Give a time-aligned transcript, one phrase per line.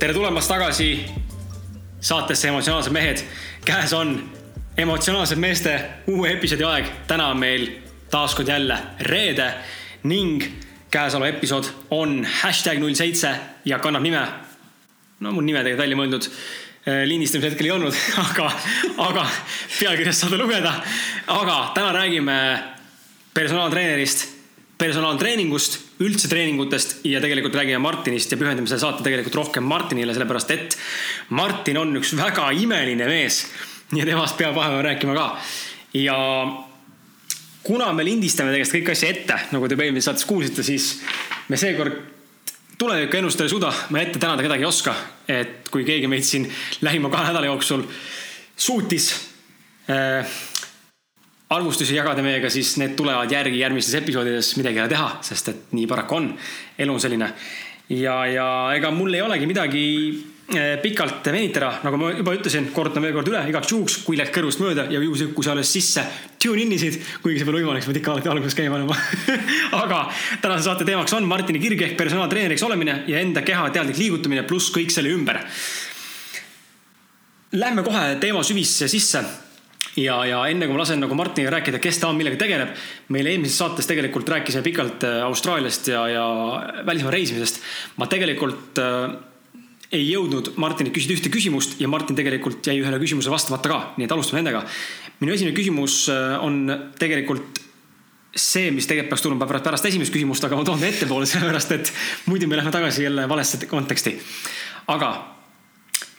[0.00, 1.06] tere tulemast tagasi
[2.00, 3.18] saatesse Emotsionaalsed mehed.
[3.64, 4.30] käes on
[4.76, 6.86] emotsionaalsed meeste uue episoodi aeg.
[7.06, 9.52] täna on meil taas kord jälle reede
[10.02, 10.42] ning
[10.90, 13.34] käesolev episood on hashtag null seitse
[13.64, 14.26] ja kannab nime.
[15.20, 16.30] no mul nime tegelikult välja mõeldud
[17.06, 18.50] lindistamise hetkel ei olnud, aga,
[19.04, 19.24] aga
[19.78, 20.72] pealkirjast saate lugeda.
[21.26, 22.36] aga täna räägime
[23.34, 24.26] personaaltreenerist,
[24.80, 30.54] personaaltreeningust, üldse treeningutest ja tegelikult räägime Martinist ja pühendame selle saate tegelikult rohkem Martinile, sellepärast
[30.56, 30.78] et
[31.36, 33.44] Martin on üks väga imeline mees.
[33.92, 35.28] ja temast peab vahepeal rääkima ka.
[35.94, 36.18] ja
[37.62, 40.92] kuna me lindistame tegelikult kõiki asju ette, nagu te eelmises saates kuulsite, siis
[41.48, 41.98] me seekord
[42.80, 44.94] tulevikku ennustada ei suuda, ma ette tänada kedagi ei oska.
[45.28, 46.48] et kui keegi meid siin
[46.82, 47.84] lähima kahe nädala jooksul
[48.56, 49.12] suutis
[49.90, 50.26] äh,
[51.50, 55.72] arvustusi jagada meiega, siis need tulevad järgi järgmistes episoodides, midagi ei ole teha, sest et
[55.76, 56.28] nii paraku on.
[56.78, 57.32] elu on selline.
[57.90, 59.84] ja, ja ega mul ei olegi midagi
[60.82, 64.62] pikalt venitada, nagu ma juba ütlesin, kordan veel kord üle igaks juhuks, kui läks kõrvust
[64.62, 66.02] mööda ja juhus, kui sa alles sisse
[66.42, 68.96] tune in isid, kuigi see pole võimalik, sa pead ikka alati alguses käima panema
[69.82, 70.00] aga
[70.42, 74.72] tänase saate teemaks on Martini kirg ehk personaaltreeneriks olemine ja enda keha teadlik liigutamine pluss
[74.74, 75.42] kõik selle ümber.
[77.60, 79.24] Lähme kohe teema süvisse sisse
[79.98, 82.74] ja, ja enne kui ma lasen nagu Martiniga rääkida, kes ta on, millega tegeleb.
[83.14, 86.26] meil eelmises saates tegelikult rääkisime pikalt äh, Austraaliast ja, ja
[86.86, 87.60] välismaa reisimisest.
[87.96, 89.18] ma tegelikult äh,
[89.90, 94.06] ei jõudnud Martinilt küsida ühte küsimust ja Martin tegelikult jäi ühele küsimusele vastamata ka, nii
[94.06, 94.62] et alustame nendega.
[95.20, 96.62] minu esimene küsimus äh, on
[96.98, 97.58] tegelikult
[98.36, 101.92] see, mis tegelikult peaks tulema pärast esimest küsimust, aga ma toon ettepoole, sellepärast et
[102.30, 104.14] muidu me läheme tagasi jälle valesse konteksti.
[104.86, 105.10] aga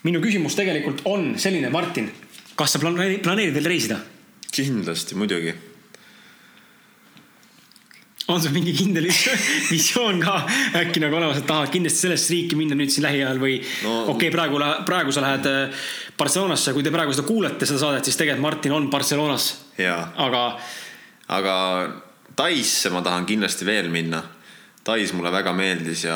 [0.04, 2.12] minu küsimus tegelikult on selline, Martin
[2.56, 4.02] kas sa planeerid veel reisida?
[4.52, 5.54] kindlasti, muidugi.
[8.34, 9.08] On sul mingi kindel
[9.70, 10.42] visioon ka
[10.82, 14.30] äkki nagu olemas, et tahad kindlasti sellesse riiki minna nüüd siin lähiajal või no, okei
[14.30, 15.88] okay,, praegu, praegu sa lähed äh,
[16.18, 19.52] Barcelonasse, kui te praegu seda kuulete, seda saadet, siis tegelikult Martin on Barcelonas.
[19.82, 20.46] aga.
[21.40, 21.56] aga
[22.36, 24.22] Taisse ma tahan kindlasti veel minna.
[24.84, 26.16] Tais mulle väga meeldis ja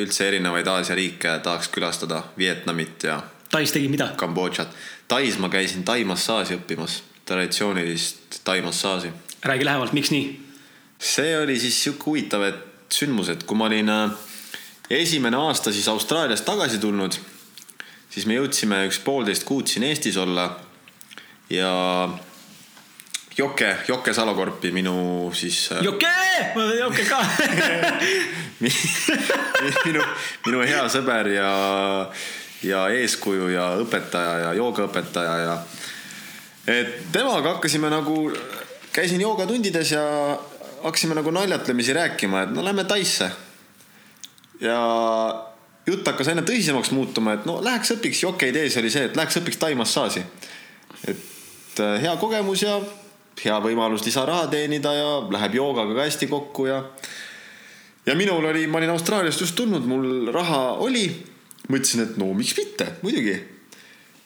[0.00, 3.20] üldse erinevaid Aasia riike tahaks külastada, Vietnamit ja.
[3.50, 4.08] Tais tegi mida?
[4.18, 4.72] Kambodžat
[5.10, 9.10] Tais ma käisin tai massaaži õppimas, traditsioonilist tai massaaži.
[9.42, 10.49] räägi lähemalt, miks nii?
[11.00, 14.10] See oli siis sihuke huvitav, et sündmus, et kui ma olin äh,
[14.90, 17.16] esimene aasta siis Austraaliast tagasi tulnud,
[18.10, 20.50] siis me jõudsime üks poolteist kuud siin Eestis olla
[21.50, 21.70] ja
[23.38, 25.70] Jokke, Jokke Salokorpi, minu siis.
[25.72, 26.10] Äh, Jokke,
[26.54, 27.22] ma teen Jokke ka
[29.86, 30.04] minu,
[30.46, 31.50] minu hea sõber ja
[32.60, 35.54] ja eeskuju ja õpetaja ja joogaõpetaja ja.
[36.68, 38.26] et temaga hakkasime nagu,
[38.92, 40.04] käisin joogatundides ja
[40.82, 43.30] hakkasime nagu naljatlemisi rääkima, et no lähme Taisse.
[44.60, 44.80] ja
[45.86, 49.40] jutt hakkas aina tõsisemaks muutuma, et no läheks õpiks, jokke idee oli see, et läheks
[49.40, 50.24] õpiks tai massaaži.
[51.08, 52.80] et äh, hea kogemus ja
[53.44, 56.82] hea võimalus lisaraha teenida ja läheb joogaga ka hästi kokku ja.
[58.06, 61.06] ja minul oli, ma olin Austraaliast just tulnud, mul raha oli
[61.70, 63.36] mõtlesin, et no miks mitte, muidugi.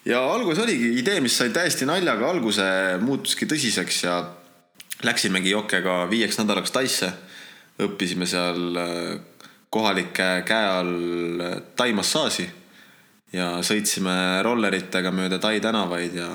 [0.05, 2.65] ja alguses oligi idee, mis sai täiesti naljaga alguse,
[3.01, 4.19] muutuski tõsiseks ja
[5.03, 7.11] läksimegi Jokega viieks nädalaks Taisse.
[7.81, 9.19] õppisime seal äh,
[9.69, 12.45] kohalike käe all äh, tai massaaži
[13.33, 16.29] ja sõitsime rolleritega mööda Tai tänavaid ja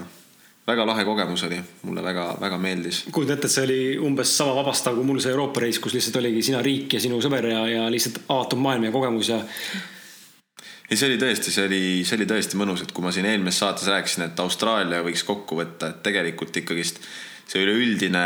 [0.66, 3.04] väga lahe kogemus oli, mulle väga-väga meeldis.
[3.12, 3.78] kujutan ette, et see oli
[4.10, 7.22] umbes sama vabastav kui mul see Euroopa reis, kus lihtsalt oligi sina riik ja sinu
[7.24, 9.40] sõber ja, ja lihtsalt avatud maailm ja kogemus ja
[10.90, 13.62] ei, see oli tõesti, see oli, see oli tõesti mõnus, et kui ma siin eelmises
[13.62, 16.98] saates rääkisin, et Austraalia võiks kokku võtta, et tegelikult ikkagist
[17.50, 18.24] see üleüldine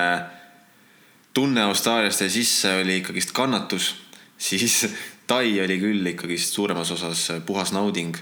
[1.34, 3.94] tunne Austraaliast jäi sisse, oli ikkagist kannatus,
[4.48, 4.84] siis
[5.24, 8.16] Tai oli küll ikkagist suuremas osas puhas nauding.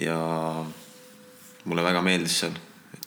[0.00, 0.16] ja
[1.64, 2.54] mulle väga meeldis seal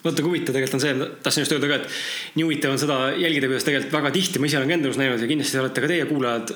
[0.06, 2.98] vaata kui huvitav tegelikult on see, tahtsin just öelda ka, et nii huvitav on seda
[3.18, 5.84] jälgida, kuidas tegelikult väga tihti, ma ise olen ka enda elus näinud ja kindlasti olete
[5.84, 6.54] ka teie kuulajad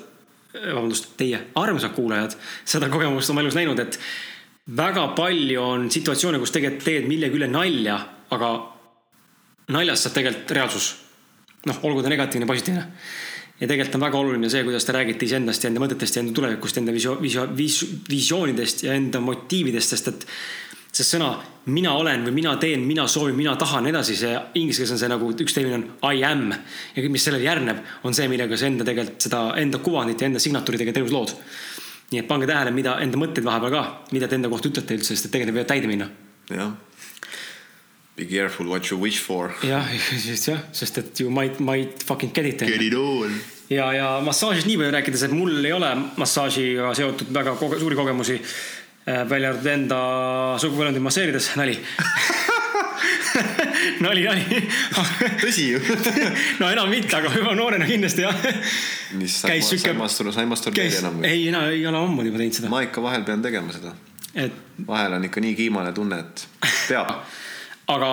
[0.54, 2.36] vabandust, teie armsad kuulajad,
[2.68, 4.00] seda kogemust oma elus näinud, et
[4.78, 7.98] väga palju on situatsioone, kus tegelikult teed millegi üle nalja,
[8.32, 8.52] aga
[9.72, 10.96] naljast saab tegelikult reaalsus.
[11.66, 12.88] noh, olgu ta negatiivne, positiivne.
[13.60, 16.34] ja tegelikult on väga oluline see, kuidas te räägite iseendast ja enda mõtetest ja enda
[16.34, 20.28] tulevikust, enda visio-, visio-, vis-, visioonidest ja enda motiividest, sest et
[20.92, 21.30] sest sõna
[21.72, 25.12] mina olen või mina teen, mina soovin, mina tahan edasi, see inglise keeles on see
[25.12, 26.50] nagu üks termin on I am.
[26.96, 30.42] ja mis sellele järgneb, on see, millega sa enda tegelikult seda enda kuvandit ja enda
[30.44, 31.36] signatuuri tegelikult elus lood.
[32.12, 35.16] nii et pange tähele, mida enda mõtteid vahepeal ka, mida te enda kohta ütlete üldse,
[35.16, 36.10] sest et tegelikult võivad täide minna.
[36.52, 36.74] jah.
[38.16, 39.56] Be careful what you wish for.
[39.64, 42.60] jah, just jah, sest et you might, might fucking get it.
[42.60, 43.32] Get it all.
[43.72, 47.96] ja, ja massaažist nii palju rääkides, et mul ei ole massaažiga seotud väga koge suuri
[47.96, 48.42] kogemusi
[49.02, 50.00] Äh, välja arvatud enda
[50.62, 51.74] sugupõlvendi masseerides, nali
[54.06, 54.60] nali, nali
[55.42, 55.80] tõsi ju
[56.62, 58.44] no enam mitte, aga juba noorena kindlasti jah.
[59.18, 59.64] mis sa ei
[59.98, 61.32] masturbeeri, sa ei masturbeeri enam või?
[61.32, 62.70] ei, enam ei ole ammu juba teinud seda.
[62.70, 63.96] ma ikka vahel pean tegema seda
[64.38, 64.62] et....
[64.86, 67.26] vahel on ikka nii kiimane tunne, et peab
[67.96, 68.12] aga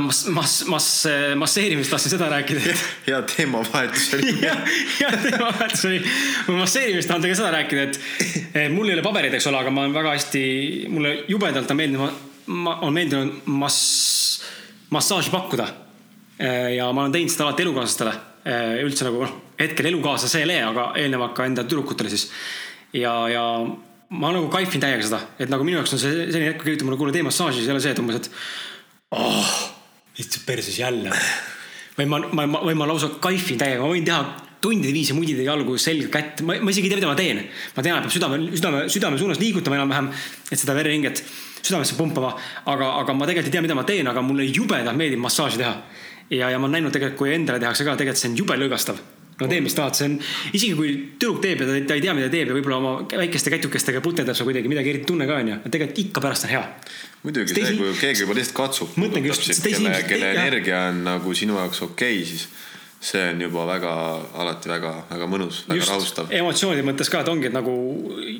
[0.00, 1.06] mass, mass, mass,
[1.36, 2.84] masseerimist tahtsin seda rääkida et....
[3.06, 4.34] hea teemavahetus oli
[4.98, 6.00] hea teemavahetus oli.
[6.48, 9.84] ma masseerimist tahan teiega seda rääkida, et mul ei ole pabereid, eks ole, aga ma
[9.84, 10.44] olen väga hästi,
[10.92, 14.42] mulle jubedalt on meeldinud, ma, on meeldinud mass,
[14.94, 15.68] massaaži pakkuda.
[16.74, 18.14] ja ma olen teinud seda alati elukaaslastele.
[18.84, 22.28] üldse nagu noh, hetkel elukaaslasele, aga eelnevalt ka enda tüdrukutele siis.
[22.92, 23.44] ja, ja
[24.14, 26.78] ma nagu kaifin täiega seda, et nagu minu jaoks on see selline hetk, kui keegi
[26.80, 28.30] ütleb mulle, kuule tee massaaži, siis ei ole see, et umbes, et
[29.14, 29.54] oh
[30.18, 31.10] istub perses jälle.
[31.98, 34.20] või ma, ma, ma, või ma lausa kaifin täiega, ma võin teha
[34.64, 37.42] tundide viisi mudida jalgu, selga, kätt, ma, ma isegi ei tea, mida ma teen.
[37.76, 40.10] ma tean, et peab südame, südame, südame suunas liigutama enam-vähem,
[40.50, 41.22] et seda vereringet
[41.60, 42.34] südamesse pumpama.
[42.66, 45.74] aga, aga ma tegelikult ei tea, mida ma teen, aga mulle jubedalt meeldib massaaži teha.
[46.30, 49.02] ja, ja ma olen näinud tegelikult, kui endale tehakse ka, tegelikult see on jube lõõgastav
[49.40, 50.18] no tee, mis tahad, see on,
[50.52, 53.52] isegi kui tüdruk teeb ja ta, ta ei tea, mida teeb ja võib-olla oma väikeste
[53.54, 56.62] kätukestega puterdab seal kuidagi midagi eriti tunne ka onju, tegelikult ikka pärast on hea.
[57.24, 58.94] muidugi see, kui keegi juba lihtsalt katsub,
[59.64, 62.48] kelle, kelle energia on nagu sinu jaoks okei okay,, siis
[63.04, 63.92] see on juba väga,
[64.40, 66.30] alati väga, väga mõnus, väga Just, rahustav.
[66.32, 67.74] emotsioonide mõttes ka, et ongi, et nagu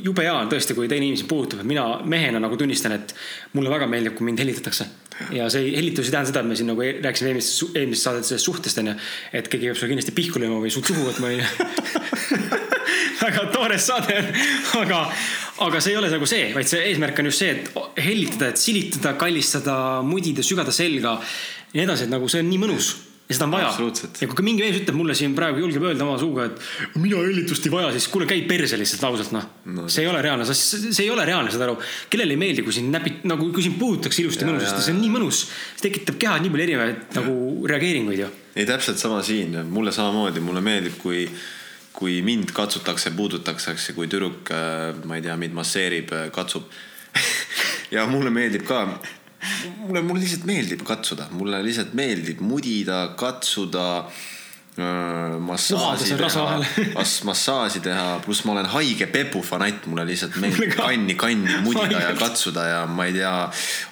[0.07, 3.13] jube hea on tõesti, kui teine inimesi puudutab, et mina mehena nagu tunnistan, et
[3.53, 4.89] mulle väga meeldib, kui mind helitatakse.
[5.35, 8.29] Ja see hellitus ei tähenda seda, et me siin nagu e-, rääkisime eelmises, eelmises saadet
[8.29, 8.95] sellest suhtest onju,
[9.33, 11.49] et keegi peab sulle kindlasti pihku lööma või su suhu võtma onju.
[13.25, 14.19] Väga toores saade.
[14.75, 15.01] On, aga,
[15.65, 18.61] aga see ei ole nagu see, vaid see eesmärk on just see, et hellitada, et
[18.61, 21.19] silitada, kallistada, mudida, sügada selga.
[21.73, 22.95] ja nii edasi, et nagu see on nii mõnus
[23.29, 23.71] ja seda on vaja.
[24.21, 27.65] ja kui mingi mees ütleb mulle siin praegu, julgeb öelda oma suuga, et mina hellitust
[27.65, 29.87] ei vaja, siis kuule, käi perse lihtsalt ausalt noh no..
[29.89, 31.79] see ei ole reaalne, see ei ole reaalne, saad aru.
[32.13, 35.13] kellele ei meeldi, kui sind näpid, nagu kui sind puudutakse ilusti mõnusasti, see on nii
[35.17, 35.45] mõnus.
[35.73, 37.35] see tekitab kehas nii palju erinevaid nagu
[37.73, 38.31] reageeringuid ju.
[38.55, 41.25] ei, täpselt sama siin, mulle samamoodi, mulle meeldib, kui
[41.95, 46.67] kui mind katsutakse, puudutatakse, kui tüdruk, äh, ma ei tea, mind masseerib, äh, katsub
[47.95, 48.81] ja mulle meeldib ka
[49.87, 56.45] mulle, mulle lihtsalt meeldib katsuda, mulle lihtsalt meeldib mudida, katsuda äh, massaaži teha,
[56.99, 62.01] mas-, massaaži teha, pluss ma olen haige Pepu fanatt, mulle lihtsalt meeldib kanni, kanni mudida
[62.07, 63.35] ja katsuda ja ma ei tea,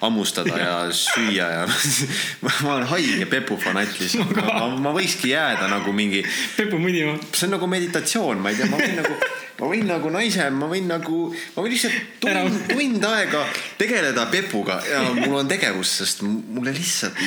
[0.01, 1.63] hammustada ja süüa ja
[2.43, 6.25] ma olen haige Pepu fanatt lihtsalt, ma, ma võikski jääda nagu mingi.
[6.57, 7.17] Pepu mudima.
[7.31, 9.17] see on nagu meditatsioon, ma ei tea, ma võin nagu
[9.59, 11.19] ma võin nagu naise, ma võin nagu,
[11.55, 13.45] ma võin lihtsalt tund, tund aega
[13.79, 17.19] tegeleda Pepuga ja mul on tegevust, sest mulle lihtsalt,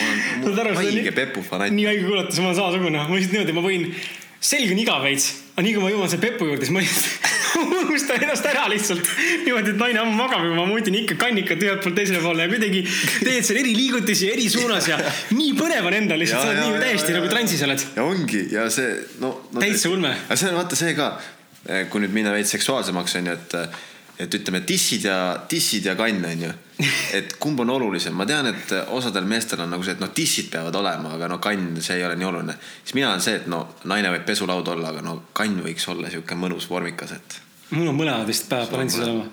[0.43, 1.75] ma olen haige Pepu fanatt.
[1.77, 3.89] nii haige kuulata, ma olen samasugune, ma lihtsalt niimoodi, ma võin,
[4.53, 6.83] selg on igav veits, aga nii kui ma jõuan selle Pepu juurde, siis ma
[7.57, 9.07] unustan ennast ära lihtsalt.
[9.45, 12.51] niimoodi, et naine ammu magab ja ma mutin ikka kannikat ühelt poolt teisele poole ja
[12.53, 12.83] kuidagi
[13.23, 14.99] teed seal eri liigutusi eri suunas ja
[15.31, 17.87] nii põnev on endal lihtsalt, sa oled nii täiesti ja, nagu transis oled.
[17.97, 19.63] ja ongi ja see no, no.
[19.63, 20.13] täitsa ulme.
[20.27, 21.11] aga see on vaata see ka
[21.91, 23.55] kui nüüd minna veits seksuaalsemaks onju, et,
[24.25, 25.19] et ütleme dissid ja,
[25.51, 26.53] dissid ja kann onju.
[27.17, 30.51] et kumb on olulisem, ma tean, et osadel meestel on nagu see, et noh, dissid
[30.53, 32.59] peavad olema, aga no kann, see ei ole nii oluline.
[32.83, 36.13] siis mina olen see, et no naine võib pesulaud olla, aga no kann võiks olla
[36.13, 37.41] sihuke mõnus vormikas, et.
[37.73, 39.27] mul on mõlemad vist balansis olema.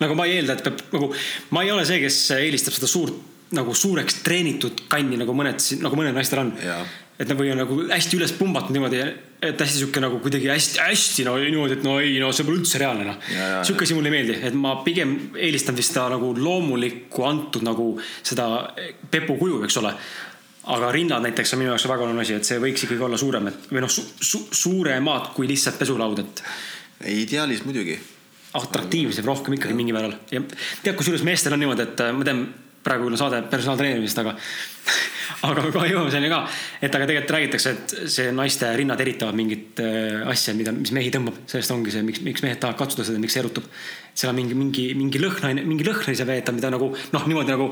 [0.00, 1.12] nagu ma ei eelda, et peab nagu,
[1.50, 5.98] ma ei ole see, kes eelistab seda suurt nagu suureks treenitud kanni nagu mõned, nagu
[5.98, 6.54] mõnel naistel on
[7.18, 9.00] et nagu on nagu hästi üles pumbatud niimoodi,
[9.44, 12.80] et hästi sihuke nagu kuidagi hästi-hästi no niimoodi, et no ei, no see pole üldse
[12.82, 13.20] reaalne noh.
[13.62, 17.92] sihuke asi mulle ei meeldi, et ma pigem eelistan vist seda nagu loomulikku antud nagu
[18.00, 18.48] seda
[19.10, 19.94] pepu kuju, eks ole.
[20.74, 23.46] aga rinnad näiteks on minu jaoks väga oluline asi, et see võiks ikkagi olla suurem,
[23.52, 26.44] et või noh su, su, suuremad kui lihtsalt pesulaud, et.
[27.14, 28.00] ideaalis muidugi.
[28.54, 30.40] atraktiivsem rohkem ikkagi mingil määral ja
[30.82, 32.46] tead, kusjuures meestel on niimoodi, et ma tean
[32.84, 34.34] praegu küll saade personaaltreenerimist, aga
[35.48, 36.40] aga kohe jõuame selleni ka.
[36.80, 41.12] et aga tegelikult räägitakse, et see naiste rinnad eritavad mingit äh, asja, mida, mis mehi
[41.14, 41.44] tõmbab.
[41.50, 43.68] sellest ongi see, miks, miks mehed tahavad katsuda seda, miks see erutub.
[44.14, 47.70] seal on mingi, mingi, mingi lõhnaine, mingi lõhnaise veeta, mida nagu noh, niimoodi nagu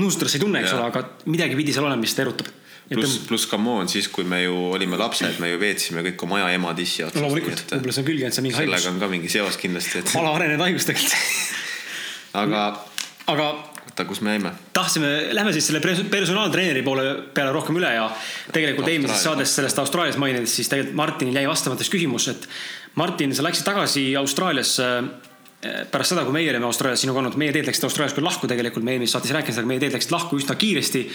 [0.00, 2.50] nuusutada ei tunne, eks ole, aga midagi pidi seal olema, mis seda erutab
[2.92, 6.40] pluss, pluss come on, siis kui me ju olime lapsed, me ju veetsime kõik oma
[6.40, 7.22] aja ema tissi otsas.
[7.22, 8.72] loomulikult, võib-olla see on külge, et see on mingi haigus.
[8.74, 10.14] sellega on ka mingi seos kindlasti et....
[10.20, 11.60] alaarenenud haigus tegelikult
[12.42, 12.64] aga.
[13.32, 13.48] aga
[13.86, 14.52] oota, kus me jäime?
[14.72, 18.06] tahtsime, lähme siis selle pers- personaaltreeneri poole peale rohkem üle ja
[18.52, 22.48] tegelikult eelmises saates sellest Austraalias mainides, siis tegelikult Martinil jäi vastamata küsimus, et
[22.94, 27.54] Martin, sa läksid tagasi Austraaliasse eh, pärast seda, kui meie olime Austraalias sinuga olnud, meie
[27.54, 30.12] teed läksid Austraalias küll lahku tegelikult, me eelmises saates ei rääkinud, aga meie teed läksid
[30.14, 31.06] lahku üsna kiiresti,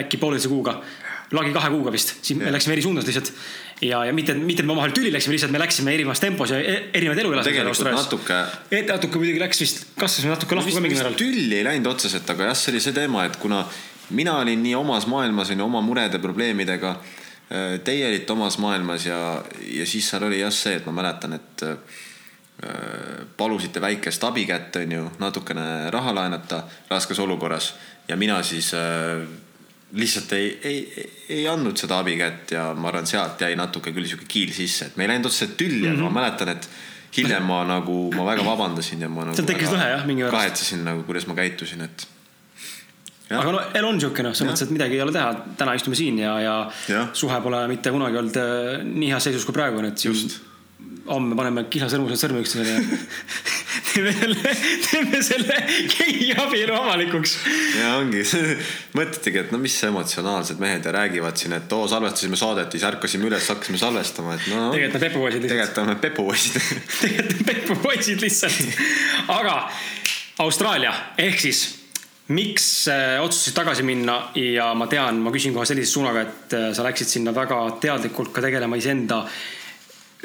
[0.00, 0.78] äkki pooleteise kuuga,
[1.36, 3.32] lagi kahe kuuga vist, siis me läksime eri suunas lihtsalt.
[3.80, 6.60] ja, ja mitte, mitte et me omavahel tüli läksime, lihtsalt me läksime erinevas tempos ja
[6.60, 8.38] e- erinevaid elu elasime tegelikult natuke
[8.72, 11.18] et natuke muidugi läks vist, kasvasime natuke lahku ka mingil määral.
[11.20, 13.64] tülli ei läinud otseselt, aga jah, see oli see teema, et kuna
[14.16, 16.96] mina olin nii omas maailmas onju oma murede probleemidega.
[17.84, 19.18] Teie olite omas maailmas ja,
[19.70, 21.76] ja siis seal oli jah see, et ma mäletan, et äh,
[23.36, 27.74] palusite väikest abikätt onju, natukene raha laenata raskes olukorras
[28.08, 29.22] ja mina siis äh,
[29.92, 34.26] lihtsalt ei, ei, ei, andnud seda abikätt ja ma arvan, sealt jäi natuke küll sihuke
[34.28, 36.10] kiil sisse, et me ei läinud otseselt tülli mm, -hmm.
[36.10, 36.68] ma mäletan, et
[37.16, 40.82] hiljem ma nagu, ma väga vabandasin ja ma nagu Seal tekkis lõhe, jah, mingi kahetsesin
[40.84, 42.08] nagu, kuidas ma käitusin, et
[43.30, 45.98] aga no elu on siuke noh, selles mõttes, et midagi ei ole teha, täna istume
[45.98, 46.58] siin ja, ja
[46.90, 47.08] Jah.
[47.12, 50.38] suhe pole mitte kunagi olnud äh, nii heas seisus kui praegu on, et siin Just.
[51.08, 52.80] Homme paneme kihlasõrmused sõrme üksteisele ja
[53.92, 54.54] teeme selle,
[54.86, 55.58] teeme selle
[55.92, 57.36] gei abielu avalikuks.
[57.78, 58.24] ja ongi,
[58.98, 63.30] mõtletigi, et no mis emotsionaalsed mehed ja räägivad siin, et oo, salvestasime saadet siis ärkasime
[63.30, 65.56] üles, hakkasime salvestama, et no tegelikult on pepupoisid lihtsalt.
[65.56, 66.60] tegelikult oleme pepupoisid.
[67.02, 68.84] tegelikult on pepupoisid lihtsalt.
[69.38, 69.58] aga
[70.44, 71.66] Austraalia ehk siis
[72.34, 76.70] miks äh, otsustasid tagasi minna ja ma tean, ma küsin kohe sellise suunaga, et äh,
[76.74, 79.22] sa läksid sinna väga teadlikult ka tegelema iseenda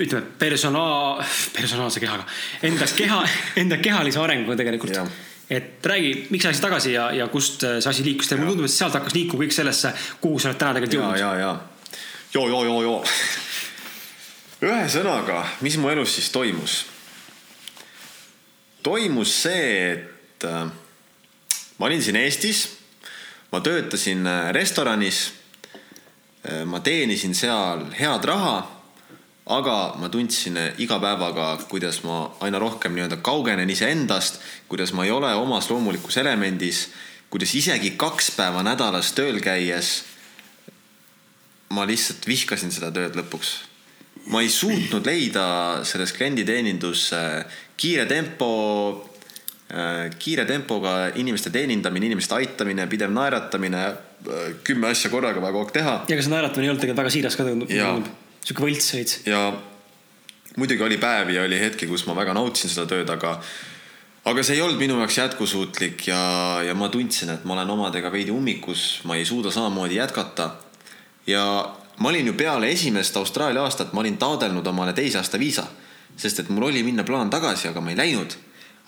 [0.02, 1.22] ütleme, personaal,
[1.56, 2.26] personaalse kehaga,
[2.68, 3.20] enda keha,
[3.62, 5.10] enda kehalise arenguga tegelikult Jah..
[5.50, 8.68] et räägi, miks sa läksid tagasi ja, ja kust äh, see asi liikus, mulle tundub,
[8.70, 9.94] et sealt hakkas liikuma kõik sellesse,
[10.24, 11.20] kuhu sa oled täna tegelikult ja, jõudnud.
[11.20, 13.04] ja, ja joo, joo, joo, joo.
[14.70, 16.82] ühesõnaga, mis mu elus siis toimus?
[18.84, 20.66] toimus see, et äh,
[21.78, 22.66] ma olin siin Eestis,
[23.52, 25.30] ma töötasin äh, restoranis.
[26.66, 28.81] ma teenisin seal head raha,
[29.52, 34.40] aga ma tundsin äh, iga päevaga, kuidas ma aina rohkem nii-öelda kaugenen iseendast,
[34.72, 36.88] kuidas ma ei ole omas loomulikus elemendis,
[37.32, 40.02] kuidas isegi kaks päeva nädalas tööl käies
[41.72, 43.54] ma lihtsalt vihkasin seda tööd lõpuks.
[44.32, 45.46] ma ei suutnud leida
[45.88, 48.50] selles klienditeenindus äh, kiire tempo,
[50.20, 53.86] kiire tempoga inimeste teenindamine, inimeste aitamine, pidev naeratamine,
[54.68, 57.16] kümme asja korraga vaja kogu aeg teha ja kas see naeratamine ei olnud tegelikult väga
[57.16, 57.96] siiras ka tundub Jaa.?
[58.44, 59.20] Sihuke võlts veits.
[59.26, 59.52] ja
[60.58, 63.38] muidugi oli päevi ja oli hetki, kus ma väga nautisin seda tööd, aga
[64.26, 66.22] aga see ei olnud minu jaoks jätkusuutlik ja,
[66.66, 70.52] ja ma tundsin, et ma olen omadega veidi ummikus, ma ei suuda samamoodi jätkata.
[71.28, 71.44] ja
[71.98, 75.66] ma olin ju peale esimest Austraalia aastat, ma olin taodelnud omale teise aasta viisa,
[76.18, 78.38] sest et mul oli minna plaan tagasi, aga ma ei läinud.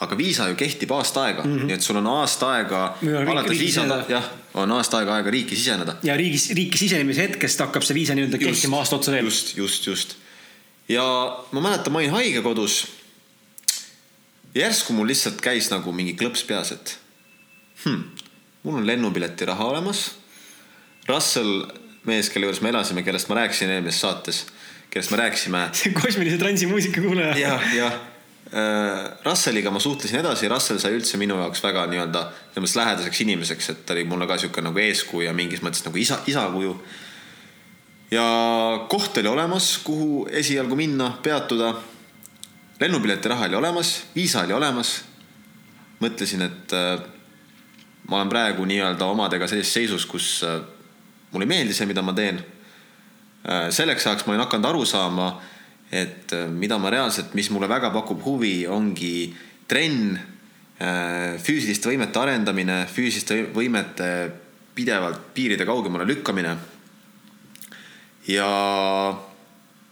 [0.03, 1.69] Aga viisa ju kehtib aasta aega mm, -hmm.
[1.69, 5.55] nii et sul on aasta aega riik- alates viisa jah, on aasta aega aega riiki
[5.55, 9.25] siseneda ja riigis, riiki sisenemise hetkest hakkab see viisa nii-öelda kehtima aasta otsa veel.
[9.25, 10.17] just, just, just.
[10.89, 11.05] ja
[11.51, 12.87] ma mäletan, ma olin haiglakodus.
[14.55, 16.97] järsku mul lihtsalt käis nagu mingi klõps peas, et
[17.85, 18.03] hmm,
[18.63, 20.11] mul on lennupileti raha olemas.
[21.09, 21.65] Russell,
[22.07, 24.45] mees, kelle juures me elasime, kellest ma rääkisin eelmises saates,
[24.93, 27.37] kellest me rääkisime see kosmilise transi muusika kuulaja.
[27.37, 27.97] jah, jah.
[29.25, 33.69] Russelliga ma suhtlesin edasi, Russell sai üldse minu jaoks väga nii-öelda selles mõttes lähedaseks inimeseks,
[33.73, 36.75] et ta oli mulle ka sihuke nagu eeskuju ja mingis mõttes nagu isa, isakuju.
[38.13, 38.25] ja
[38.89, 41.73] koht oli olemas, kuhu esialgu minna, peatuda.
[42.79, 45.01] lennupileti raha oli olemas, viisa oli olemas.
[45.99, 46.99] mõtlesin, et äh,
[48.09, 50.61] ma olen praegu nii-öelda omadega sellises seisus, kus äh,
[51.31, 52.43] mulle ei meeldi see, mida ma teen
[53.43, 55.33] Äh, selleks ajaks ma olin hakanud aru saama,
[55.93, 59.33] et äh, mida ma reaalselt, mis mulle väga pakub huvi, ongi
[59.67, 60.17] trenn,
[61.39, 64.07] füüsiliste võimete arendamine, füüsiliste võimete
[64.75, 66.57] pidevalt piiride kaugemale lükkamine.
[68.27, 68.49] ja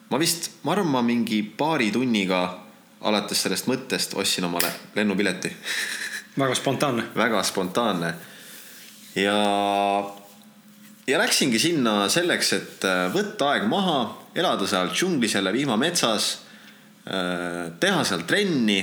[0.10, 2.42] ma vist, ma arvan, ma mingi paari tunniga
[3.08, 5.54] alates sellest mõttest ostsin omale lennupileti
[6.38, 7.04] väga spontaanne.
[7.24, 8.14] väga spontaanne.
[9.16, 9.38] ja,
[11.12, 14.00] ja läksingi sinna selleks, et äh, võtta aeg maha,
[14.36, 16.32] elada seal džunglis jälle vihmametsas,
[17.82, 18.78] teha seal trenni.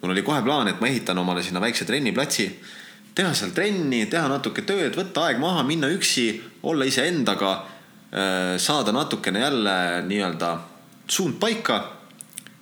[0.00, 2.46] mul oli kohe plaan, et ma ehitan omale sinna väikse trenniplatsi,
[3.14, 7.52] teha seal trenni, teha natuke tööd, võtta aeg maha, minna üksi, olla iseendaga,
[8.56, 9.76] saada natukene jälle
[10.08, 10.54] nii-öelda
[11.12, 11.98] suund paika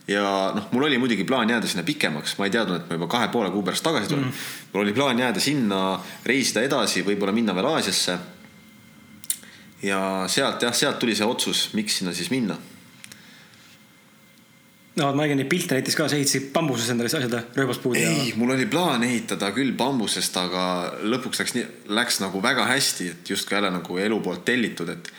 [0.08, 3.08] ja noh, mul oli muidugi plaan jääda sinna pikemaks, ma ei teadnud, et ma juba
[3.10, 4.44] kahe poole kuu pärast tagasi tulen mm..
[4.72, 5.80] mul oli plaan jääda sinna,
[6.26, 8.18] reisida edasi, võib-olla minna veel Aasiasse.
[9.82, 12.56] Ja sealt jah, sealt tuli see otsus, miks sinna siis minna.
[14.96, 18.36] no ma nägin neid pilte näiteks ka, sa ehitasid bambusest endale asjad, rööbaspuud ei ja...,
[18.40, 20.64] mul oli plaan ehitada küll bambusest, aga
[21.04, 21.66] lõpuks läks nii,
[21.98, 25.12] läks nagu väga hästi, et justkui jälle nagu elu poolt tellitud, et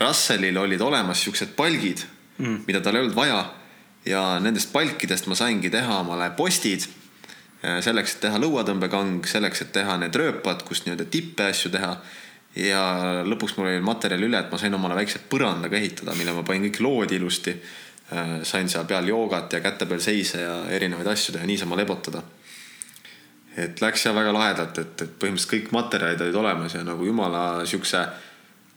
[0.00, 2.02] Russellil olid olemas siuksed palgid
[2.38, 3.44] mm., mida tal ei olnud vaja
[4.06, 6.86] ja nendest palkidest ma saingi teha omale postid
[7.60, 11.90] selleks, et teha lõuatõmbekang, selleks, et teha need rööpad, kust nii-öelda tippe asju teha.
[12.56, 16.42] Ja lõpuks mul oli materjali üle, et ma sain omale väikse põrandaga ehitada, mille ma
[16.46, 17.54] panin kõik loodi ilusti.
[18.42, 22.22] sain seal peal joogat ja käte peal seise ja erinevaid asju teha, niisama lebotada.
[23.56, 27.66] et läks ja väga lahedalt, et, et põhimõtteliselt kõik materjalid olid olemas ja nagu jumala
[27.66, 28.02] siukse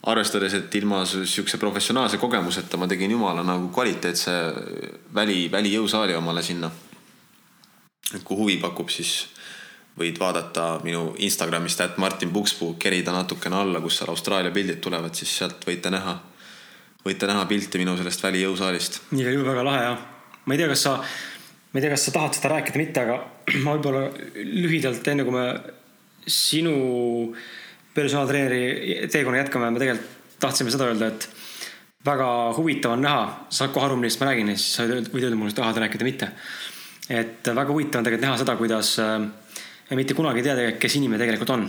[0.03, 4.31] arvestades, et ilma siukse professionaalse kogemuseta ma tegin jumala nagu kvaliteetse
[5.13, 6.71] väli, välijõusaali omale sinna
[8.11, 9.27] et kui huvi pakub, siis
[9.99, 15.13] võid vaadata minu Instagramist, et Martin Pukspuu, kerida natukene alla, kus seal Austraalia pildid tulevad,
[15.17, 16.15] siis sealt võite näha,
[17.05, 19.01] võite näha pilti minu sellest välijõusaalist.
[19.13, 20.01] igal juhul väga lahe jah.
[20.45, 23.19] ma ei tea, kas sa, ma ei tea, kas sa tahad seda rääkida, mitte, aga
[23.65, 24.07] ma võib-olla
[24.41, 25.47] lühidalt, enne kui me
[26.25, 26.75] sinu
[27.93, 31.29] personaaltreeneri teekonna jätkame, me tegelikult tahtsime seda öelda, et
[32.03, 35.37] väga huvitav on näha, saad kohe aru, millest ma räägin ja siis sa võid öelda
[35.37, 36.31] mulle, kas tahad rääkida, mitte
[37.11, 39.25] et väga huvitav on tegelikult näha seda, kuidas äh,
[39.99, 41.63] mitte kunagi ei tea tegelikult, kes inimene tegelikult on.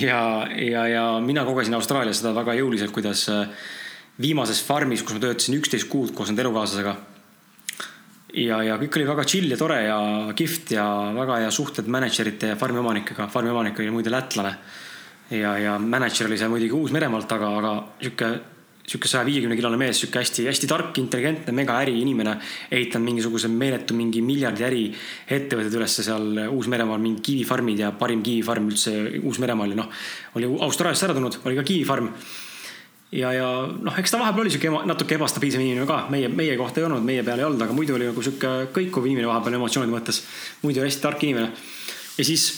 [0.00, 0.20] ja,
[0.58, 3.48] ja, ja mina kogesin Austraalias seda väga jõuliselt, kuidas äh,
[4.20, 6.96] viimases farmis, kus ma töötasin üksteist kuud koos enda elukaaslasega.
[8.34, 9.98] ja, ja kõik oli väga chill ja tore ja
[10.36, 13.28] kihvt ja väga hea suhted mänedžerite ja farmi omanikega.
[13.28, 14.56] farmi omanik oli muide lätlane.
[15.30, 18.34] ja, ja mänedžer oli seal muidugi Uus-Meremaalt, aga, aga sihuke
[18.84, 22.36] sihuke saja viiekümne kilone mees, sihuke hästi-hästi tark, intelligentne, mega äriinimene.
[22.70, 24.82] ehitanud mingisuguse meeletu mingi miljardi äri
[25.36, 29.88] ettevõtted ülesse seal Uus-Meremaal, mingi kivifarmid ja parim kivifarm üldse Uus-Meremaal ja noh.
[30.36, 32.10] oli Austraaliast ära tulnud, oli ka kivifarm.
[33.12, 36.82] ja, ja noh, eks ta vahepeal oli sihuke natuke ebastabiilsem inimene ka, meie, meie kohta
[36.82, 39.96] ei olnud, meie peal ei olnud, aga muidu oli nagu sihuke kõikuv inimene vahepeal emotsioonide
[39.96, 40.20] mõttes.
[40.62, 41.56] muidu hästi tark inimene.
[42.18, 42.50] ja siis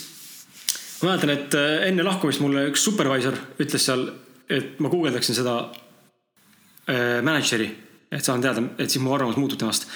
[1.01, 4.09] ma mäletan, et enne lahkumist mulle üks supervisor ütles seal,
[4.49, 5.86] et ma guugeldaksin seda Äh,
[6.87, 7.67] mänedžeri,
[8.07, 9.87] et saan teada, et siis mu arvamus muutub temast.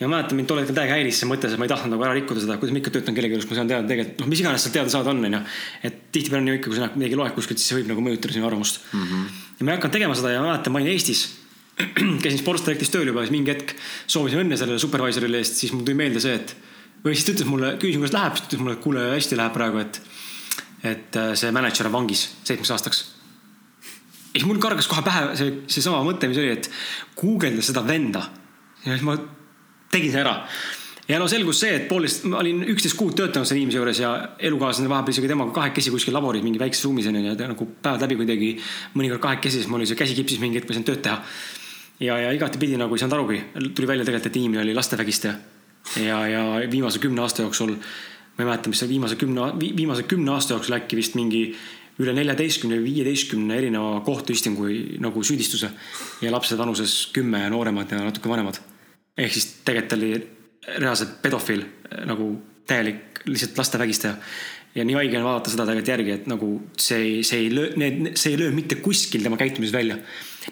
[0.00, 2.02] ja ma mäletan, mind tol hetkel täiega häiris see mõte, sest ma ei tahtnud nagu
[2.02, 4.42] ära rikkuda seda, kuidas ma ikka töötan kellegi juures, ma saan teada tegelikult, noh, mis
[4.42, 5.40] iganes sealt teada saada on, onju.
[5.86, 8.34] et tihtipeale on ju ikka, kui sa midagi loed kuskilt, siis see võib nagu mõjutada
[8.34, 9.04] sinu arvamust mm.
[9.04, 9.36] -hmm.
[9.60, 11.22] ja ma ei hakanud tegema seda ja ma mäletan, ma olin Eestis.
[12.24, 13.76] käisin spordidirektis tööl juba, siis mingi hetk
[14.10, 16.56] soovisin õnne sellele supervisor'ile ja siis mul tuli meelde see, et.
[17.04, 19.38] või siis ta ütles mulle, küsisin, kuidas läheb, siis ta ütles mulle, et kuule, hästi
[19.38, 20.02] läheb praegu, et.
[20.82, 23.04] et äh, see mänedžer on vangis seitsmeks aastaks
[24.32, 26.68] siis mul kargas kohe pähe see, seesama mõte, mis oli, et
[27.18, 28.26] guugelda seda venda.
[28.84, 29.16] ja siis ma
[29.90, 30.34] tegin selle ära.
[31.08, 34.10] ja no selgus see, et poolteist, ma olin üksteist kuud töötanud selle inimese juures ja
[34.50, 38.20] elukaaslane vahepeal isegi temaga kahekesi kuskil laboris mingi väikses ruumis onju ja nagu päevad läbi
[38.20, 38.50] kuidagi
[38.94, 41.18] mõnikord kahekesi, siis mul oli see käsi kipsis mingi hetk, ma ei saanud tööd teha.
[42.06, 43.42] ja, ja igatepidi nagu ei saanud arugi,
[43.74, 45.34] tuli välja tegelikult, et inimene oli lastevägistaja.
[46.06, 50.36] ja, ja viimase kümne aasta jooksul, ma ei mäleta, mis see viimase kümne, viimase kümne
[50.36, 51.48] aasta jooksul äkki vist mingi
[52.00, 54.68] üle neljateistkümne või viieteistkümne erineva kohtuistingu
[55.04, 55.70] nagu süüdistuse
[56.24, 58.60] ja lapsed vanuses kümme ja nooremad ja natuke vanemad.
[59.18, 60.12] ehk siis tegelikult oli
[60.78, 61.64] reaalselt pedofiil
[62.06, 62.32] nagu
[62.66, 64.14] täielik lihtsalt laste vägistaja.
[64.74, 68.12] ja nii haige on vaadata seda tegelikult järgi, et nagu see, see ei löö, need,
[68.14, 69.98] see ei löö mitte kuskil tema käitumises välja.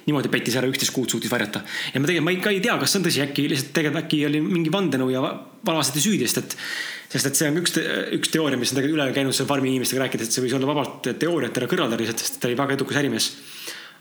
[0.04, 1.62] Niimoodi pettis ära, üksteist kuud suutis varjata.
[1.94, 4.22] ja ma tegelikult, ma ikka ei tea, kas see on tõsi, äkki lihtsalt tegelikult äkki
[4.28, 5.24] oli mingi vandenõu ja
[5.66, 6.56] vanasti süüdi, sest et
[7.08, 7.76] sest et see on üks,
[8.18, 10.68] üks teooria, mis on tegelikult üle käinud seal farmi inimestega rääkides, et see võis olla
[10.68, 13.30] vabalt teooria, et teda kõrvaldada lihtsalt, sest ta oli väga edukas ärimees.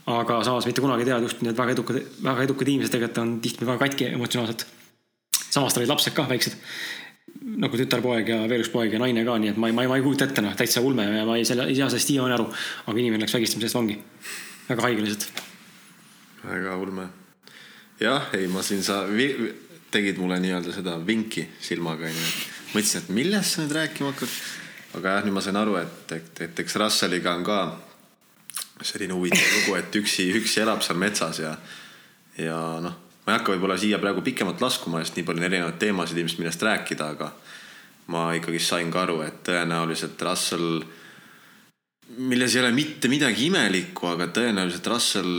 [0.07, 3.33] aga samas mitte kunagi ei tea, just need väga edukad, väga edukad inimesed tegelikult on
[3.43, 4.67] tihti väga katki emotsionaalselt.
[5.49, 6.55] samas tal olid lapsed ka väiksed.
[7.63, 9.87] nagu tütarpoeg ja veel üks poeg ja naine ka, nii et ma ei, ma ei,
[9.87, 12.35] ma ei kujuta ette noh, täitsa ulme ja ma ei, selle, ei saa sellest siiamaani
[12.35, 12.47] aru.
[12.87, 13.99] aga inimene läks vägistamise eest vangi.
[14.67, 15.46] väga haige lihtsalt.
[16.43, 17.07] Väga ulme.
[17.99, 19.03] jah, ei ma siin sa
[19.91, 24.37] tegid mulle nii-öelda seda vinki silmaga onju mõtlesin, et millest sa nüüd rääkima hakkad.
[24.97, 27.59] aga jah, nüüd ma sain aru, et, et, et eks Russelliga on ka
[28.85, 31.55] selline huvitav lugu, et üksi, üksi elab seal metsas ja,
[32.37, 32.95] ja noh,
[33.25, 36.41] ma ei hakka võib-olla siia praegu pikemalt laskuma, sest nii palju on erinevaid teemasid ilmselt,
[36.43, 37.31] millest rääkida, aga
[38.13, 40.81] ma ikkagi sain ka aru, et tõenäoliselt Russell,
[42.17, 45.33] milles ei ole mitte midagi imelikku, aga tõenäoliselt Russell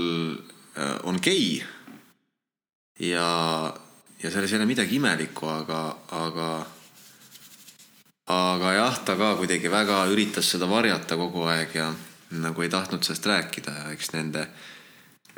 [1.02, 1.62] on gei.
[3.00, 3.28] ja,
[4.22, 6.48] ja selles ei ole midagi imelikku, aga, aga
[8.28, 11.88] aga jah, ta ka kuidagi väga üritas seda varjata kogu aeg ja
[12.36, 14.44] nagu ei tahtnud sellest rääkida ja eks nende,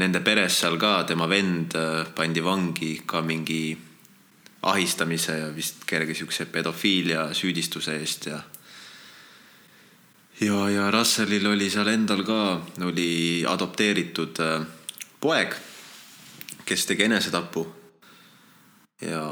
[0.03, 3.79] nende peres seal ka tema vend äh, pandi vangi ka mingi
[4.66, 8.40] ahistamise ja vist kerge siukse pedofiilia süüdistuse eest ja
[10.40, 12.42] ja, ja Russellil oli seal endal ka,
[12.83, 14.66] oli adopteeritud äh,
[15.20, 15.54] poeg,
[16.64, 17.66] kes tegi enesetapu.
[19.00, 19.22] Ja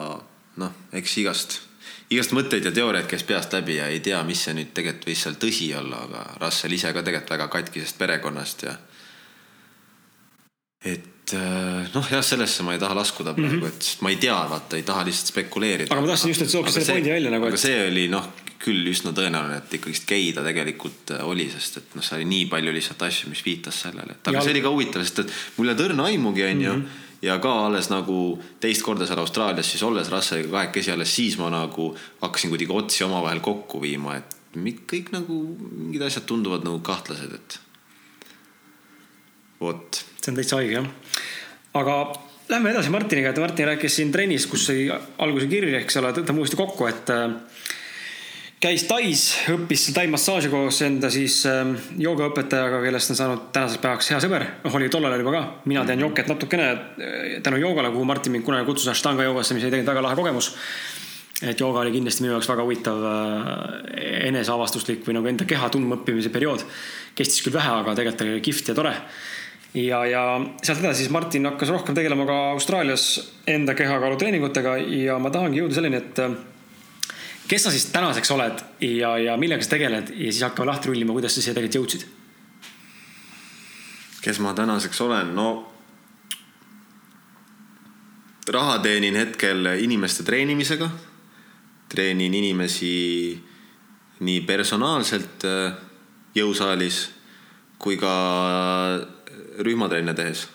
[0.58, 1.58] noh, eks igast,
[2.10, 5.24] igast mõtteid ja teooriaid käis peast läbi ja ei tea, mis see nüüd tegelikult võis
[5.24, 8.74] seal tõsi olla, aga Russell ise ka tegelikult väga katkisest perekonnast ja
[10.88, 13.94] et noh, jah, sellesse ma ei taha laskuda praegu mm, -hmm.
[13.96, 15.94] et ma ei tea, vaata, ei taha lihtsalt spekuleerida.
[15.94, 17.48] aga ma tahtsin just, et sa tooksid selle pointi välja nagu.
[17.48, 17.64] aga et...
[17.66, 21.98] see oli noh, küll üsna tõenäoline, et ikkagist gei ta tegelikult äh, oli, sest et
[21.98, 24.46] noh, seal oli nii palju lihtsalt asju, mis viitas sellele, et aga ja...
[24.46, 26.80] see oli ka huvitav, sest et mul ei ole tõrna aimugi, onju mm.
[26.80, 31.38] -hmm ja ka alles nagu teist korda seal Austraalias siis olles Russelliga kahekesi, alles siis
[31.38, 34.36] ma nagu hakkasin kuidagi otsi omavahel kokku viima, et
[34.90, 37.58] kõik nagu mingid asjad tunduvad nagu kahtlased, et
[39.60, 40.04] vot.
[40.22, 40.88] see on täitsa haige jah.
[41.74, 41.98] Aga
[42.48, 46.44] lähme edasi Martiniga, et Martin rääkis siin trennis, kus sai alguse kirja, eks ole, tõmbame
[46.44, 47.26] uuesti kokku, et äh,
[48.62, 53.82] käis Tais, õppis seal Tai massaaži koos enda siis äh, joogaõpetajaga, kellest on saanud tänaseks
[53.84, 54.46] päevaks hea sõber.
[54.64, 58.36] noh, oli tollel ajal juba ka, mina tean joket natukene äh, tänu joogale, kuhu Martin
[58.36, 60.54] mind kunagi kutsus Ashtanga joogasse, mis oli tegelikult väga lahe kogemus.
[61.42, 63.04] et jooga oli kindlasti minu jaoks väga huvitav
[64.26, 66.64] eneseavastuslik või nagu enda keha tundmaõppimise periood.
[67.14, 68.96] kestis küll vähe, aga tegelikult oli kihvt ja tore
[69.74, 70.22] ja, ja
[70.62, 73.08] sealt edasi siis Martin hakkas rohkem tegelema ka Austraalias
[73.46, 76.36] enda kehakaalutreeningutega ja ma tahangi jõuda selleni, et äh,
[77.48, 81.16] kes sa siis tänaseks oled ja, ja millega sa tegeled ja siis hakkame lahti rullima,
[81.16, 82.06] kuidas sa siia tegelikult jõudsid?
[84.18, 85.48] kes ma tänaseks olen, no
[88.52, 90.88] raha teenin hetkel inimeste treenimisega.
[91.88, 93.38] treenin inimesi
[94.20, 95.76] nii personaalselt äh,
[96.34, 96.98] jõusaalis
[97.78, 98.12] kui ka
[99.64, 100.46] rühmatrenne tehes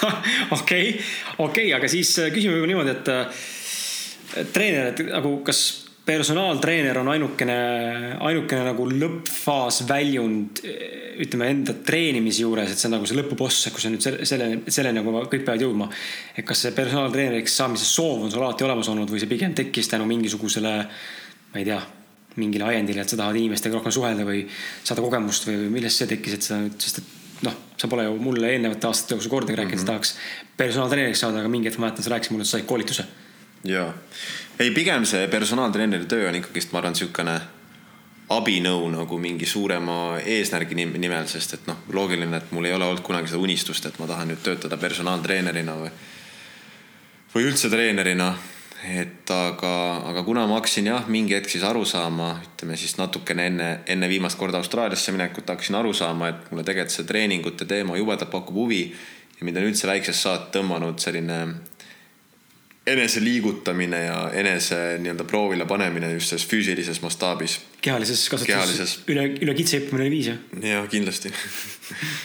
[0.58, 1.00] okei,
[1.38, 3.46] okei, aga siis äh, küsime juba niimoodi, et äh,
[4.54, 5.62] treener, et nagu kas
[6.10, 7.56] personaaltreener on ainukene,
[8.24, 10.62] ainukene nagu lõppfaas väljund
[11.20, 14.48] ütleme enda treenimise juures, et see on nagu see lõpuboss, kus on nüüd selle, selle,
[14.72, 15.90] selle nagu kõik peavad jõudma.
[16.34, 19.92] et kas see personaaltreeneriks saamise soov on sul alati olemas olnud või see pigem tekkis
[19.92, 20.76] tänu mingisugusele,
[21.52, 21.80] ma ei tea
[22.36, 24.44] mingile ajendile, et sa tahad inimestega rohkem suhelda või
[24.84, 28.18] saada kogemust või, või millest see tekkis, et sa, sest et noh, sa pole ju
[28.22, 29.86] mulle eelnevate aastate jooksul kordagi rääkinud mm, -hmm.
[29.86, 30.14] tahaks
[30.56, 33.04] personaaltreeneriks saada, aga mingi hetk ma mäletan, sa rääkisid mulle, et sa said koolituse.
[33.64, 33.92] ja,
[34.58, 37.40] ei pigem see personaaltreeneri töö on ikkagist, ma arvan, niisugune
[38.30, 43.02] abinõu nagu mingi suurema eesmärgi nimel, sest et noh, loogiline, et mul ei ole olnud
[43.02, 45.90] kunagi seda unistust, et ma tahan nüüd töötada personaaltreenerina või,
[47.34, 48.34] või üldse treenerina
[48.88, 49.72] et aga,
[50.08, 54.08] aga kuna ma hakkasin jah, mingi hetk siis aru saama, ütleme siis natukene enne, enne
[54.08, 58.56] viimast korda Austraaliasse minekut hakkasin aru saama, et mulle tegelikult see treeningute teema jubedalt pakub
[58.62, 61.40] huvi ja mind on üldse väiksest saati tõmmanud selline
[62.90, 67.58] enese liigutamine ja enese nii-öelda proovile panemine just selles füüsilises mastaabis.
[67.84, 70.40] kehalises kasvatuses üle, üle kitse hüppamine oli viis, jah?
[70.64, 71.32] jah, kindlasti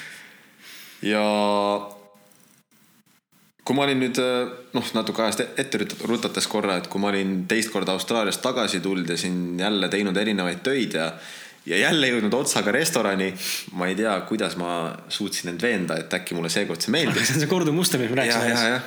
[1.13, 1.25] ja
[3.65, 7.41] kui ma olin nüüd äh, noh, natuke ajast ette rutates korra, et kui ma olin
[7.49, 11.09] teist korda Austraaliast tagasi tulnud ja siin jälle teinud erinevaid töid ja
[11.65, 13.33] ja jälle jõudnud otsaga restorani.
[13.73, 17.23] ma ei tea, kuidas ma suutsin end veenda, et äkki mulle seekord see meeldib.
[17.25, 18.49] see on see korduv muster, mis me rääkisime.
[18.49, 18.81] ja, ja, ja,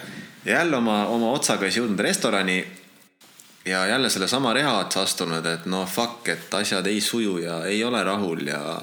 [0.44, 2.64] ja jälle oma, oma otsaga siis jõudnud restorani.
[3.64, 7.84] ja jälle sellesama reha otsa astunud, et no fuck, et asjad ei suju ja ei
[7.84, 8.80] ole rahul ja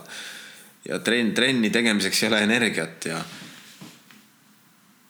[0.85, 3.23] ja trenn, trenni tegemiseks ei ole energiat ja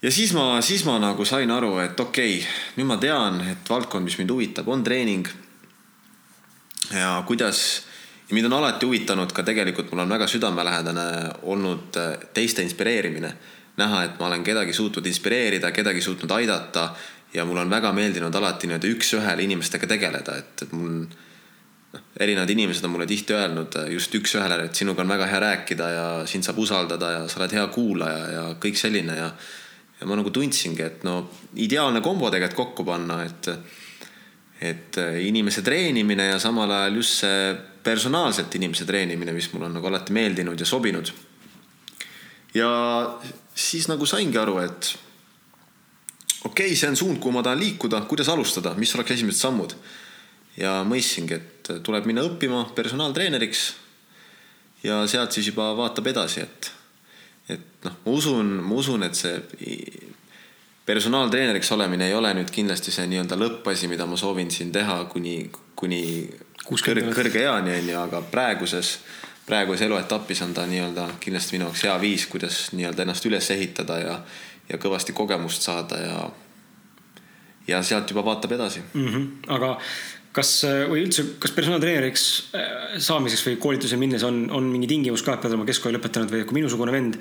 [0.06, 3.70] ja siis ma, siis ma nagu sain aru, et okei okay,, nüüd ma tean, et
[3.70, 5.26] valdkond, mis mind huvitab, on treening.
[6.94, 7.82] ja kuidas,
[8.32, 11.08] mind on alati huvitanud ka tegelikult, mul on väga südamelähedane
[11.50, 13.34] olnud äh, teiste inspireerimine.
[13.78, 16.94] näha, et ma olen kedagi suutnud inspireerida, kedagi suutnud aidata
[17.34, 22.50] ja mul on väga meeldinud alati nii-öelda üks-ühele inimestega tegeleda, et, et mul noh, erinevad
[22.50, 26.08] inimesed on mulle tihti öelnud äh, just üks-ühele, et sinuga on väga hea rääkida ja
[26.30, 29.34] sind saab usaldada ja sa oled hea kuulaja ja kõik selline ja
[30.00, 31.18] ja ma nagu tundsingi, et no
[31.62, 33.52] ideaalne kombo tegelikult kokku panna, et
[34.66, 37.56] et inimese treenimine ja samal ajal just see
[37.86, 41.12] personaalselt inimese treenimine, mis mulle on nagu alati meeldinud ja sobinud.
[42.56, 42.70] ja
[43.56, 44.96] siis nagu saingi aru, et
[46.46, 49.76] okei okay,, see on suund, kuhu ma tahan liikuda, kuidas alustada, mis oleks esimesed sammud.
[50.58, 53.68] ja mõistsingi, et tuleb minna õppima personaaltreeneriks.
[54.84, 56.75] ja sealt siis juba vaatab edasi, et
[57.50, 59.36] et noh, ma usun, ma usun, et see
[60.86, 65.38] personaaltreeneriks olemine ei ole nüüd kindlasti see nii-öelda lõppasi, mida ma soovin siin teha kuni,
[65.78, 66.02] kuni
[66.66, 68.96] kõrge, kõrge eani onju, aga praeguses,
[69.48, 74.00] praeguses eluetapis on ta nii-öelda kindlasti minu jaoks hea viis, kuidas nii-öelda ennast üles ehitada
[74.02, 74.20] ja,
[74.70, 76.20] ja kõvasti kogemust saada ja,
[77.68, 79.08] ja sealt juba vaatab edasi mm.
[79.08, 79.28] -hmm.
[79.58, 79.78] aga
[80.36, 80.52] kas
[80.92, 82.24] või üldse, kas personaaltreeneriks
[82.60, 82.72] äh,
[83.04, 86.48] saamiseks või koolitusele minnes on, on mingi tingimus ka, et pead olema keskkooli lõpetanud või
[86.48, 87.20] kui minusugune vend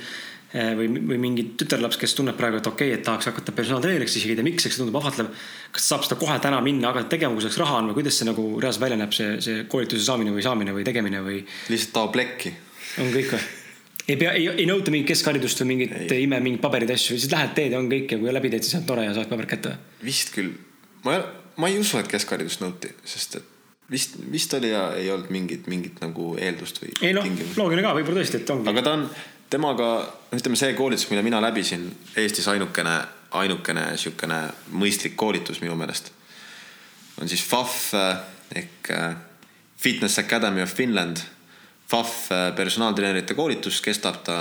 [0.55, 4.37] või, või mingi tütarlaps, kes tunneb praegu, et okei okay,, et tahaks hakata personaaltreeneriks, isegi
[4.37, 5.33] ei tea miks, eks tundub ahvatlev.
[5.75, 8.29] kas saab seda kohe täna minna, hakata tegema, kui selleks raha on või kuidas see
[8.29, 11.43] nagu reaalselt välja näeb, see, see koolituse saamine või saamine või tegemine või?
[11.73, 12.55] lihtsalt taob plekki.
[13.03, 13.43] on kõik või?
[14.07, 17.55] ei pea, ei, ei nõuta mingit keskharidust või mingit ime, mingeid paberid, asju, siis lähed
[17.57, 19.75] teed ja on kõik ja kui läbi teed, siis on tore ja saad paberid kätte.
[20.05, 20.53] vist küll,
[21.07, 21.19] ma,
[21.57, 23.53] ma ei usu, et keskharidust nõuti, sest et
[23.91, 26.95] vist, vist oli ja ei olnud mingit, mingit nagu eeldust või.
[27.03, 28.69] ei noh, loogiline ka, võib-olla tõesti, et ongi.
[28.73, 29.07] aga ta on
[29.51, 29.91] temaga,
[30.35, 31.87] ütleme see koolitus, mille mina läbisin,
[32.17, 32.99] Eestis ainukene,
[33.39, 34.41] ainukene sihukene
[34.75, 36.13] mõistlik koolitus minu meelest
[37.21, 37.95] on siis FAF
[38.55, 39.15] ehk äh,
[39.77, 41.23] Fitness Academy of Finland
[41.89, 44.37] FAF äh, personaaltreenerite koolitus kestab ta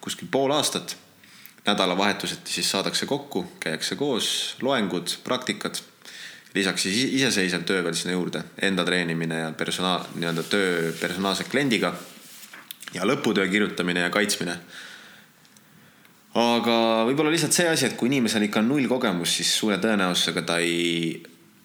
[0.00, 0.96] kuskil pool aastat.
[1.66, 5.78] nädalavahetuseti siis saadakse kokku, käiakse koos, loengud, praktikad.
[6.54, 11.94] Lisaks siis iseseisev töö veel sinna juurde, enda treenimine ja personaal, nii-öelda töö personaalse kliendiga.
[12.94, 14.58] ja lõputöö kirjutamine ja kaitsmine.
[16.34, 16.76] aga
[17.08, 20.58] võib-olla lihtsalt see asi, et kui inimesel ikka on null kogemus, siis suure tõenäosusega ta
[20.58, 21.22] ei,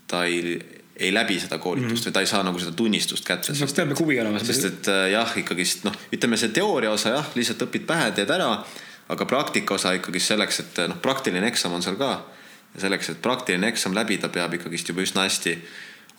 [0.08, 0.60] ta ei
[1.00, 2.08] ei läbi seda koolitust mm -hmm.
[2.08, 3.46] või ta ei saa nagu seda tunnistust kätte.
[3.46, 4.40] siis peaks tõepoolest huvi olema.
[4.40, 8.66] sest et jah, ikkagist noh, ütleme see teooria osa jah, lihtsalt õpid pähe, teed ära,
[9.10, 12.26] aga praktika osa ikkagist selleks, et noh, praktiline eksam on seal ka.
[12.74, 15.58] Ja selleks, et praktiline eksam läbida, peab ikkagist juba üsna hästi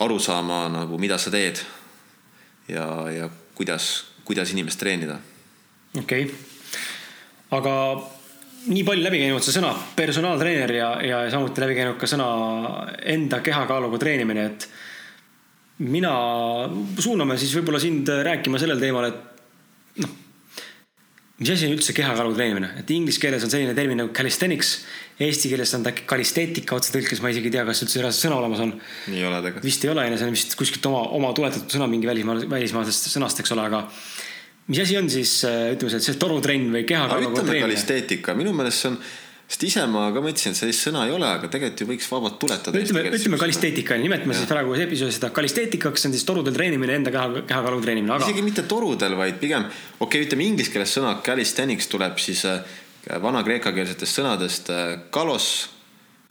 [0.05, 1.61] aru saama nagu, mida sa teed.
[2.69, 5.19] ja, ja kuidas, kuidas inimest treenida.
[5.99, 6.35] okei okay.,
[7.51, 7.75] aga
[8.69, 12.29] nii palju läbi käinud see sõna personaaltreener ja, ja samuti läbi käinud ka sõna
[13.15, 14.69] enda kehakaaluga treenimine, et
[15.79, 16.13] mina,
[16.99, 20.15] suuname siis võib-olla sind rääkima sellel teemal, et noh,
[21.39, 24.75] mis asi on üldse kehakaaluga treenimine, et inglise keeles on selline termin nagu calisthenics,
[25.19, 28.63] eesti keeles on ta kalisteetika otsetõlkes, ma isegi ei tea, kas üldse reaalselt sõna olemas
[28.63, 28.75] on.
[29.11, 29.67] ei ole tegelikult.
[29.67, 32.39] vist ei ole, on ju, see on vist kuskilt oma, oma tuletatud sõna mingi välismaa,
[32.53, 33.85] välismaalisest sõnast, eks ole, aga
[34.69, 37.67] mis asi on siis, äh, ütleme, see torutrenn või kehakaaluga treenimine?
[37.67, 38.99] kalisteetika, minu meelest see on,
[39.49, 42.39] sest ise ma ka mõtlesin, et sellist sõna ei ole, aga tegelikult ju võiks vabalt
[42.39, 42.79] tuletada.
[42.79, 47.11] ütleme, ütleme kalisteetika, nimetame siis praegu episoodis seda kalisteetikaks, see on siis torudel treenimine, enda
[47.15, 48.29] keha, kehakaaluga treenimine aga....
[48.29, 49.67] isegi mitte torudel, vaid pigem,
[49.99, 52.61] okei okay,, ütleme inglise keeles sõna calisthenics tuleb siis äh,
[53.23, 55.69] vana kreekakeelsetest sõnadest äh, kalos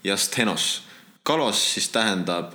[0.03, 0.83] ja stenos.
[1.23, 2.53] kalos siis tähendab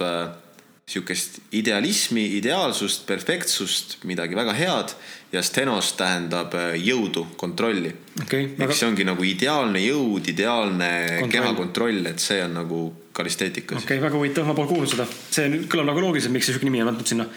[0.93, 4.95] sihukest idealismi, ideaalsust, perfektsust, midagi väga head
[5.33, 8.51] ja stenos tähendab äh, jõudu, kontrolli okay,.
[8.53, 8.77] ehk aga...
[8.77, 11.33] see ongi nagu ideaalne jõud, ideaalne kontroll.
[11.37, 12.83] kehakontroll, et see on nagu
[13.17, 13.79] kalisteetikas.
[13.79, 16.69] okei okay,, väga huvitav, ma pole kuulnud seda, see kõlab nagu loogiliselt, miks see sihuke
[16.69, 17.29] nimi on antud sinna.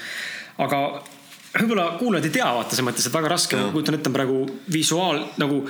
[0.66, 0.82] aga
[1.56, 4.40] võib-olla kuulajad ei tea, vaata selles mõttes, et väga raske, ma kujutan ette, on praegu
[4.74, 5.62] visuaal nagu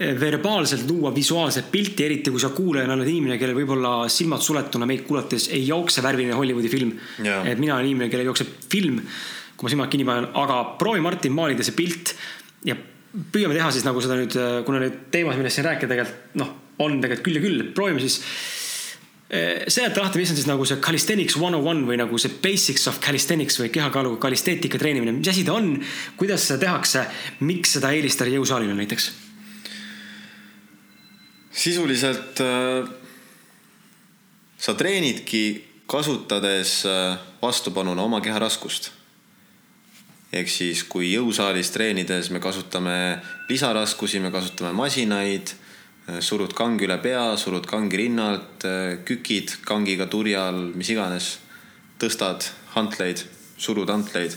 [0.00, 5.02] verbaalselt luua visuaalset pilti, eriti kui sa kuulajana oled inimene, kellel võib-olla silmad suletuna meid
[5.04, 6.94] kuulates ei jookse värviline Hollywoodi film.
[7.44, 9.02] et mina olen inimene, kellel jookseb film
[9.60, 12.14] kui ma silmad kinni panen, aga proovi Martin maalida see pilt
[12.64, 12.78] ja
[13.10, 16.96] püüame teha siis nagu seda nüüd, kuna neid teemasid, millest siin rääkida tegelikult noh, on
[17.02, 18.16] tegelikult küll ja küll, proovime siis
[19.28, 22.32] eh, seleta lahti, mis on siis nagu see calisthenics one on one või nagu see
[22.40, 25.74] basics of calisthenics või kehakaaluga kalisteetika treenimine, mis asi ta on,
[26.16, 27.04] kuidas seda tehakse,
[27.44, 29.12] miks seda eelistada jõusaalile näiteks?
[31.60, 32.88] Sisuliselt äh,
[34.58, 35.44] sa treenidki
[35.90, 38.92] kasutades äh, vastupanuna oma keha raskust
[40.30, 43.18] ehk siis, kui jõusaalis treenides me kasutame
[43.50, 45.50] lisaraskusi, me kasutame masinaid,
[46.22, 48.66] surud kangi üle pea, surud kangi rinnalt,
[49.06, 51.32] kükid kangiga turjal, mis iganes,
[52.00, 52.46] tõstad
[52.76, 53.22] hantleid,
[53.60, 54.36] surud hantleid,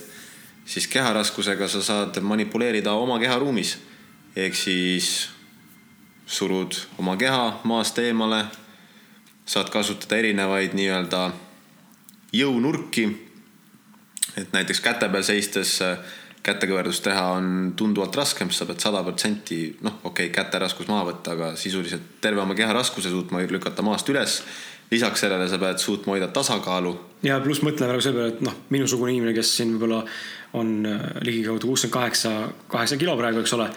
[0.66, 3.78] siis keharaskusega sa saad manipuleerida oma keharuumis.
[4.36, 5.30] ehk siis
[6.26, 8.46] surud oma keha maast eemale,
[9.46, 11.28] saad kasutada erinevaid nii-öelda
[12.34, 13.10] jõunurki
[14.38, 15.98] et näiteks käte peal seistes äh,
[16.44, 17.48] kätekõverdust teha on
[17.80, 22.18] tunduvalt raskem, sa pead sada protsenti, noh, okei okay,, käte raskus maha võtta, aga sisuliselt
[22.24, 24.42] terve oma keha raskuse suutma lükata maast üles.
[24.92, 26.98] lisaks sellele sa pead suutma hoida tasakaalu.
[27.24, 30.04] ja pluss mõtle praegu selle peale, et noh, minusugune inimene, kes siin võib-olla
[30.54, 32.34] on äh, ligikaudu kuuskümmend kaheksa,
[32.68, 33.70] kaheksa kilo praegu, eks ole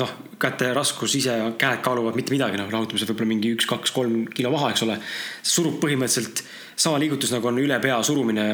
[0.00, 4.24] noh, käte raskus ise, käed kaaluvad mitte midagi, noh, rahutamisel võib-olla mingi üks, kaks, kolm
[4.32, 4.96] kilo maha, eks ole.
[5.44, 6.42] surub põhimõtteliselt
[6.82, 8.44] sama liigutus nagu on üle pea surumine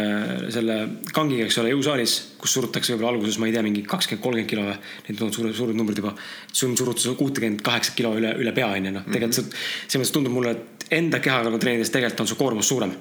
[0.52, 0.78] selle
[1.14, 4.64] kangiga, eks ole, jõusaalis, kus surutakse võib-olla alguses, ma ei tea, mingi kakskümmend, kolmkümmend kilo
[4.66, 4.74] või.
[5.06, 6.14] Need on suured, suured numbrid juba.
[6.52, 10.14] sul on surutud kuutekümmet kaheksat kilo üle, üle pea on ju, noh, tegelikult selles mõttes
[10.16, 12.92] tundub mulle, et enda kehaga treenides tegelikult on su koormus suurem.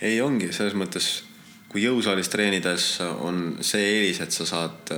[0.00, 1.10] ei, ongi selles mõttes,
[1.72, 4.94] kui jõusaalis treenides on see eelis, et sa saad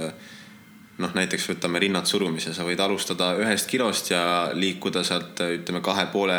[1.02, 4.22] noh, näiteks võtame rinnad surumise, sa võid alustada ühest kilost ja
[4.54, 6.38] liikuda sealt ütleme kahe poole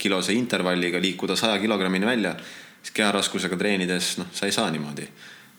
[0.00, 2.34] kilose intervalliga liikuda saja kilogrammini välja,
[2.80, 5.08] siis keharaskusega treenides noh, sa ei saa niimoodi.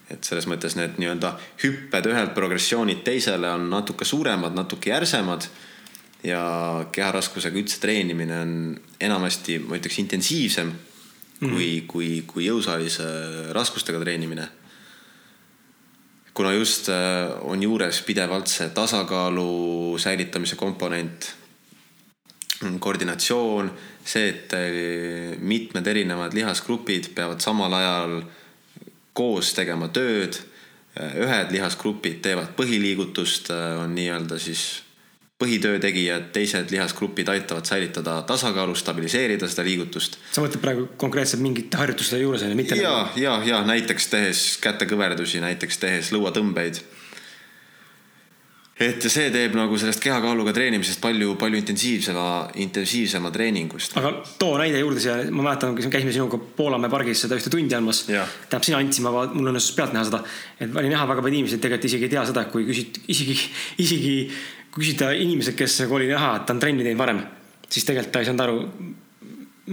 [0.08, 1.34] et selles mõttes need nii-öelda
[1.66, 5.50] hüpped ühelt progressioonilt teisele on natuke suuremad, natuke järsemad.
[6.24, 8.54] ja keharaskusega üldse treenimine on
[9.00, 11.52] enamasti, ma ütleks, intensiivsem mm.
[11.52, 12.98] kui, kui, kui jõusaalis
[13.54, 14.48] raskustega treenimine.
[16.38, 21.32] Kuna just äh, on juures pidevalt see tasakaalu säilitamise komponent,
[22.80, 23.72] koordinatsioon,
[24.06, 28.22] see, et äh, mitmed erinevad lihasgrupid peavad samal ajal
[29.18, 30.44] koos tegema tööd.
[30.98, 34.64] ühed lihasgrupid teevad põhiliigutust, on nii-öelda siis
[35.38, 40.18] põhitöö tegijad, teised lihasgrupid aitavad säilitada tasakaalu, stabiliseerida seda liigutust.
[40.32, 42.78] sa mõtled praegu konkreetselt mingite harjutuste juures on ju, mitte?
[42.82, 46.82] ja ja, ja näiteks tehes kätekõverdusi, näiteks tehes lõuatõmbeid.
[48.82, 52.28] et see teeb nagu sellest kehakaaluga treenimisest palju, palju intensiivsema,
[52.66, 53.94] intensiivsema treeningust.
[54.02, 58.08] aga too näide juurde siia, ma mäletan, käisime sinuga Poolamäe pargis seda ühte tundi andmas.
[58.10, 60.26] tähendab, sina andsid, ma, mul õnnestus pealt näha seda,
[60.58, 63.38] et oli näha väga palju inimesi, tegelikult isegi ei tea seda, kui küsid, isegi,
[63.86, 67.22] isegi kui küsida inimesed, kes nagu oli näha, et ta on trenni teinud varem,
[67.70, 68.62] siis tegelikult ta ei saanud aru,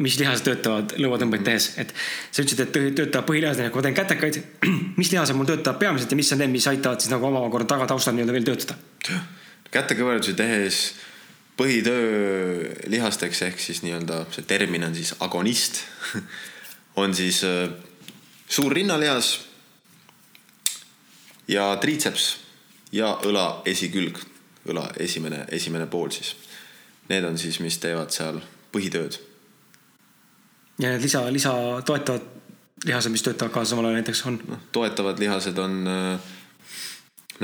[0.05, 4.41] mis lihased töötavad lõuatõmbeid tehes, et sa ütlesid, et töötab põhilihased, kui ma teen kätekaid,
[5.01, 8.17] mis lihased mul töötavad peamiselt ja mis on need, mis aitavad siis nagu omakorda tagataustal
[8.17, 8.79] nii-öelda veel töötada?
[9.75, 10.77] kätekõverdusi tehes
[11.59, 15.83] põhitöö lihasteks ehk siis nii-öelda see termin on siis agonist.
[17.03, 17.73] On siis äh,
[18.47, 19.33] suur rinnalihas
[21.51, 22.29] ja triitseps
[22.95, 24.21] ja õla esikülg
[24.69, 26.35] õla esimene, esimene pool siis.
[27.09, 28.41] Need on siis, mis teevad seal
[28.73, 29.19] põhitööd.
[30.79, 31.53] ja need lisa, lisa
[31.87, 32.33] toetavad
[32.85, 34.39] lihased, mis töötavad ka samal ajal näiteks on?
[34.49, 36.33] noh, toetavad lihased on äh,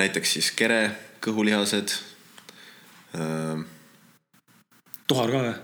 [0.00, 0.80] näiteks siis kere,
[1.24, 1.94] kõhulihased
[3.16, 3.62] äh,.
[5.06, 5.54] tuhar ka või?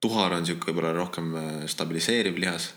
[0.00, 2.70] tuhar on sihuke võib-olla rohkem äh, stabiliseeriv lihas.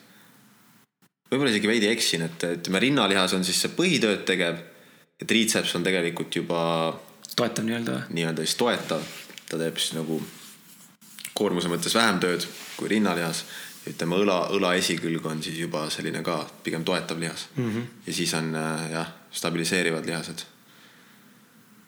[1.32, 4.62] võib-olla isegi veidi eksin, et ütleme, rinnalihas on siis see põhitööd tegev
[5.19, 6.62] ja triitseps on tegelikult juba
[7.36, 9.04] toetav nii-öelda nii-öelda siis toetav,
[9.50, 10.19] ta teeb siis nagu
[11.34, 12.46] koormuse mõttes vähem tööd
[12.78, 13.43] kui rinnalihas.
[13.89, 17.72] ütleme õla, õla esikülg on siis juba selline ka pigem toetav lihas mm.
[17.72, 17.86] -hmm.
[18.08, 20.46] ja siis on äh, jah, stabiliseerivad lihased.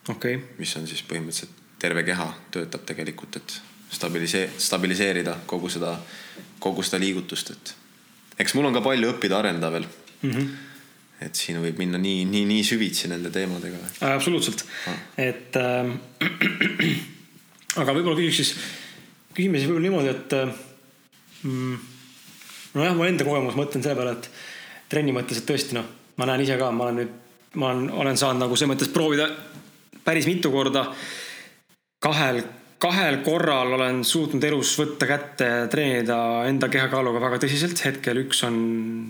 [0.09, 0.47] okei okay..
[0.57, 5.97] mis on siis põhimõtteliselt terve keha töötab tegelikult, et stabilisee-, stabiliseerida kogu seda,
[6.59, 7.75] kogu seda liigutust, et
[8.39, 9.85] eks mul on ka palju õppida, arendada veel
[10.21, 10.31] mm.
[10.31, 10.64] -hmm
[11.23, 13.79] et siin võib minna nii, nii, nii süvitsi nende teemadega.
[14.11, 15.91] absoluutselt ah., et äh,
[17.81, 18.53] aga võib-olla küsiks siis,
[19.33, 20.55] küsime siis võib-olla niimoodi, et äh,
[21.43, 21.77] mm,
[22.75, 24.29] nojah, mu enda kogemus, mõtlen selle peale, et
[24.91, 25.87] trenni mõttes, et tõesti noh,
[26.19, 27.15] ma näen ise ka, ma olen nüüd,
[27.61, 29.29] ma olen, olen saanud nagu selles mõttes proovida
[30.05, 30.85] päris mitu korda
[32.03, 32.43] kahel
[32.79, 36.17] kahel korral olen suutnud elus võtta kätte ja treenida
[36.49, 37.79] enda kehakaaluga väga tõsiselt.
[37.85, 38.57] hetkel üks on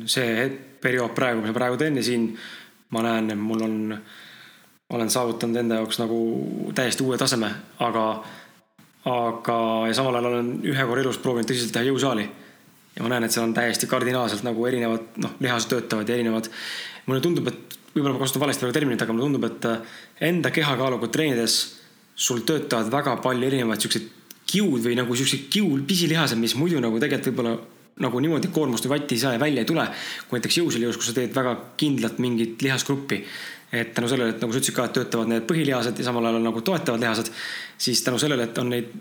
[0.10, 0.49] see
[0.82, 2.30] periood praegu, mis ma praegu teen ja siin
[2.93, 3.78] ma näen, et mul on,
[4.93, 6.19] olen saavutanud enda jaoks nagu
[6.78, 7.49] täiesti uue taseme,
[7.82, 8.06] aga,
[9.12, 12.28] aga ja samal ajal olen ühe korra elus proovinud tõsiselt teha jõusaali.
[12.95, 16.51] ja ma näen, et seal on täiesti kardinaalselt nagu erinevad, noh, lihased töötavad ja erinevad.
[17.06, 21.10] mulle tundub, et võib-olla ma kasutan valesti praegu terminit, aga mulle tundub, et enda kehakaaluga
[21.12, 21.58] treenides
[22.15, 24.12] sul töötavad väga palju erinevaid siukseid
[24.45, 27.56] kiud või nagu siuksed kiud, pisilihased, mis muidu nagu tegelikult võib-olla
[28.04, 29.86] nagu niimoodi koormust või vatti ei saa ja välja ei tule.
[30.28, 33.23] kui näiteks jõusalijõus, kus sa teed väga kindlat mingit lihasgruppi.
[33.71, 36.43] et tänu sellele, et nagu sa ütlesid ka, et töötavad need põhilihased ja samal ajal
[36.43, 37.32] nagu toetavad lihased.
[37.78, 38.91] siis tänu sellele, et on neid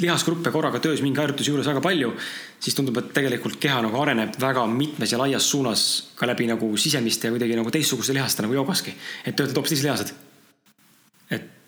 [0.00, 2.12] lihasgruppe korraga töös mingi harjutuse juures väga palju.
[2.60, 6.76] siis tundub, et tegelikult keha nagu areneb väga mitmes ja laias suunas ka läbi nagu
[6.76, 8.94] sisemiste ja kuidagi nagu teistsuguste lihaste nagu joogaski.
[9.24, 10.31] et töötavad hoopis teised lihased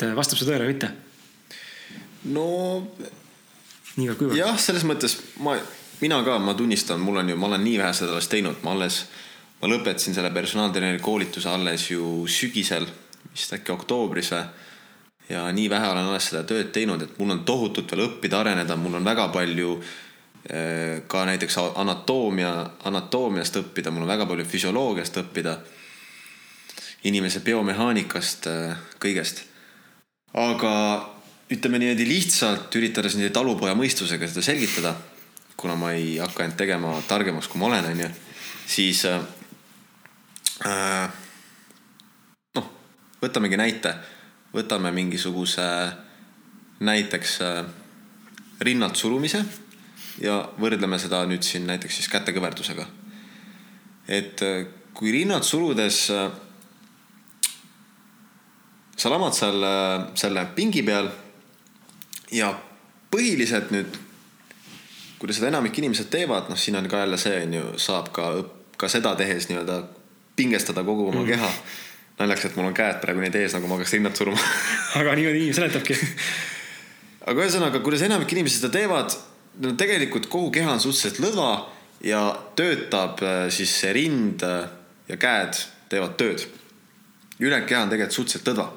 [0.04, 0.90] et äh, vastab see tõele või mitte?
[2.34, 2.46] no.
[3.96, 4.38] nii-kuivõrd.
[4.38, 5.56] jah, selles mõttes ma,
[6.00, 8.74] mina ka, ma tunnistan, mul on ju, ma olen nii vähe seda alles teinud, ma
[8.74, 9.04] alles,
[9.60, 12.86] ma lõpetasin selle personaaltreeneri koolituse alles ju sügisel,
[13.32, 14.44] vist äkki oktoobris või.
[15.28, 18.76] ja nii vähe olen alles seda tööd teinud, et mul on tohutult veel õppida, areneda,
[18.76, 22.52] mul on väga palju äh, ka näiteks anatoomia,
[22.84, 25.58] anatoomiast õppida, mul on väga palju füsioloogiast õppida
[27.04, 29.44] inimese biomehaanikast, äh, kõigest
[30.34, 30.74] aga
[31.52, 34.94] ütleme niimoodi lihtsalt üritades niimoodi talupoja mõistusega seda selgitada,
[35.56, 38.08] kuna ma ei hakka end tegema targemaks, kui ma olen, onju,
[38.66, 39.20] siis äh,
[40.66, 41.20] äh,
[42.58, 42.70] noh,
[43.22, 43.94] võtamegi näite,
[44.54, 45.68] võtame mingisuguse
[46.84, 47.64] näiteks äh,
[48.64, 49.44] rinnalt surumise
[50.22, 52.86] ja võrdleme seda nüüd siin näiteks siis kätekõverdusega.
[54.08, 56.30] et äh, kui rinnalt surudes äh,
[58.96, 59.64] sa lamad seal
[60.14, 61.10] selle pingi peal
[62.32, 62.52] ja
[63.14, 63.98] põhiliselt nüüd,
[65.18, 68.30] kuidas seda enamik inimesed teevad, noh, siin on ka jälle see on ju, saab ka,
[68.76, 69.82] ka seda tehes nii-öelda
[70.36, 71.28] pingestada kogu oma mm.
[71.30, 71.50] keha.
[72.18, 74.38] naljakas, et mul on käed praegu nii ees, nagu ma hakkaks rinnad suruma
[75.00, 75.96] aga niimoodi inimene seletabki
[77.30, 79.14] aga ühesõnaga, kuidas enamik inimesi seda teevad,
[79.62, 81.50] no tegelikult kogu keha on suhteliselt lõdva
[82.04, 82.22] ja
[82.58, 84.68] töötab äh, siis see rind äh,
[85.08, 85.58] ja käed
[85.90, 86.46] teevad tööd.
[87.40, 88.68] ülejäänud keha on tegelikult suhteliselt lõdva.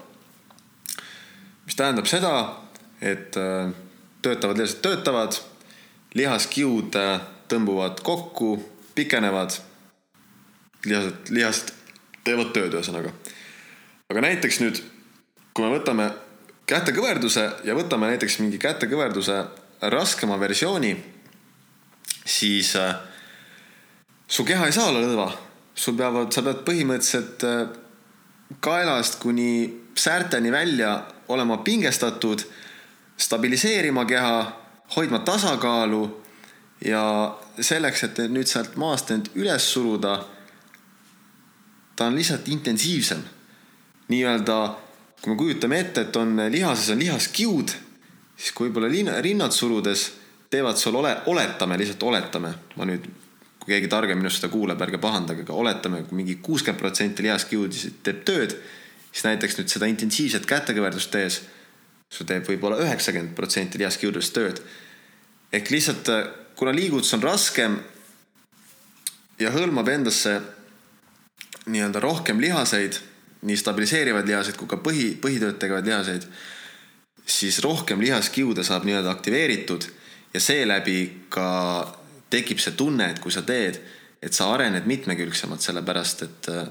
[1.68, 2.34] Mis tähendab seda,
[3.04, 3.70] et äh,
[4.24, 5.38] töötavad lihased töötavad,
[6.18, 6.96] lihaskiud
[7.52, 8.58] tõmbuvad kokku,
[8.96, 9.60] pikenevad.
[10.86, 11.74] lihased, lihased
[12.24, 13.12] teevad tööd, ühesõnaga.
[14.10, 14.82] aga näiteks nüüd,
[15.54, 16.12] kui me võtame
[16.68, 19.44] kätekõverduse ja võtame näiteks mingi kätekõverduse
[19.82, 20.96] raskema versiooni,
[22.26, 22.96] siis äh,
[24.28, 25.32] su keha ei saa olla lõdva.
[25.76, 27.68] sul peavad, sa pead põhimõtteliselt äh,
[28.60, 32.42] kaelast kuni säärteni välja olema pingestatud,
[33.18, 34.62] stabiliseerima keha,
[34.96, 36.24] hoidma tasakaalu
[36.86, 40.20] ja selleks, et nüüd sealt maast end üles suruda,
[41.96, 43.24] ta on lihtsalt intensiivsem.
[44.08, 44.76] nii-öelda,
[45.22, 47.74] kui me kujutame ette, et on lihases on lihaskiud,
[48.38, 50.12] siis kui võib-olla rinnad surudes
[50.50, 53.10] teevad sul ole, oletame, lihtsalt oletame, ma nüüd
[53.60, 58.00] kui keegi targem minust seda kuuleb, ärge pahandage, aga oletame, kui mingi kuuskümmend protsenti lihaskiudisid
[58.04, 58.56] teeb tööd,
[59.18, 61.40] siis näiteks nüüd seda intensiivset kätekõverdust tees,
[62.14, 64.62] sul teeb võib-olla üheksakümmend protsenti lihaskiududest tööd.
[65.52, 66.10] ehk lihtsalt,
[66.56, 67.80] kuna liigutus on raskem
[69.40, 70.38] ja hõlmab endasse
[71.66, 73.00] nii-öelda rohkem lihaseid,
[73.42, 76.28] nii stabiliseerivaid lihaseid kui ka põhi, põhitööd tegevaid lihaseid,
[77.26, 79.88] siis rohkem lihaskiude saab nii-öelda aktiveeritud
[80.34, 81.48] ja seeläbi ka
[82.30, 83.82] tekib see tunne, et kui sa teed,
[84.22, 86.68] et sa arened mitmekülgsemalt, sellepärast et äh,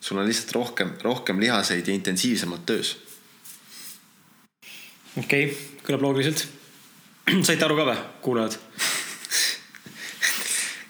[0.00, 2.96] sul on lihtsalt rohkem, rohkem lihaseid ja intensiivsemalt töös.
[5.18, 6.46] okei okay,, kõlab loogiliselt.
[7.46, 8.58] saite aru ka või, kuulajad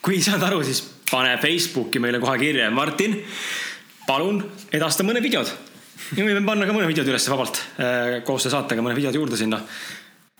[0.09, 0.81] kui ei saanud aru, siis
[1.11, 3.19] pane Facebooki meile kohe kirja, Martin,
[4.07, 4.41] palun
[4.73, 5.51] edasta mõned videod.
[6.17, 9.19] ja me võime panna ka mõned videod üles vabalt äh, koos selle saatega, mõned videod
[9.19, 9.61] juurde sinna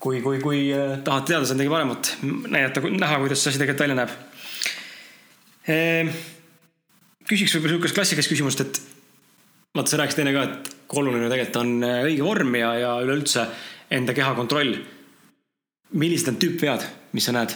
[0.01, 2.11] kui, kui, kui äh, tahate teada saada midagi paremat,
[2.55, 4.11] näidata, näha, kuidas see asi tegelikult välja näeb.
[7.29, 8.79] Küsiks võib-olla sihukest klassikalist küsimust, et
[9.77, 12.93] vaata, sa rääkisid enne ka, et kui oluline tegelikult on äh, õige vorm ja, ja
[13.05, 13.45] üleüldse
[13.93, 14.79] enda keha kontroll.
[15.93, 16.85] millised on tüüpvead,
[17.17, 17.53] mis sa näed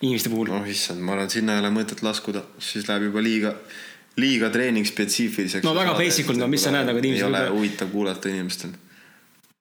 [0.00, 0.50] inimeste puhul?
[0.52, 3.52] oh issand, ma arvan, sinna ei ole mõtet laskuda, siis läheb juba liiga,
[4.20, 5.64] liiga treeningspetsiifiliseks.
[5.64, 7.24] no väga basic ult, no mis sa näed nagu, et inimesed.
[7.24, 8.74] ei ole huvitav kuulata inimestel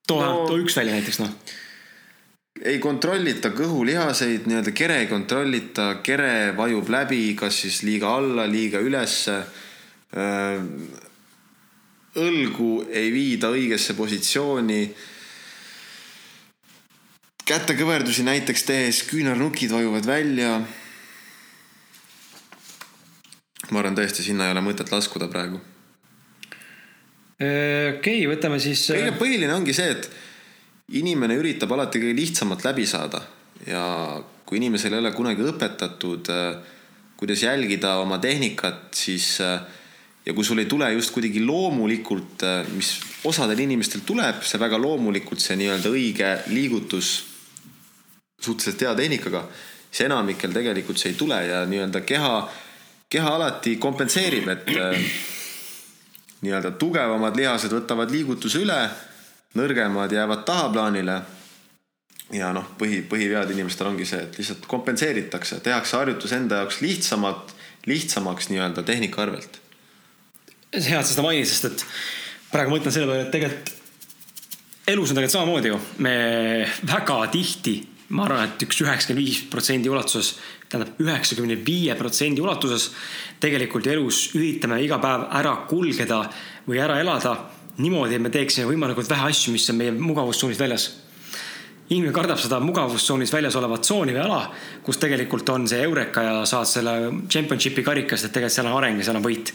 [0.08, 1.32] too no,, too üks välja näiteks noh.
[2.64, 8.80] Ei kontrollita kõhulihaseid, nii-öelda kere ei kontrollita, kere vajub läbi, kas siis liiga alla, liiga
[8.80, 9.41] ülesse.
[12.16, 14.95] õlgu ei viida õigesse positsiooni.
[17.45, 20.62] kätekõverdusi näiteks tehes küünarnukid vajuvad välja.
[23.72, 25.60] ma arvan tõesti, sinna ei ole mõtet laskuda praegu
[27.36, 28.88] okei okay,, võtame siis.
[29.20, 30.10] põhiline ongi see, et
[30.93, 33.21] inimene üritab alati kõige lihtsamalt läbi saada.
[33.65, 33.83] Ja
[34.45, 36.73] kui inimesel ei ole kunagi õpetatud, äh,
[37.17, 39.39] kuidas jälgida oma tehnikat, siis
[40.25, 42.89] ja kui sul ei tule just kuidagi loomulikult, mis
[43.29, 47.11] osadel inimestel tuleb, see väga loomulikult, see nii-öelda õige liigutus
[48.41, 49.45] suhteliselt hea tehnikaga,
[49.89, 52.33] siis enamikel tegelikult see ei tule ja nii-öelda keha,
[53.09, 54.71] keha alati kompenseerib, et
[56.45, 58.79] nii-öelda tugevamad lihased võtavad liigutuse üle,
[59.56, 61.22] nõrgemad jäävad tahaplaanile.
[62.34, 67.53] ja noh, põhi, põhivead inimestel ongi see, et lihtsalt kompenseeritakse, tehakse harjutus enda jaoks lihtsamalt,
[67.86, 69.60] lihtsamaks nii-öelda tehnika arvelt.
[70.74, 71.86] hea, et sa seda mainisid, sest et
[72.51, 73.74] praegu mõtlen selle peale, et tegelikult
[74.88, 76.16] elus on tegelikult samamoodi ju, me
[76.86, 77.76] väga tihti,
[78.14, 80.36] ma arvan, et üks üheksakümmend viis protsendi ulatuses
[80.70, 82.89] tähendab üheksakümne viie protsendi ulatuses
[83.41, 86.24] tegelikult elus üritame iga päev ära kulgeda
[86.68, 87.36] või ära elada
[87.82, 90.91] niimoodi, et me teeksime võimalikult vähe asju, mis on meie mugavustsoonist väljas.
[91.89, 94.39] inimene kardab seda mugavustsoonis väljas olevat tsooni või ala,
[94.84, 96.95] kus tegelikult on see eureka ja saad selle
[97.30, 99.53] championship'i karikast, et tegelikult seal on areng ja seal on võit.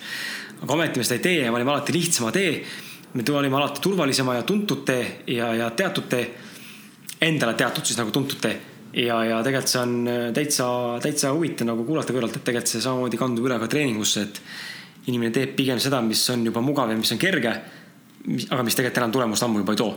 [0.63, 2.65] aga ometi me seda ei tee ja valime alati lihtsama tee.
[3.15, 6.31] me valime alati turvalisema ja tuntud tee ja, ja teatud tee.
[7.21, 8.61] Endale teatud siis nagu tuntud tee
[8.95, 10.67] ja, ja tegelikult see on äh, täitsa,
[11.03, 15.33] täitsa huvitav nagu kuulata kõrvalt, et tegelikult see samamoodi kandub üle ka treeningusse, et inimene
[15.35, 17.55] teeb pigem seda, mis on juba mugav ja mis on kerge,
[18.27, 19.93] aga mis tegelikult enam tulemust ammu juba ei too.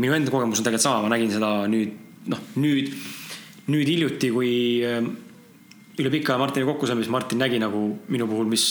[0.00, 1.96] minu enda kogemus on tegelikult sama, ma nägin seda nüüd,
[2.32, 2.92] noh, nüüd,
[3.68, 4.52] nüüd hiljuti, kui
[4.86, 5.02] äh,
[6.00, 8.66] üle pika aja Martiniga kokku saime, siis Martin nägi nagu minu puhul, mis,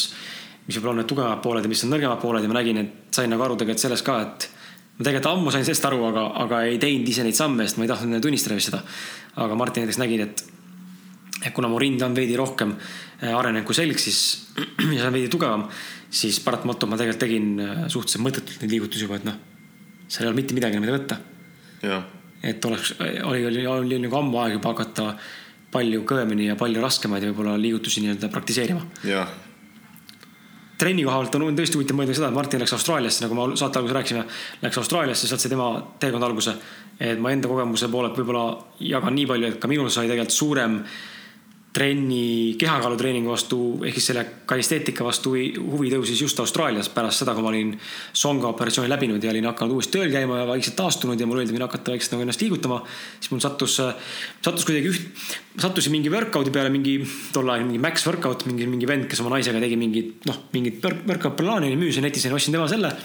[0.66, 3.20] mis võib-olla on need tugevamad pooled ja mis on nõrgemad pooled ja ma nägin, et
[3.20, 4.48] sain nagu aru tegelikult sellest ka, et
[4.98, 7.86] ma tegelikult ammu sain sellest aru, aga, aga ei teinud ise neid samme, sest ma
[7.86, 8.82] ei tahtnud tunnistada vist seda.
[9.44, 10.44] aga Martin näiteks nägin, et,
[11.46, 14.50] et kuna mu rind on veidi rohkem äh, arenenud kui selg, siis
[14.96, 15.68] see on veidi tugevam,
[16.10, 19.36] siis paratamatult ma tegelikult tegin äh, suhteliselt mõttetult neid liigutusi juba, et noh,
[20.08, 21.20] seal ei olnud mitte midagi, mida võtta.
[22.44, 25.12] et oleks, oli, oli, oli nagu ammu aeg juba hakata
[25.74, 28.82] palju kõvemini ja palju raskemaid võib-olla liigutusi nii-öelda praktiseerima.
[30.80, 33.82] trenni koha pealt on tõesti huvitav mõelda seda, et Martin läks Austraaliasse, nagu ma saate
[33.82, 34.24] alguses rääkisime,
[34.64, 36.56] läks Austraaliasse, sealt sai tema teekond alguse.
[37.00, 38.46] et ma enda kogemuse poolelt võib-olla
[38.80, 40.80] jagan nii palju, et ka minul sai tegelikult suurem
[41.74, 47.46] trenni, kehakaalutreeningu vastu ehk siis selle kalisteetika vastu huvi tõusis just Austraalias pärast seda, kui
[47.46, 47.76] ma olin
[48.18, 51.54] songa operatsiooni läbinud ja olin hakanud uuesti tööl käima ja vaikselt taastunud ja mulle öeldi,
[51.54, 52.80] võin hakata vaikselt nagu ennast liigutama.
[53.20, 55.28] siis mul sattus, sattus kuidagi üht,
[55.62, 56.96] sattusin mingi workout'i peale, mingi
[57.36, 60.82] tol ajal mingi max workout, mingi, mingi vend, kes oma naisega tegi mingit, noh, mingit
[60.82, 62.96] workout plaani, müüsin netis ja ostsin tema selle.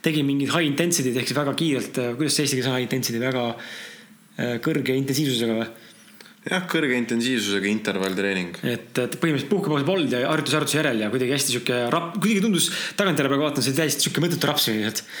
[0.00, 3.20] tegin mingit high intensity'd ehk siis väga kiirelt, kuidas see eesti keeles on high intensity,
[3.20, 5.66] väga äh, kõrge intensiivsusega või
[6.48, 8.58] jah, kõrge intensiivsusega intervalltreening.
[8.62, 12.42] et, et põhimõtteliselt puhkepausi polnud ja harjutus harjutuse järel ja kuidagi hästi sihuke rap-, kuidagi
[12.44, 15.14] tundus tagantjärele praegu vaatan, see oli täiesti sihuke mõttetu rapsimine lihtsalt.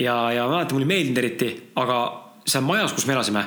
[0.00, 2.02] ja, ja ma mäletan, mulle ei meeldinud eriti, aga
[2.48, 3.46] seal majas, kus me elasime,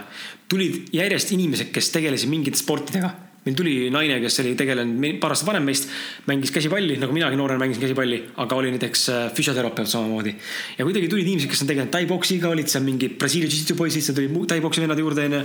[0.52, 3.14] tulid järjest inimesed, kes tegelesid mingite sportidega
[3.46, 5.92] meil tuli naine, kes oli tegelenud paar aastat vanem meist,
[6.26, 10.34] mängis käsipalli, nagu minagi noorena mängisin käsipalli, aga oli näiteks äh, füsioterapeut samamoodi.
[10.80, 14.18] ja kuidagi tulid inimesed, kes on tegelenud tai-poksiga, olid seal mingid Brasiilia jiu-jitsu poisid, seal
[14.18, 15.44] tuli tai-poksi vennad juurde onju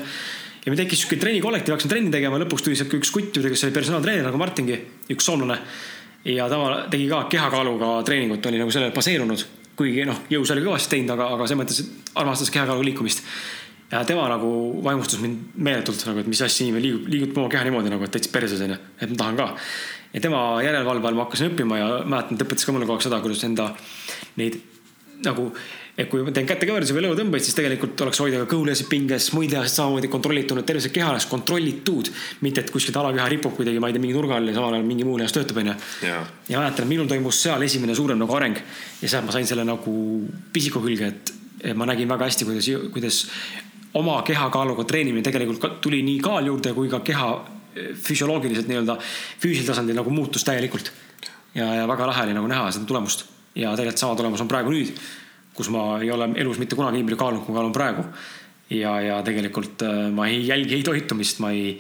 [0.65, 3.65] ja meil tekkis sihuke trennikollektiiv, hakkasime trenni tegema, lõpuks tuli sihuke üks kutt juurde, kes
[3.67, 4.77] oli personaaltreener nagu Martingi,
[5.15, 5.57] üks soomlane.
[6.25, 6.59] ja ta
[6.93, 9.47] tegi ka kehakaaluga treeningut, oli nagu sellele baseerunud.
[9.77, 11.81] kuigi noh, jõus oli kõvasti teinud, aga, aga selles mõttes
[12.15, 13.25] armastas kehakaaluga liikumist.
[13.91, 14.51] ja tema nagu
[14.85, 18.13] vaimustas mind meeletult nagu, et mis asja inimene liigub, liigutab oma keha niimoodi nagu, et
[18.17, 19.49] täitsa perses onju, et ma tahan ka.
[20.13, 23.09] ja tema järelevalve all ma hakkasin õppima ja mäletan, ta õpetas ka mulle kogu aeg
[23.09, 23.73] seda, kuidas enda
[24.37, 24.61] neid
[25.25, 25.51] nagu
[26.01, 29.53] et kui ma teen kätekõverdusi või lõuatõmbeid, siis tegelikult oleks hoida ka kõhulihasid pinges, muid
[29.53, 32.11] lihasid samamoodi kontrollitud, et terve see keha oleks kontrollitud.
[32.41, 34.87] mitte, et kuskilt alakeha ripub kuidagi, ma ei tea, mingi nurga all ja samal ajal
[34.87, 35.75] mingi muu lihas töötab, onju.
[36.03, 38.57] ja mäletan, minul toimus seal esimene suurem nagu areng
[39.03, 39.95] ja sealt ma sain selle nagu
[40.53, 41.33] pisiku külge, et,
[41.63, 43.21] et ma nägin väga hästi, kuidas, kuidas
[44.01, 47.31] oma kehakaaluga treenimine tegelikult tuli nii kaal juurde kui ka keha
[47.75, 50.93] eh, füsioloogiliselt nii-öelda füüsilisel tasandil nagu muutus täielikult.
[51.55, 54.71] ja, ja väga lahe oli nagu näha seda tulemust ja tegelikult sama tulemus on praegu
[54.71, 54.95] nüüd
[55.61, 58.07] kus ma ei ole elus mitte kunagi nii palju kaalunud, kui kaalun praegu.
[58.71, 61.75] ja, ja tegelikult äh, ma ei jälgi ei toitumist, ma ei,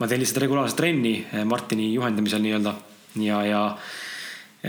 [0.00, 2.74] ma teen lihtsalt regulaarset trenni äh, Martini juhendamisel nii-öelda
[3.22, 3.62] ja, ja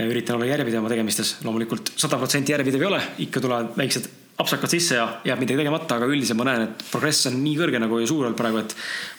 [0.08, 1.36] üritan olla järjepidev oma tegemistes.
[1.44, 4.08] loomulikult sada protsenti järjepidev ei ole, ikka tulevad väiksed
[4.38, 7.80] apsakad sisse ja jääb midagi tegemata, aga üldiselt ma näen, et progress on nii kõrge
[7.82, 8.74] nagu ja suur olnud praegu, et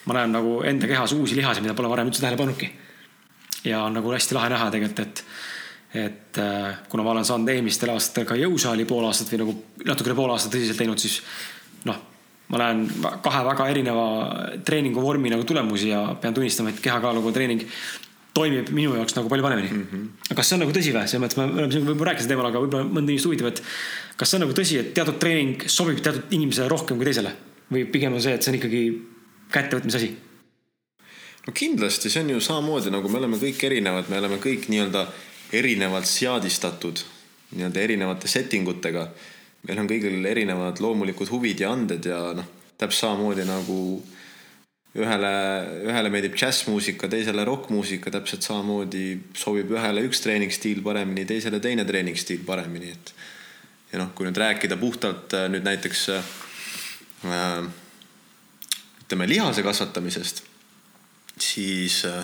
[0.07, 2.71] ma näen nagu enda kehas uusi lihasid, mida pole varem üldse tähele pannudki.
[3.67, 5.23] ja on nagu hästi lahe näha tegelikult, et
[5.93, 9.55] et äh, kuna ma olen saanud eelmistel aastatel ka jõusaali pool aastat või nagu
[9.89, 11.21] natukene pool aastat tõsiselt teinud, siis
[11.89, 11.97] noh,
[12.53, 12.83] ma näen
[13.25, 14.05] kahe väga erineva
[14.65, 17.65] treeninguvormi nagu tulemusi ja pean tunnistama, et kehakaaluga treening
[18.37, 19.85] toimib minu jaoks nagu palju paremini mm.
[19.91, 20.07] -hmm.
[20.29, 21.07] aga kas see on nagu tõsi või?
[21.09, 23.63] selles mõttes me oleme siin võib-olla rääkinud teemal, aga võib-olla mõnda inimest huvitab, et
[24.17, 27.33] kas see on nagu tõsi, et teatud treening sobib teatud inimesele rohkem kui teisele
[27.73, 28.83] või pigem on see, et see on ikkagi
[29.53, 30.11] kättevõtmise asi?
[31.47, 35.07] no kindlasti, see on ju samamoodi nagu me oleme kõik erinevad, me oleme kõik nii-öelda
[35.53, 37.01] erinevalt seadistatud
[37.55, 39.07] nii-öelda erinevate setting utega.
[39.67, 42.45] meil on kõigil erinevad loomulikud huvid ja anded ja noh,
[42.79, 43.79] täpselt samamoodi nagu
[44.95, 45.33] ühele,
[45.89, 49.03] ühele meeldib džässmuusika, teisele rokkmuusika, täpselt samamoodi
[49.37, 53.13] sobib ühele üks treeningstiil paremini, teisele teine treeningstiil paremini, et.
[53.91, 56.33] ja noh, kui nüüd rääkida puhtalt äh, nüüd näiteks äh,
[59.03, 60.43] ütleme lihase kasvatamisest,
[61.41, 62.23] siis äh,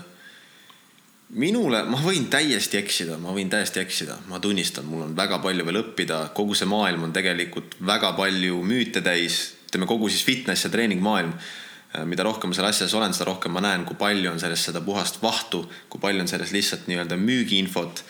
[1.34, 5.66] minule, ma võin täiesti eksida, ma võin täiesti eksida, ma tunnistan, mul on väga palju
[5.66, 10.68] veel õppida, kogu see maailm on tegelikult väga palju müüte täis, ütleme kogu siis fitness
[10.68, 11.34] ja treeningmaailm.
[12.06, 14.82] mida rohkem ma selles asjas olen, seda rohkem ma näen, kui palju on selles seda
[14.84, 18.04] puhast vahtu, kui palju on selles lihtsalt nii-öelda müügiinfot.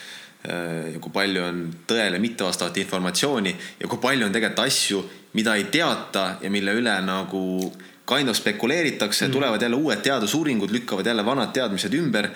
[0.94, 5.04] ja kui palju on tõele mittevastavat informatsiooni ja kui palju on tegelikult asju,
[5.34, 7.72] mida ei teata ja mille üle nagu
[8.06, 12.30] kind of spekuleeritakse mm., tulevad jälle uued teadusuuringud, lükkavad jälle vanad teadmised ümber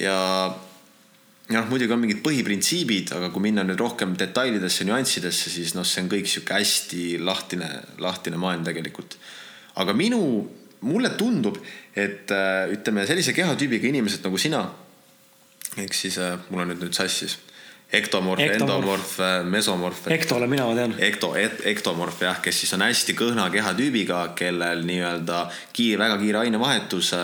[0.00, 0.16] ja
[1.54, 6.02] noh, muidugi on mingid põhiprintsiibid, aga kui minna nüüd rohkem detailidesse, nüanssidesse, siis noh, see
[6.04, 7.70] on kõik sihuke hästi lahtine,
[8.02, 9.18] lahtine maailm tegelikult.
[9.76, 10.20] aga minu,
[10.88, 11.58] mulle tundub,
[11.94, 14.66] et äh, ütleme sellise kehatüübiga inimesed nagu sina.
[15.76, 17.38] ehk siis äh, mul on nüüd nüüd sassis.
[17.92, 20.06] ektomorf, endomorf, äh, mesomorf.
[20.10, 20.96] ekto olen mina, ma tean.
[20.98, 27.14] ekto, ektomorf jah, kes siis on hästi kõhna kehatüübiga, kellel nii-öelda kiire, väga kiire ainevahetus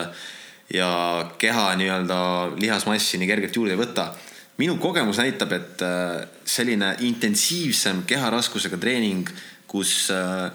[0.69, 2.19] ja keha nii-öelda
[2.55, 4.13] lihasmassi nii kergelt juurde ei võta.
[4.57, 9.29] minu kogemus näitab, et äh, selline intensiivsem keharaskusega treening,
[9.67, 10.51] kus äh,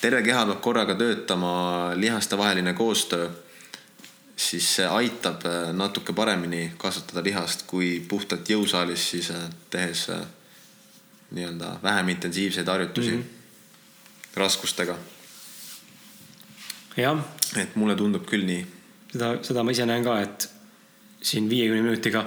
[0.00, 3.28] terve keha peab korraga töötama, lihastevaheline koostöö,
[4.36, 9.32] siis see aitab äh, natuke paremini kasvatada lihast kui puhtalt jõusaalis siis
[9.70, 10.08] tehes
[11.30, 14.36] nii-öelda vähem intensiivseid harjutusi mm -hmm.
[14.36, 14.96] raskustega
[16.96, 17.18] jah,
[17.56, 18.81] et mulle tundub küll nii
[19.12, 20.48] seda, seda ma ise näen ka, et
[21.22, 22.24] siin viiekümne minutiga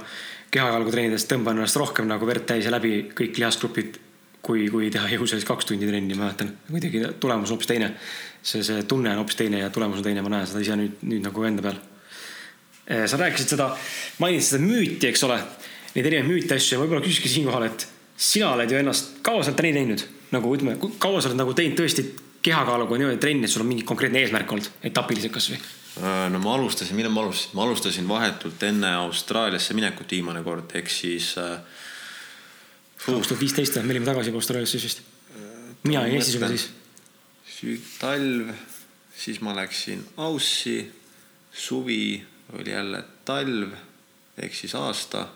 [0.53, 3.97] kehajalgu treenides tõmban ennast rohkem nagu verd täis ja läbi kõik lihasgrupid,
[4.45, 6.53] kui, kui teha jõusaalis kaks tundi trenni, ma mäletan.
[6.69, 7.91] kuidagi tulemus on hoopis teine.
[8.43, 10.99] see, see tunne on hoopis teine ja tulemus on teine, ma näen seda ise nüüd,
[11.03, 11.79] nüüd nagu enda peal.
[13.09, 13.71] Sa rääkisid seda,
[14.21, 15.39] mainisid seda müüti, eks ole,
[15.95, 19.51] neid erinevaid müüte asju ja võib-olla küsikski siinkohal, et sina oled ju ennast, kaua sa
[19.51, 20.05] oled trenni teinud?
[20.36, 22.03] nagu ütleme, kaua sa oled nagu teinud tõesti
[22.45, 25.59] kehakaaluga niimoodi trenni, et sul on mingi konkreetne eesmärk olnud, etapiliselt kasvõi?
[25.95, 30.73] Äh, no ma alustasin, millal ma alustasin, ma alustasin vahetult enne Austraaliasse minekut viimane kord,
[30.75, 31.59] ehk siis äh,.
[33.05, 35.05] kaks tuhat viisteist või, me olime tagasi juba Austraalias siis vist.
[35.87, 36.67] mina olin Eestis juba siis.
[38.01, 38.51] talv,
[39.15, 40.75] siis ma läksin Aussi,
[41.53, 42.19] suvi
[42.59, 43.71] oli jälle talv
[44.35, 45.27] ehk siis aasta.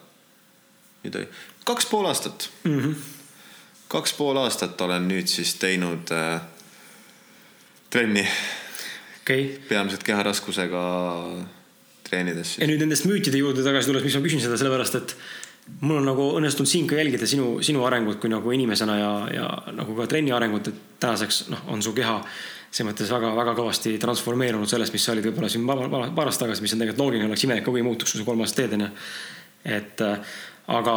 [1.04, 1.30] nüüd oli
[1.64, 2.80] kaks pool aastat mm.
[2.80, 2.96] -hmm.
[3.88, 6.42] kaks pool aastat olen nüüd siis teinud äh,
[7.90, 8.28] trenni
[9.30, 9.60] okay..
[9.70, 10.84] peamiselt keharaskusega
[12.10, 12.58] treenides.
[12.60, 15.16] ja nüüd nendest müütide juurde tagasi tulles, miks ma küsin seda, sellepärast et
[15.84, 19.50] mul on nagu õnnestunud siin ka jälgida sinu, sinu arengut kui nagu inimesena ja, ja
[19.78, 22.18] nagu ka trenni arengut, et tänaseks noh, on su keha
[22.70, 26.76] selles mõttes väga-väga kõvasti transformeerunud sellest, mis sa olid võib-olla siin paar aastat tagasi, mis
[26.76, 28.90] on tegelikult loogiline, oleks imelik, kui muutuks, kui sa kolm aastat teed, onju.
[29.78, 30.36] et äh,
[30.78, 30.96] aga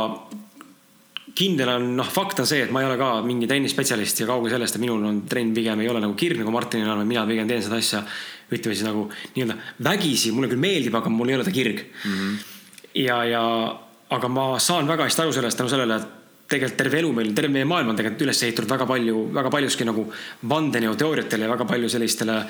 [1.34, 4.52] kindel on, noh, fakt on see, et ma ei ole ka mingi trennispetsialist ja kaugel
[4.52, 7.48] sellest, et minul on trenn pigem ei ole nagu kirg nagu Martinil on, mina pigem
[7.48, 8.02] teen seda asja,
[8.52, 9.06] ütleme siis nagu
[9.36, 9.56] nii-öelda
[9.86, 12.18] vägisi, mulle küll meeldib, aga mul ei ole ta kirg mm.
[12.18, 12.34] -hmm.
[13.04, 13.44] ja, ja,
[14.12, 16.20] aga ma saan väga hästi aru sellest tänu sellele, et
[16.52, 19.88] tegelikult terve elu meil, terve meie maailm on tegelikult üles ehitatud väga palju, väga paljuski
[19.88, 20.04] nagu
[20.48, 22.42] vandenõuteooriatele ja väga palju sellistele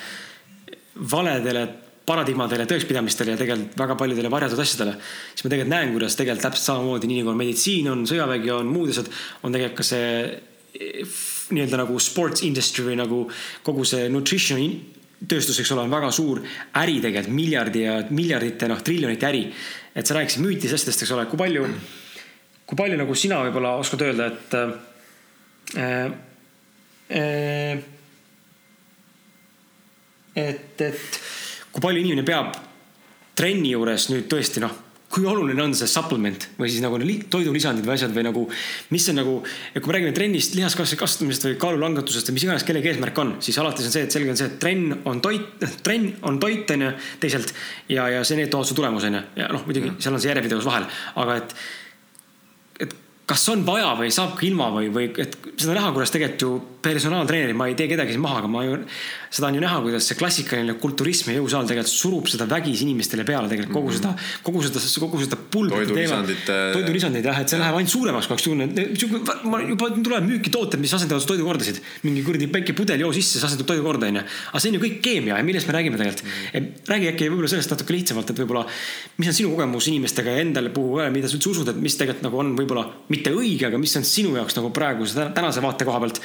[1.13, 1.67] valedele
[2.07, 4.97] paradigmadele, tõekspidamistele ja tegelikult väga paljudele varjatud asjadele.
[5.35, 8.73] siis ma tegelikult näen, kuidas tegelikult täpselt samamoodi, nii nagu on meditsiin, on sõjavägi, on
[8.73, 9.11] muud asjad,
[9.43, 10.09] on tegelikult ka see
[10.81, 11.21] eh,
[11.53, 13.23] nii-öelda nagu sports industry või nagu
[13.63, 14.65] kogu see nutrition
[15.29, 16.43] tööstus, eks ole, on väga suur
[16.81, 19.45] äri tegelikult, miljardi ja miljardite, noh, triljonite äri.
[19.95, 21.67] et sa rääkisid müütisestest, eks ole, kui palju,
[22.67, 26.13] kui palju nagu sina võib-olla oskad öelda, et äh,
[27.13, 27.91] äh,
[30.37, 31.21] et, et
[31.73, 32.57] kui palju inimene peab
[33.39, 34.73] trenni juures nüüd tõesti noh,
[35.13, 36.97] kui oluline on see supplement või siis nagu
[37.33, 38.45] toidulisandid või asjad või nagu,
[38.95, 39.35] mis on nagu,
[39.75, 43.61] kui me räägime trennist, lihaskasvuse kasvatamisest või kaalulangetusest või mis iganes kellegi eesmärk on, siis
[43.61, 46.87] alates on see, et selge on see, et trenn on toit, trenn on toit, on
[46.87, 47.53] ju, teisalt.
[47.93, 50.33] ja, ja see, need toovad su tulemuse, on ju, ja noh, muidugi seal on see
[50.33, 50.89] järjepidevus vahel,
[51.21, 51.57] aga et
[53.33, 56.53] kas on vaja või saab ka ilma või, või et seda näha, kuidas tegelikult ju
[56.83, 58.81] personaaltreenerid, ma ei tee kedagi siin maha, aga ma ju,
[59.33, 63.25] seda on ju näha, kuidas see klassikaline kulturism ja jõusaal tegelikult surub seda vägisi inimestele
[63.25, 64.13] peale tegelikult kogu seda,
[64.45, 66.33] kogu seda, kogu seda pulbrite teemat.
[66.77, 70.83] toidulisandid jah, et see läheb ainult suuremaks kogu aeg, niisugune, ma juba tulevad müüki tooted,
[70.83, 71.81] mis asendavad toidukordasid.
[72.05, 74.25] mingi kuradi väike pudel joo sisse, see asendab toidukorda onju.
[74.53, 76.29] aga see on ju kõik keemia ja millest me räägime tegelikult.
[76.29, 76.71] -hmm.
[76.93, 78.67] räägi äkki võib-olla sellest natuke lihtsamalt, et võib-olla,
[79.17, 81.97] mis on sinu kogemus inimestega ja endale puhul ka, mida sa üldse usud, et mis
[81.97, 85.89] tegelikult nagu on võib-olla mitte õige, aga mis on sinu jaoks nagu praeguse tänase vaate
[85.89, 86.21] koha pealt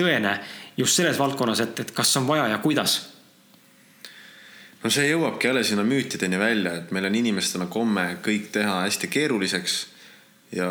[0.00, 0.38] tõene
[0.76, 3.00] just selles valdkonnas, et, et kas on vaja ja kuidas?
[4.82, 9.10] no see jõuabki jälle sinna müütideni välja, et meil on inimestena komme kõik teha hästi
[9.12, 9.80] keeruliseks
[10.56, 10.70] ja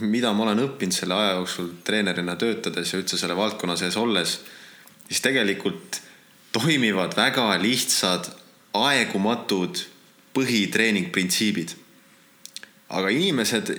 [0.00, 4.40] mida ma olen õppinud selle aja jooksul treenerina töötades ja üldse selle valdkonna sees olles,
[5.06, 6.00] siis tegelikult
[6.56, 8.30] toimivad väga lihtsad,
[8.76, 9.84] aegumatud
[10.36, 11.76] põhitreeningprintsiibid.
[12.88, 13.72] aga inimesed,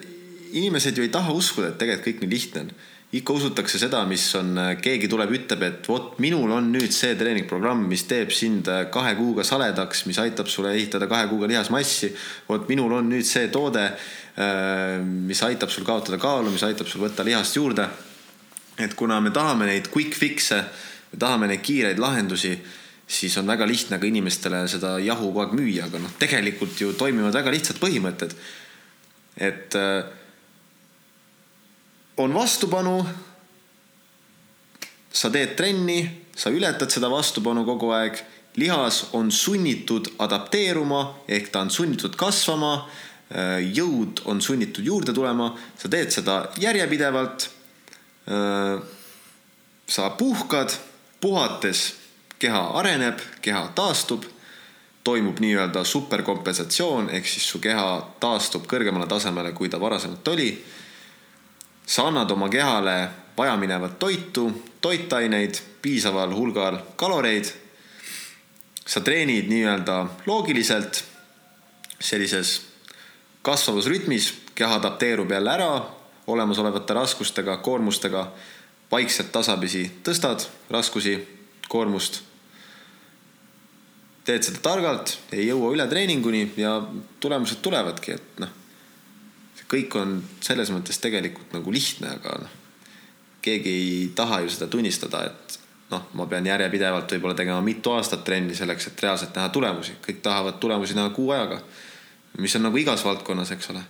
[0.51, 2.71] inimesed ju ei taha uskuda, et tegelikult kõik nii lihtne on
[3.17, 7.85] ikka usutakse seda, mis on, keegi tuleb, ütleb, et vot minul on nüüd see treeningprogramm,
[7.89, 12.11] mis teeb sind kahe kuuga saledaks, mis aitab sulle ehitada kahe kuuga lihasmassi.
[12.49, 13.85] vot minul on nüüd see toode,
[14.37, 17.87] äh, mis aitab sul kaotada kaalu, mis aitab sul võtta lihast juurde.
[18.77, 20.61] et kuna me tahame neid quick fix'e,
[21.11, 22.53] me tahame neid kiireid lahendusi,
[23.07, 26.93] siis on väga lihtne ka inimestele seda jahu kogu aeg müüa, aga noh, tegelikult ju
[26.93, 28.35] toimivad väga lihtsad põhimõtted.
[29.37, 30.05] et äh,
[32.17, 33.05] on vastupanu.
[35.13, 38.19] sa teed trenni, sa ületad seda vastupanu kogu aeg,
[38.55, 42.89] lihas on sunnitud adapteeruma ehk ta on sunnitud kasvama.
[43.73, 47.49] jõud on sunnitud juurde tulema, sa teed seda järjepidevalt.
[49.87, 50.71] sa puhkad,
[51.21, 51.93] puhates
[52.39, 54.23] keha areneb, keha taastub
[55.03, 60.49] toimub nii-öelda superkompensatsioon ehk siis su keha taastub kõrgemale tasemele, kui ta varasemalt oli
[61.87, 67.45] sa annad oma kehale vajaminevat toitu, toitaineid, piisaval hulgal kaloreid.
[68.87, 71.03] sa treenid nii-öelda loogiliselt,
[71.99, 72.61] sellises
[73.41, 75.81] kasvavas rütmis, keha adapteerub jälle ära
[76.27, 78.31] olemasolevate raskustega, koormustega.
[78.91, 81.27] vaikselt tasapisi tõstad raskusi,
[81.67, 82.21] koormust.
[84.23, 86.81] teed seda targalt, ei jõua üle treeninguni ja
[87.19, 88.49] tulemused tulevadki, et noh.
[89.71, 92.55] Kõik on selles mõttes tegelikult nagu lihtne, aga noh,
[93.43, 95.59] keegi ei taha ju seda tunnistada, et
[95.91, 100.23] noh, ma pean järjepidevalt võib-olla tegema mitu aastat trenni selleks, et reaalselt näha tulemusi, kõik
[100.23, 101.61] tahavad tulemusi näha kuu ajaga.
[102.37, 103.83] mis on nagu igas valdkonnas, eks ole.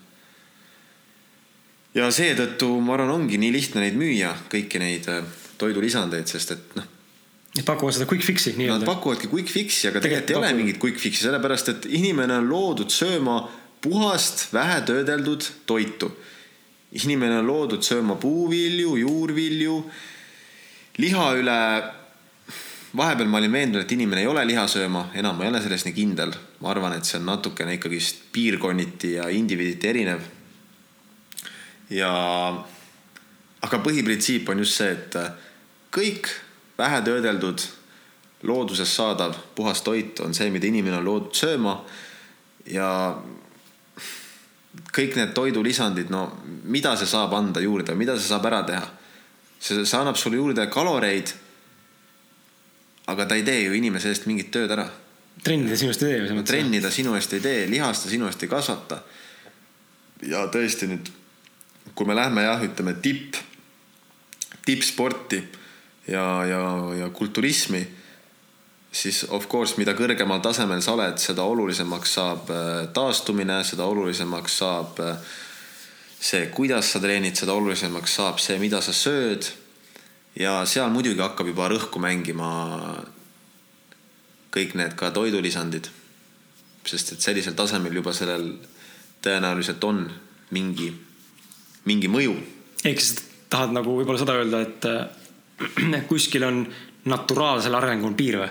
[1.94, 5.24] ja seetõttu ma arvan, ongi nii lihtne neid müüa, kõiki neid äh,
[5.58, 6.94] toidulisandeid, sest et noh
[7.58, 8.84] Nad pakuvad seda quick fix'i nii-öelda.
[8.84, 12.50] Nad pakuvadki quick fix'i, aga tegelikult ei ole mingit quick fix'i, sellepärast et inimene on
[12.52, 13.40] loodud sööma
[13.82, 16.12] puhast, vähetöödeldud toitu.
[16.92, 19.76] inimene on loodud sööma puuvilju, juurvilju,
[20.98, 21.84] liha üle.
[22.98, 25.86] vahepeal ma olin veendunud, et inimene ei ole liha sööma, enam ma ei ole selles
[25.86, 26.34] nii kindel.
[26.60, 30.22] ma arvan, et see on natukene ikkagist piirkonniti ja indiviiditi erinev.
[31.90, 32.12] ja,
[33.62, 35.16] aga põhiprintsiip on just see, et
[35.92, 36.30] kõik
[36.78, 37.62] vähetöödeldud,
[38.44, 41.84] loodusest saadav puhas toit on see, mida inimene on loodud sööma.
[42.66, 42.90] ja
[44.94, 46.28] kõik need toidulisandid, no
[46.68, 48.86] mida see saab anda juurde, mida see saab ära teha?
[49.60, 51.34] see, see annab sulle juurde kaloreid.
[53.08, 54.88] aga ta ei tee ju inimese eest mingit tööd ära.
[55.44, 56.44] trenni ta sinu eest ei tee ju.
[56.44, 59.02] trenni ta sinu eest ei tee, lihast ta sinu eest ei kasvata.
[60.28, 61.12] ja tõesti nüüd,
[61.96, 63.38] kui me lähme jah, ütleme tipp,
[64.66, 65.42] tippsporti
[66.08, 66.62] ja, ja,
[67.02, 67.82] ja kulturismi,
[68.92, 74.58] siis of course, mida kõrgemal tasemel sa oled, seda olulisemaks saab äh, taastumine, seda olulisemaks
[74.62, 75.36] saab äh,
[76.20, 79.52] see, kuidas sa treenid, seda olulisemaks saab see, mida sa sööd.
[80.38, 82.50] ja seal muidugi hakkab juba rõhku mängima
[84.54, 85.90] kõik need ka toidulisandid.
[86.88, 88.54] sest et sellisel tasemel juba sellel
[89.22, 90.06] tõenäoliselt on
[90.52, 90.94] mingi,
[91.86, 92.36] mingi mõju.
[92.86, 96.64] ehk siis tahad nagu võib-olla seda öelda, et äh, kuskil on
[97.06, 98.50] naturaalsel arengul piir või?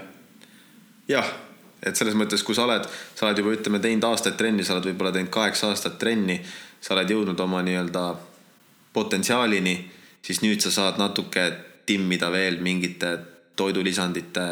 [1.09, 1.29] Jah,
[1.83, 4.89] et selles mõttes, kui sa oled, sa oled juba ütleme teinud aastaid trenni, sa oled
[4.91, 6.41] võib-olla teinud kaheksa aastat trenni,
[6.81, 8.05] sa oled jõudnud oma nii-öelda
[8.97, 9.77] potentsiaalini,
[10.25, 11.51] siis nüüd sa saad natuke
[11.87, 13.13] timmida veel mingite
[13.57, 14.47] toidulisandite,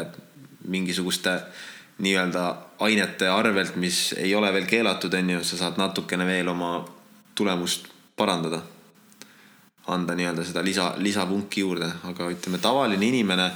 [0.71, 1.39] mingisuguste
[2.05, 2.45] nii-öelda
[2.85, 6.77] ainete arvelt, mis ei ole veel keelatud, on ju, sa saad natukene veel oma
[7.35, 7.87] tulemust
[8.17, 8.61] parandada.
[9.87, 13.51] Anda nii-öelda seda lisa, lisapunki juurde, aga ütleme, tavaline inimene,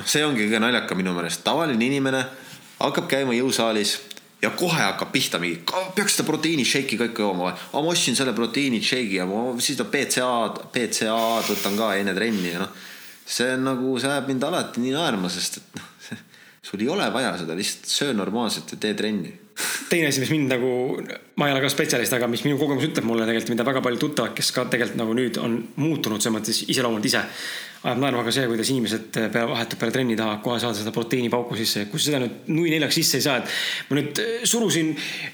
[0.00, 2.24] noh, see ongi kõige naljakam minu meelest, tavaline inimene
[2.80, 3.98] hakkab käima jõusaalis
[4.40, 5.60] ja kohe hakkab pihta mingi,
[5.96, 7.58] peaks seda proteiinishake'i ka ikka jooma või.
[7.58, 12.54] aga ma ostsin selle proteiinishake'i ja ma siis ta BCA-d, BCA-d võtan ka enne trenni
[12.54, 12.72] ja noh.
[13.26, 15.92] see on nagu, see ajab mind alati nii naerma, sest et noh,
[16.70, 19.36] sul ei ole vaja seda, lihtsalt söö normaalselt ja tee trenni
[19.90, 20.70] teine asi, mis mind nagu,
[21.36, 24.00] ma ei ole ka spetsialist, aga mis minu kogemus ütleb mulle tegelikult, mida väga paljud
[24.00, 27.20] tuttavad, kes ka tegelikult nagu nüüd on muutunud selles mõttes iseloomult ise
[27.80, 31.56] ajab naerma ka see, kuidas inimesed peale vahetult peale trenni tahavad kohe saada seda proteiinipauku
[31.56, 31.86] sisse.
[31.88, 34.90] kui seda nüüd nui neljaks sisse ei saa, et ma nüüd äh, surusin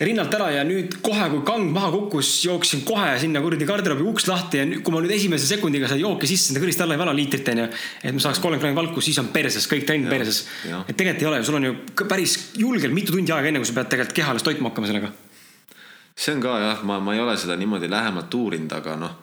[0.06, 4.28] rinnalt ära ja nüüd kohe, kui kang maha kukkus, jooksin kohe sinna kuradi garderoobi uks
[4.30, 7.16] lahti ja kui ma nüüd esimese sekundiga seda jooki sisse sinna kõrist alla ei vala
[7.18, 7.66] liitrit onju.
[8.04, 10.44] et ma saaks kolmkümmend grammi valku, siis on perses, kõik trenn perses.
[10.86, 11.76] et tegelikult ei ole, sul on ju
[12.06, 15.10] päris julgelt mitu tundi aega, enne kui sa pead tegelikult keha alles toitma hakkama sellega.
[16.14, 19.22] see on ka jah, ma, ma ei ole seda niimoodi lähemalt uurinud, aga noh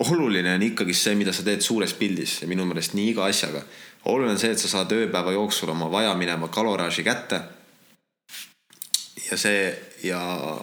[0.00, 3.62] oluline on ikkagi see, mida sa teed suures pildis ja minu meelest nii iga asjaga.
[4.04, 7.40] oluline on see, et sa saad ööpäeva jooksul oma vajamineva kaloraaži kätte.
[9.30, 10.20] ja see ja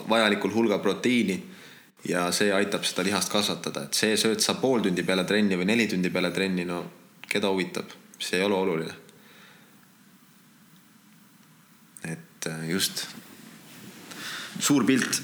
[0.09, 1.38] vajalikul hulgal proteiini
[2.09, 5.69] ja see aitab seda lihast kasvatada, et see sööd sa pool tundi peale trenni või
[5.69, 6.83] neli tundi peale trenni, no
[7.29, 8.95] keda huvitab, see ei ole oluline.
[12.07, 13.07] et äh, just
[14.59, 15.21] suur pilt.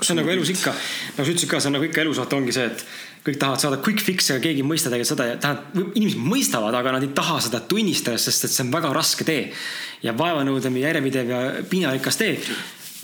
[0.00, 0.72] see on nagu elus ikka,
[1.16, 2.86] nagu sa ütlesid ka, see on nagu ikka elus vaata ongi see, et
[3.24, 6.76] kõik tahavad saada quick fix'e, aga keegi ei mõista tegelikult seda ja tähendab, inimesed mõistavad,
[6.76, 9.50] aga nad ei taha seda tunnistada, sest et see on väga raske tee.
[10.04, 11.38] ja vaevanõudev ja järjepidev ja
[11.70, 12.34] piinarikas tee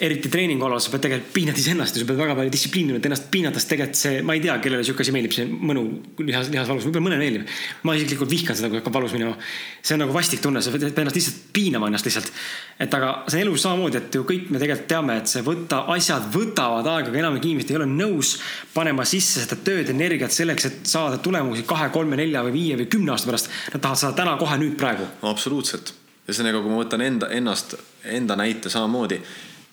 [0.01, 3.11] eriti treeningu alal, sa pead tegelikult piinad iseennast ja sa pead väga palju distsipliini võtma
[3.11, 5.83] ennast piinates, tegelikult see, ma ei tea, kellele sihuke asi meeldib, see mõnu
[6.25, 7.51] lihas, lihas valus, võib-olla mõnele meeldib.
[7.85, 9.35] ma isiklikult vihkan seda, kui hakkab valus minema.
[9.83, 12.33] see on nagu vastik tunne, sa pead ennast lihtsalt piinama ennast lihtsalt.
[12.81, 15.83] et aga see on elus samamoodi, et ju kõik me tegelikult teame, et see võta,
[15.97, 18.33] asjad võtavad aega, aga enamik inimesed ei ole nõus
[18.73, 22.89] panema sisse seda tööd, energiat selleks, et saada tulemusi kahe, kolme, nelja või viie või
[22.89, 23.53] kümne aasta pärast.
[23.75, 25.05] Nad tahavad saada täna, kohe, nüüd, praegu.
[25.29, 25.93] absoluutselt.
[26.25, 27.77] ühesõnaga, kui ma võtan enda, ennast,
[28.17, 29.21] enda näite samamoodi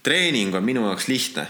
[0.08, 1.47] treening on minu jaoks lihtne.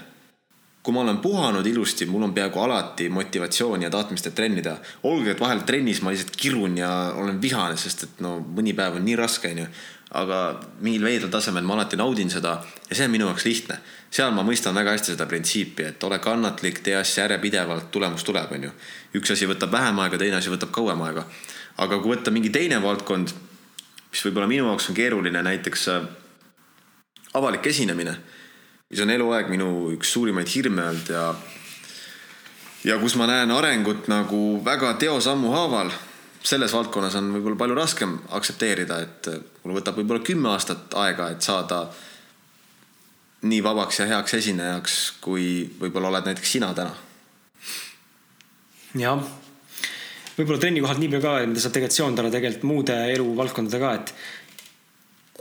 [0.83, 4.77] kui ma olen puhanud ilusti, mul on peaaegu alati motivatsiooni ja tahtmist, et trenni teha.
[5.03, 8.95] olgugi, et vahel trennis ma lihtsalt kirun ja olen vihane, sest et no mõni päev
[8.97, 9.65] on nii raske, onju.
[10.21, 10.37] aga
[10.79, 12.53] mingil veidral tasemel ma alati naudin seda
[12.89, 13.77] ja see on minu jaoks lihtne.
[14.09, 18.55] seal ma mõistan väga hästi seda printsiipi, et ole kannatlik, tee asja järjepidevalt, tulemus tuleb,
[18.57, 18.71] onju.
[19.19, 21.27] üks asi võtab vähem aega, teine asi võtab kauem aega.
[21.77, 23.35] aga kui võtta mingi teine valdkond,
[24.11, 25.87] mis võib-olla minu jaoks on keeruline, näiteks
[27.37, 28.15] avalik esinemine,
[28.89, 31.23] mis on eluaeg minu üks suurimaid hirme olnud ja
[32.87, 35.91] ja kus ma näen arengut nagu väga teosammu haaval.
[36.47, 39.27] selles valdkonnas on võib-olla palju raskem aktsepteerida, et
[39.63, 41.89] mul võtab võib-olla kümme aastat aega, et saada
[43.41, 46.93] nii vabaks ja heaks esinejaks, kui võib-olla oled näiteks sina täna.
[48.95, 49.25] jah,
[50.37, 54.13] võib-olla trenni kohalt nii palju ka, mida saab tegelikult seondada tegelikult muude eluvaldkondadega, et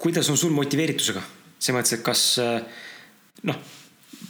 [0.03, 1.23] kuidas on sul motiveeritusega?
[1.59, 2.27] selles mõttes, et kas
[3.47, 3.61] noh,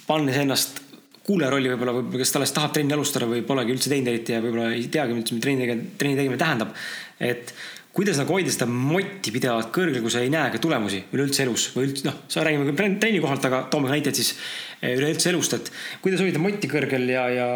[0.07, 0.83] pannes ennast
[1.27, 4.43] kuulaja rolli võib-olla, võib-olla kes alles tahab trenni alustada või polegi üldse teinud eriti ja
[4.45, 6.77] võib-olla ei teagi üldse, mida trenni tegemine, trenni tegemine tähendab.
[7.19, 7.51] et
[7.97, 11.71] kuidas nagu hoida seda moti pidevalt kõrgel, kui sa ei näe ka tulemusi üleüldse elus
[11.75, 14.35] või üldse noh, sa räägime küll trenni kohalt, aga toome näiteid siis
[14.83, 15.73] eh, üleüldse elust, et
[16.05, 17.49] kuidas hoida moti kõrgel ja, ja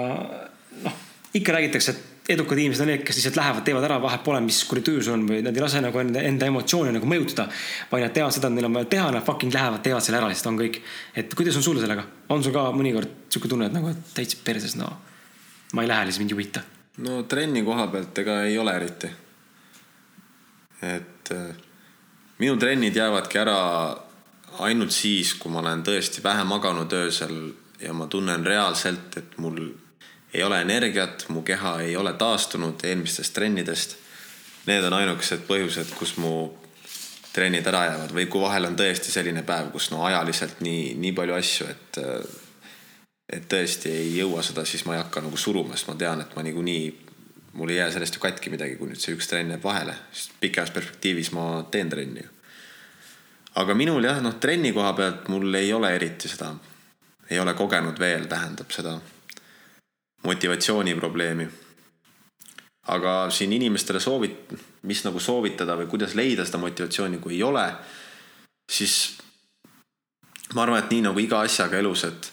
[0.86, 0.96] noh,
[1.36, 4.62] ikka räägitakse, et edukad inimesed on need, kes lihtsalt lähevad, teevad ära, vahet pole, mis
[4.68, 7.48] kuradi tuju sul on või nad ei lase nagu enda, enda emotsioone nagu mõjutada.
[7.90, 10.28] vaid nad teavad seda, et neil on vaja teha, nad fucking lähevad, teevad selle ära,
[10.30, 10.80] lihtsalt on kõik.
[11.14, 14.38] et kuidas on sul sellega, on sul ka mõnikord sihuke tunne, et nagu et täitsa
[14.44, 14.90] perses, no
[15.72, 16.62] ma ei lähe, lihtsalt mind ei huvita?
[17.06, 19.10] no trenni koha pealt ega ei ole eriti.
[20.82, 21.50] et äh,
[22.38, 23.58] minu trennid jäävadki ära
[24.60, 27.36] ainult siis, kui ma olen tõesti vähe maganud öösel
[27.80, 29.60] ja ma tunnen reaalselt, et mul
[30.34, 33.96] ei ole energiat, mu keha ei ole taastunud eelmistest trennidest.
[34.66, 36.32] Need on ainukesed põhjused, kus mu
[37.32, 41.12] trennid ära jäävad või kui vahel on tõesti selline päev, kus no ajaliselt nii, nii
[41.16, 42.00] palju asju, et
[43.30, 46.32] et tõesti ei jõua seda, siis ma ei hakka nagu suruma, sest ma tean, et
[46.34, 46.88] ma niikuinii,
[47.54, 50.34] mul ei jää sellest ju katki midagi, kui nüüd see üks trenn jääb vahele, sest
[50.42, 52.26] pikas perspektiivis ma teen trenni
[53.54, 56.52] aga minul jah, noh, trenni koha pealt mul ei ole eriti seda,
[57.30, 58.96] ei ole kogenud veel, tähendab seda
[60.22, 61.48] motivatsiooniprobleemi.
[62.90, 67.66] aga siin inimestele soovit-, mis nagu soovitada või kuidas leida seda motivatsiooni, kui ei ole,
[68.70, 69.18] siis
[70.54, 72.30] ma arvan, et nii nagu iga asjaga elus, et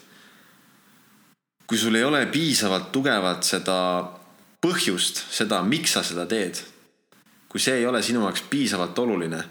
[1.68, 3.76] kui sul ei ole piisavalt tugevat seda
[4.64, 6.58] põhjust, seda, miks sa seda teed,
[7.48, 9.42] kui see ei ole sinu jaoks piisavalt oluline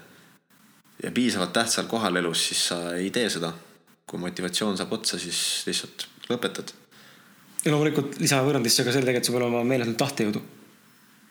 [1.02, 3.54] ja piisavalt tähtsal kohal elus, siis sa ei tee seda.
[4.08, 6.70] kui motivatsioon saab otsa, siis lihtsalt lõpetad
[7.68, 10.42] ja loomulikult lisavõrrandisse ka selle tegelikult peab olema meeletult tahtejõudu.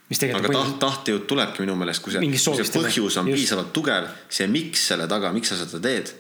[0.08, 3.42] mis tegelikult aga taht, tahtejõud tulebki minu meelest, kui see, kui see põhjus on just.
[3.42, 6.14] piisavalt tugev, see miks selle taga, miks sa seda teed,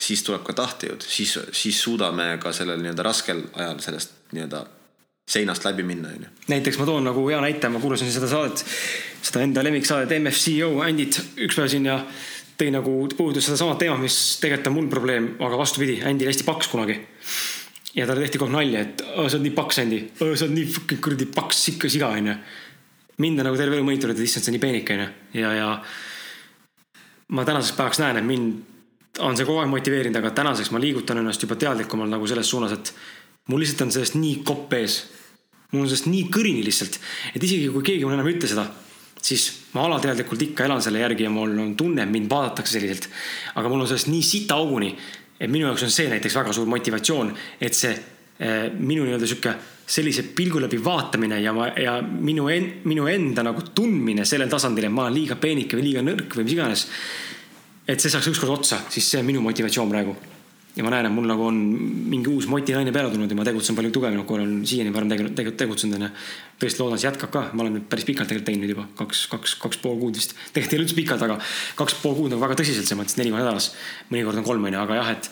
[0.00, 4.64] siis tuleb ka tahtejõud, siis, siis suudame ka sellel nii-öelda raskel ajal sellest nii-öelda
[5.30, 6.32] seinast läbi minna, onju.
[6.50, 8.64] näiteks ma toon nagu hea näite, ma kuulasin seda saadet,
[9.20, 12.00] seda enda lemmiksaadet MFCO Andit üks päev siin ja
[12.60, 16.48] tõi nagu, puudutas sedasama teemat, mis tegelikult on mul probleem, aga vastupidi, Andy oli hästi
[16.48, 16.98] paks kunagi
[17.94, 20.66] ja talle tehti kogu aeg nalja, et sa oled nii paks, Andy, sa oled nii
[20.70, 22.34] fucking kuradi paks ikka siga, onju.
[23.20, 25.08] mind on nagu terve elu mõnitanud, et issand, sa nii peenike, onju.
[25.40, 25.70] ja, ja
[27.36, 31.18] ma tänaseks päevaks näen, et mind on see kogu aeg motiveerinud, aga tänaseks ma liigutan
[31.20, 32.92] ennast juba teadlikumalt nagu selles suunas, et
[33.50, 35.00] mul lihtsalt on sellest nii kopp ees.
[35.72, 37.00] mul on sellest nii kõrini lihtsalt,
[37.34, 38.64] et isegi kui keegi mulle enam ei ütle seda,
[39.22, 43.10] siis ma alateadlikult ikka elan selle järgi ja mul on tunne, et mind vaadatakse selliselt.
[43.54, 44.94] aga mul on sellest nii sita auguni
[45.40, 49.54] et minu jaoks on see näiteks väga suur motivatsioon, et see eh, minu nii-öelda sihuke
[49.90, 54.86] sellise pilgu läbi vaatamine ja ma ja minu en,, minu enda nagu tundmine sellel tasandil,
[54.86, 56.86] et ma olen liiga peenike või liiga nõrk või mis iganes.
[57.88, 60.14] et see saaks ükskord otsa, siis see on minu motivatsioon praegu
[60.80, 61.58] ja ma näen, et mul nagu on
[62.10, 65.58] mingi uus motinaine peale tulnud ja ma tegutsen palju tugevamalt, kui olen siiani varem tegelikult
[65.60, 66.10] tegutsenud onju.
[66.62, 69.56] tõesti loodan, see jätkab ka, ma olen nüüd päris pikalt tegelikult teinud juba kaks, kaks,
[69.60, 70.34] kaks pool kuud vist.
[70.54, 71.38] tegelikult ei ole üldse pikalt, aga
[71.78, 73.70] kaks pool kuud on väga tõsiselt selles mõttes, neli korda nädalas.
[74.10, 75.30] mõnikord on kolm onju, aga jah, et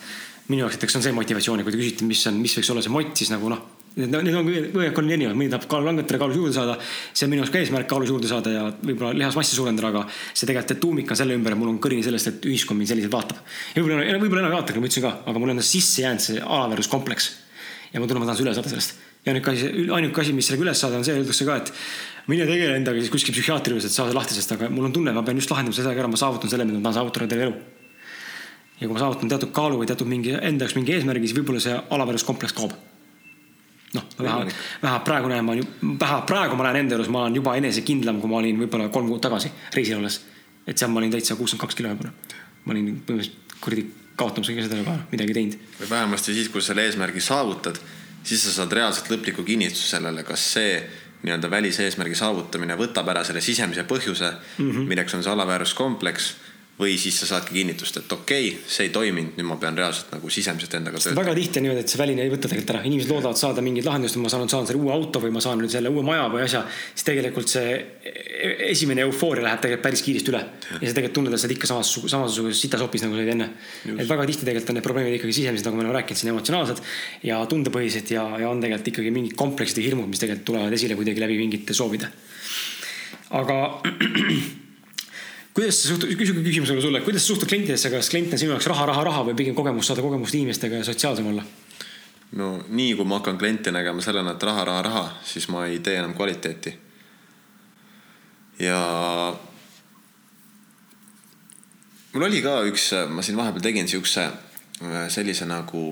[0.49, 2.85] minu jaoks näiteks on see motivatsioon ja kui te küsite, mis on, mis võiks olla
[2.85, 6.19] see mott, siis nagu noh Need, need on kõik on erinevad, mõni tahab kaalu langetada,
[6.21, 6.75] kaalus juurde saada.
[7.11, 10.45] see on minu jaoks ka eesmärk kaalus juurde saada ja võib-olla lihasmassi suurendada, aga see
[10.45, 13.39] tegelikult, tuumik on selle ümber, et mul on kõrini sellest, et ühiskond mind selliselt vaatab.
[13.75, 17.31] võib-olla, võib-olla enam ei vaatagi, ma ütlesin ka, aga mul on sisse jäänud see alaväärsuskompleks.
[17.93, 18.93] ja ma tunnen, ma tahan üle saada sellest.
[19.25, 21.73] ja ainuke asi, ainuke asi, mis sellega üles saada, on see, öeldakse ka, et
[22.29, 25.15] mine tegele endaga siis kuskil psühhiaatri juures, et saada lahti sellest, aga mul on tunne,
[25.17, 27.57] ma pean just lahendama sellega ära, ma saavutan selle, mida ma tahan saavutada terve elu
[28.79, 31.63] ja kui ma saavutan teatud kaalu või teatud mingi enda jaoks mingi eesmärgi, siis võib-olla
[31.63, 32.77] see alaväärsuskompleks kaob
[33.93, 35.55] noh, vähemalt, vähemalt praegu näen ma,
[35.99, 39.09] vähemalt praegu ma näen enda elus, ma olen juba enesekindlam, kui ma olin võib-olla kolm
[39.09, 40.21] kuud tagasi reisil olles.
[40.67, 42.13] et seal ma olin täitsa kuuskümmend kaks kilo võib-olla.
[42.65, 43.85] ma olin põhimõtteliselt kuradi
[44.19, 45.59] kaotamas kõige seda juba, midagi teinud.
[45.81, 47.79] või vähemasti siis, kui selle eesmärgi saavutad,
[48.23, 50.73] siis sa saad reaalselt lõpliku kinnituse sellele, kas see
[51.23, 54.85] nii-öelda väliseesmärgi saavutamine võtab ära selle sisemise põhjuse mm, -hmm.
[54.87, 56.29] milleks on see alaväärsuskompleks
[56.79, 60.13] või siis sa saadki kinnitust, et okei okay,, see ei toiminud, nüüd ma pean reaalselt
[60.13, 61.19] nagu sisemiselt endaga töötama.
[61.19, 63.87] väga tihti on niimoodi, et see väline ei võta tegelikult ära, inimesed loodavad saada mingit
[63.87, 66.45] lahendust, ma saan, saan selle uue auto või ma saan nüüd selle uue maja või
[66.45, 66.61] asja.
[66.93, 67.73] siis tegelikult see
[68.69, 70.41] esimene eufooria läheb tegelikult päris kiiresti üle.
[70.69, 73.49] ja sa tegelikult tunned, et sa oled ikka samas, samasuguses sitasopis, nagu sa olid enne.
[73.97, 76.81] et väga tihti tegelikult on need probleemid ikkagi sisemised, nagu me oleme rääkinud siin, emotsionaalsed
[77.27, 80.95] ja tundepõhised ja, ja on tegelikult ikkagi mingid kompleksid ja hirmud, mis tegelikult tulevad esile
[80.95, 82.07] kuidagi läbi mingite soovide.
[83.35, 83.59] aga
[85.59, 88.67] kuidas sa suhtud, küsin küsimuse sulle, kuidas sa suhtud klientidesse, kas klient on sinu jaoks
[88.71, 91.43] raha, raha, raha või pigem kogemus saada kogemust inimestega ja sotsiaalsem olla?
[92.39, 95.81] no nii, kui ma hakkan kliente nägema sellena, et raha, raha, raha, siis ma ei
[95.83, 96.71] tee enam kvaliteeti.
[98.63, 98.79] ja
[102.13, 104.29] mul oli ka üks, ma siin vahepeal tegin siukse
[105.11, 105.89] sellise nagu,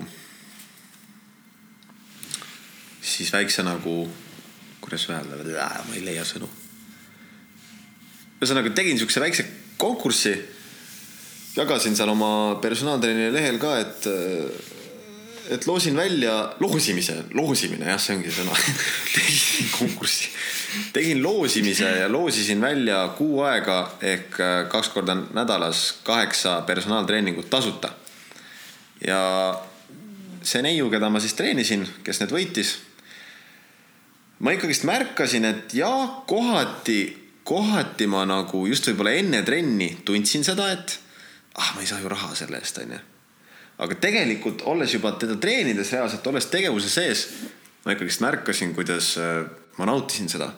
[3.02, 3.98] siis väikse nagu,
[4.80, 6.48] kuidas öelda, ma ei leia sõnu
[8.38, 9.44] ühesõnaga tegin siukse väikse
[9.78, 10.34] konkurssi.
[11.58, 14.06] jagasin seal oma personaaltreeneri lehel ka, et,
[15.50, 18.54] et loosin välja loosimise, loosimine jah, see ongi sõna
[19.14, 20.30] tegin konkurssi,
[20.94, 24.38] tegin loosimise ja loosisin välja kuu aega ehk
[24.70, 27.90] kaks korda nädalas kaheksa personaaltreeningut tasuta.
[29.06, 29.20] ja
[30.42, 32.76] see neiu, keda ma siis treenisin, kes need võitis
[34.38, 37.17] ma ikkagist märkasin, et jaa, kohati
[37.48, 40.98] kohati ma nagu just võib-olla enne trenni tundsin seda, et
[41.56, 42.98] ah, ma ei saa ju raha selle eest, onju.
[43.84, 47.24] aga tegelikult, olles juba teda treenides reaalselt, olles tegevuse sees,
[47.84, 49.46] ma ikkagist märkasin, kuidas äh,
[49.78, 50.50] ma nautisin seda.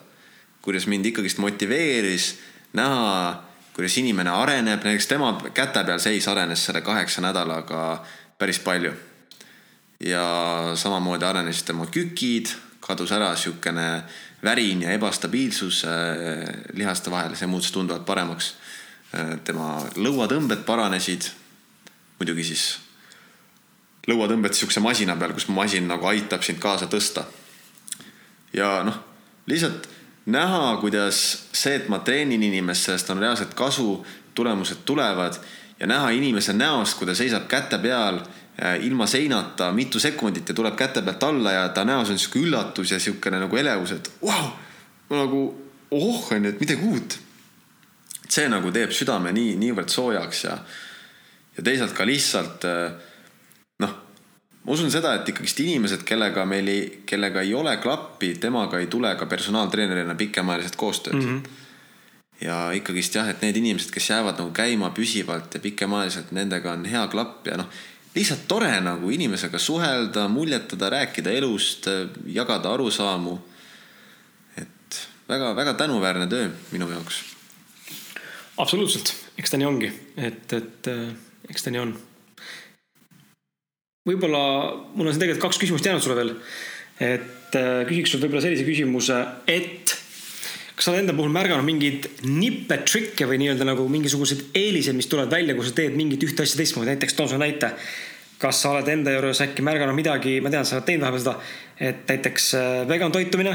[0.60, 2.34] kuidas mind ikkagist motiveeris
[2.76, 8.02] näha, kuidas inimene areneb, näiteks tema käte peal seis arenes selle kaheksa nädalaga
[8.38, 8.92] päris palju.
[10.00, 10.24] ja
[10.74, 14.02] samamoodi arenesid tema kükid, kadus ära siukene
[14.42, 15.90] värin ja ebastabiilsus äh,
[16.72, 18.54] lihaste vahel, see muutus tunduvalt paremaks.
[19.14, 21.30] Äh, tema lõuatõmbed paranesid.
[22.20, 22.64] muidugi siis
[24.08, 27.24] lõuatõmbed siukse masina peal, kus masin nagu aitab sind kaasa tõsta.
[28.52, 28.98] ja noh,
[29.46, 29.88] lihtsalt
[30.26, 35.38] näha, kuidas see, et ma treenin inimest, sellest on reaalselt kasu, tulemused tulevad
[35.80, 38.20] ja näha inimese näost, kui ta seisab käte peal
[38.80, 42.92] ilma seinata mitu sekundit ja tuleb käte pealt alla ja ta näos on sihuke üllatus
[42.92, 44.50] ja siukene nagu elevus, et vau wow!,
[45.10, 45.40] nagu
[45.90, 47.18] oh, onju, et midagi uut.
[48.30, 50.58] see nagu teeb südame nii, niivõrd soojaks ja,
[51.56, 52.92] ja teisalt ka lihtsalt äh,
[53.82, 53.94] noh,
[54.62, 58.86] ma usun seda, et ikkagist inimesed, kellega meil ei, kellega ei ole klappi, temaga ei
[58.92, 61.26] tule ka personaaltreenerina pikemaajaliselt koostööd mm.
[61.26, 62.44] -hmm.
[62.44, 66.84] ja ikkagist jah, et need inimesed, kes jäävad nagu käima püsivalt ja pikemaajaliselt, nendega on
[66.84, 67.80] hea klapp ja noh
[68.14, 71.86] lihtsalt tore nagu inimesega suhelda, muljetada, rääkida elust,
[72.26, 73.38] jagada arusaamu.
[74.58, 77.22] et väga-väga tänuväärne töö minu jaoks.
[78.56, 80.90] absoluutselt, eks ta nii ongi, et, et
[81.50, 81.94] eks ta nii on.
[84.08, 84.42] võib-olla
[84.94, 86.34] mul on siin tegelikult kaks küsimust jäänud sulle veel.
[87.00, 89.99] et äh, küsiks sult võib-olla sellise küsimuse, et
[90.80, 95.10] kas sa oled enda puhul märganud mingeid nippe, trikke või nii-öelda nagu mingisuguseid eeliseid, mis
[95.12, 97.74] tulevad välja, kui sa teed mingit ühte asja teistmoodi, näiteks toon sulle näite.
[98.40, 101.34] kas sa oled enda juures äkki märganud midagi, ma tean, sa oled teinud vahepeal seda,
[101.76, 103.52] et näiteks äh, vegan toitumine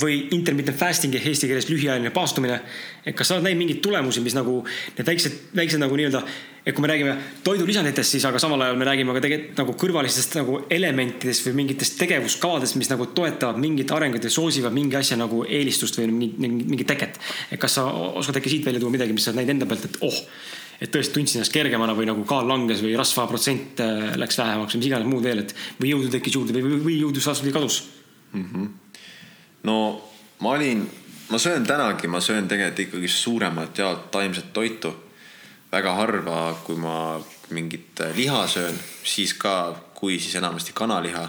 [0.00, 2.60] või intermittent fasting ehk eesti keeles lühiajaline paastumine.
[3.04, 4.62] et kas sa oled näinud mingeid tulemusi, mis nagu
[4.96, 6.22] need väiksed, väiksed nagu nii-öelda,
[6.64, 10.38] et kui me räägime toidulisanditest, siis aga samal ajal me räägime ka tegelikult nagu kõrvalistest
[10.38, 15.44] nagu elementidest või mingitest tegevuskavadest, mis nagu toetavad mingit arengut või soosivad mingi asja nagu
[15.44, 17.20] eelistust või mingit, mingit teket.
[17.50, 19.90] et kas sa oskad äkki siit välja tuua midagi, mis sa oled näinud enda pealt,
[19.90, 20.20] et oh,
[20.82, 24.72] et tõesti tundsin ennast kergemana või nagu kaal langes või rasva protsent äh, läks vähemaks
[24.72, 27.82] või mis iganes muud veel, et või jõudu tekkis juurde või, või jõudu vastupidi kadus
[28.32, 28.46] mm.
[28.46, 28.81] -hmm
[29.62, 30.08] no
[30.38, 30.90] ma olin,
[31.28, 34.94] ma söön tänagi, ma söön tegelikult ikkagi suuremat jaolt taimset toitu.
[35.72, 41.28] väga harva, kui ma mingit liha söön, siis ka, kui siis enamasti kanaliha.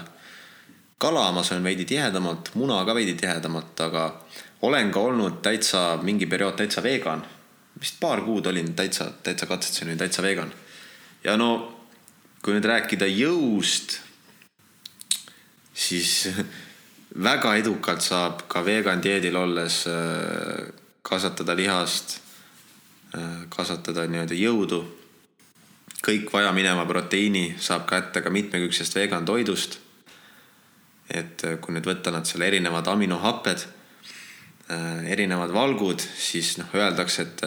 [0.98, 4.20] kala ma söön veidi tihedamalt, muna ka veidi tihedamalt, aga
[4.62, 7.26] olen ka olnud täitsa mingi periood täitsa vegan.
[7.80, 10.52] vist paar kuud olin täitsa, täitsa katsetasin, täitsa vegan.
[11.24, 11.80] ja no
[12.42, 13.98] kui nüüd rääkida jõust,
[15.74, 16.28] siis
[17.22, 20.66] väga edukalt saab ka vegan dieedil olles äh,
[21.02, 22.18] kasvatada lihast,
[23.14, 24.84] äh, kasvatada nii-öelda jõudu.
[26.04, 29.78] kõik vajamineva proteiini saab kätte ka mitmekülgsest vegan toidust.
[31.10, 33.66] et äh, kui nüüd võtta nad selle erinevad aminohapped,
[35.04, 37.42] erinevad valgud, siis noh, öeldakse, et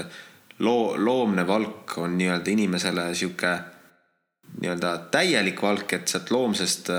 [0.59, 3.55] loo, loomne valk on nii-öelda inimesele sihuke
[4.61, 6.91] nii-öelda täielik valk, et sealt loomsest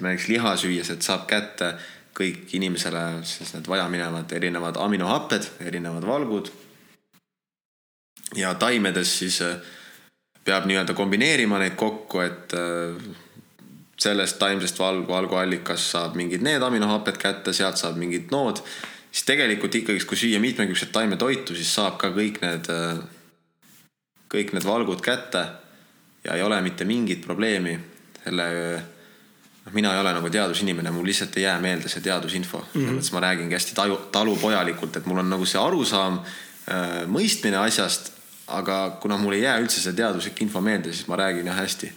[0.00, 1.74] ütleme näiteks liha süües, et saab kätte
[2.16, 6.50] kõik inimesele siis need vajaminevad erinevad aminohapped, erinevad valgud.
[8.36, 9.56] ja taimedes siis äh,
[10.44, 12.96] peab nii-öelda kombineerima neid kokku, et äh,
[14.00, 18.62] sellest taimsest valgu, valguallikast saab mingid need aminohapped kätte, sealt saab mingid nood.
[19.12, 22.70] siis tegelikult ikkagi, kui süüa mitmekülgset taimetoitu, siis saab ka kõik need,
[24.32, 25.44] kõik need valgud kätte.
[26.24, 27.78] ja ei ole mitte mingit probleemi
[28.24, 28.48] selle
[29.64, 32.86] noh, mina ei ole nagu teadusinimene, mul lihtsalt ei jää meelde see teadusinfo mm.
[32.86, 33.12] -hmm.
[33.12, 38.12] ma räägingi hästi taju, talupojalikult, et mul on nagu see arusaam äh,, mõistmine asjast,
[38.46, 41.92] aga kuna mul ei jää üldse see teaduslik info meelde, siis ma räägin jah hästi,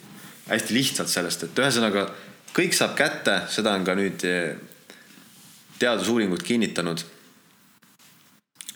[0.50, 2.08] hästi lihtsalt sellest, et ühesõnaga
[2.54, 4.56] kõik saab kätte, seda on ka nüüd eh,
[5.80, 7.04] teadusuuringud kinnitanud.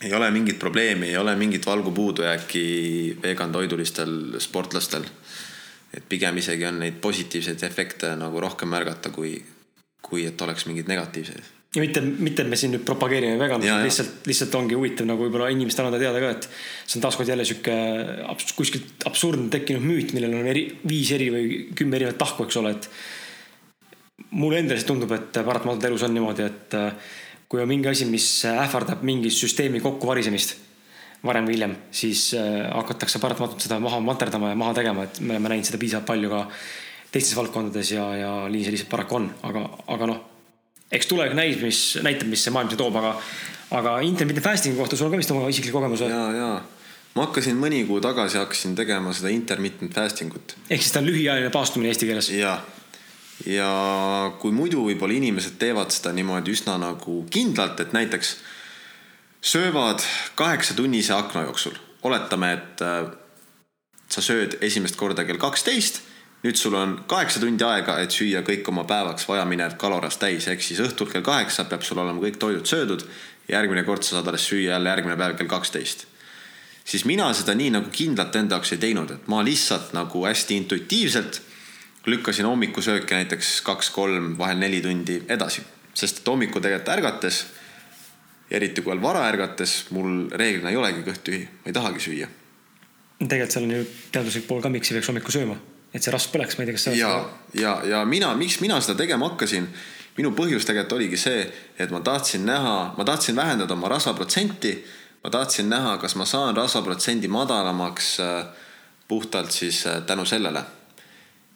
[0.02, 5.02] ei ole mingit probleemi, ei ole mingit valgu puudujääki vegan toidulistel sportlastel
[5.94, 9.36] et pigem isegi on neid positiivseid efekte nagu rohkem märgata, kui,
[10.04, 11.54] kui et oleks mingeid negatiivseid.
[11.76, 15.90] ja mitte, mitte me siin nüüd propageerime veganlust, lihtsalt, lihtsalt ongi huvitav nagu võib-olla inimestele
[15.90, 17.76] anda teada ka, et see on taaskord jälle sihuke
[18.32, 22.60] abs, kuskilt absurdne tekkinud müüt, millel on eri, viis eri või kümme erinevat tahku, eks
[22.62, 22.90] ole, et.
[24.30, 26.80] mulle endale siis tundub, et paratamatult elus on niimoodi, et
[27.48, 30.67] kui on mingi asi, mis ähvardab mingi süsteemi kokkuvarisemist
[31.24, 35.34] varem või hiljem, siis äh, hakatakse paratamatult seda maha materdama ja maha tegema, et me
[35.34, 36.44] oleme näinud seda piisavalt palju ka
[37.12, 39.64] teistes valdkondades ja, ja nii see lihtsalt paraku on, aga,
[39.94, 40.24] aga noh.
[40.94, 43.14] eks tulevik näis, mis näitab, mis see maailm see toob, aga,
[43.80, 46.12] aga intermittent fasting'i kohta sul on ka vist oma isiklik kogemus või?
[46.14, 46.50] ja, ja
[47.16, 50.54] ma hakkasin mõni kuu tagasi hakkasin tegema seda intermittent fasting ut.
[50.68, 52.30] ehk siis ta on lühiajaline paastumine eesti keeles?
[52.36, 52.60] ja,
[53.48, 53.72] ja
[54.38, 58.36] kui muidu võib-olla inimesed teevad seda niimoodi üsna nagu kindlalt, et näiteks
[59.42, 60.00] söövad
[60.34, 61.72] kaheksatunnise akna jooksul.
[62.02, 63.10] oletame, et äh,
[64.08, 66.00] sa sööd esimest korda kell kaksteist,
[66.44, 70.62] nüüd sul on kaheksa tundi aega, et süüa kõik oma päevaks vajaminev kaloras täis, ehk
[70.62, 73.04] siis õhtul kell kaheksa peab sul olema kõik toidud söödud.
[73.48, 76.06] järgmine kord sa saad alles süüa jälle järgmine päev kell kaksteist.
[76.84, 80.56] siis mina seda nii nagu kindlalt enda jaoks ei teinud, et ma lihtsalt nagu hästi
[80.56, 81.42] intuitiivselt
[82.06, 85.62] lükkasin hommikusööki näiteks kaks-kolm, vahel neli tundi edasi,
[85.94, 87.44] sest et hommikul tegelikult ärgates
[88.50, 92.04] ja eriti kui veel vara ärgates, mul reeglina ei olegi kõht tühi, ma ei tahagi
[92.04, 92.28] süüa.
[93.18, 93.84] tegelikult seal on ju
[94.14, 95.56] teaduslik pool ka, miks ei peaks hommikul sööma,
[95.92, 96.94] et see rasv põleks, ma ei tea, kas sa.
[96.96, 97.12] ja,
[97.54, 99.68] ja, ja mina, miks mina seda tegema hakkasin,
[100.18, 101.44] minu põhjus tegelikult oligi see,
[101.78, 104.78] et ma tahtsin näha, ma tahtsin vähendada oma rasvaprotsenti.
[105.24, 108.44] ma tahtsin näha, kas ma saan rasvaprotsendi madalamaks äh,
[109.08, 110.62] puhtalt siis äh, tänu sellele.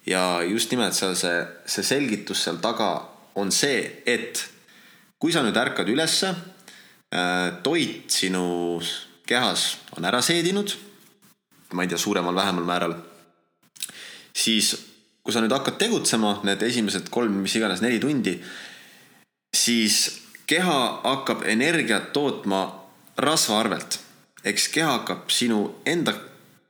[0.05, 4.49] ja just nimelt seal see, see selgitus seal taga on see, et
[5.19, 6.33] kui sa nüüd ärkad ülesse
[7.63, 8.79] toit sinu
[9.27, 10.73] kehas on ära seedinud,
[11.73, 12.95] ma ei tea, suuremal-vähemal määral,
[14.33, 14.73] siis
[15.23, 18.35] kui sa nüüd hakkad tegutsema need esimesed kolm, mis iganes neli tundi,
[19.55, 20.01] siis
[20.49, 22.65] keha hakkab energiat tootma
[23.17, 23.99] rasva arvelt.
[24.43, 26.11] eks keha hakkab sinu enda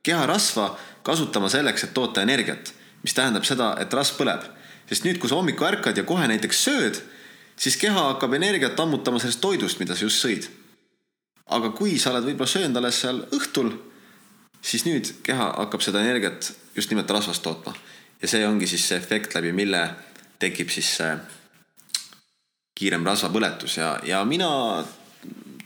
[0.05, 4.43] keharasva kasutama selleks, et toota energiat, mis tähendab seda, et rasv põleb.
[4.89, 7.01] sest nüüd, kui sa hommikul ärkad ja kohe näiteks sööd
[7.63, 10.49] siis keha hakkab energiat ammutama sellest toidust, mida sa just sõid.
[11.53, 13.73] aga kui sa oled võib-olla söönud alles seal õhtul,
[14.63, 17.75] siis nüüd keha hakkab seda energiat just nimelt rasvast tootma.
[18.21, 19.83] ja see ongi siis see efekt, läbi mille
[20.39, 21.15] tekib siis see
[22.75, 24.49] kiirem rasvapõletus ja, ja mina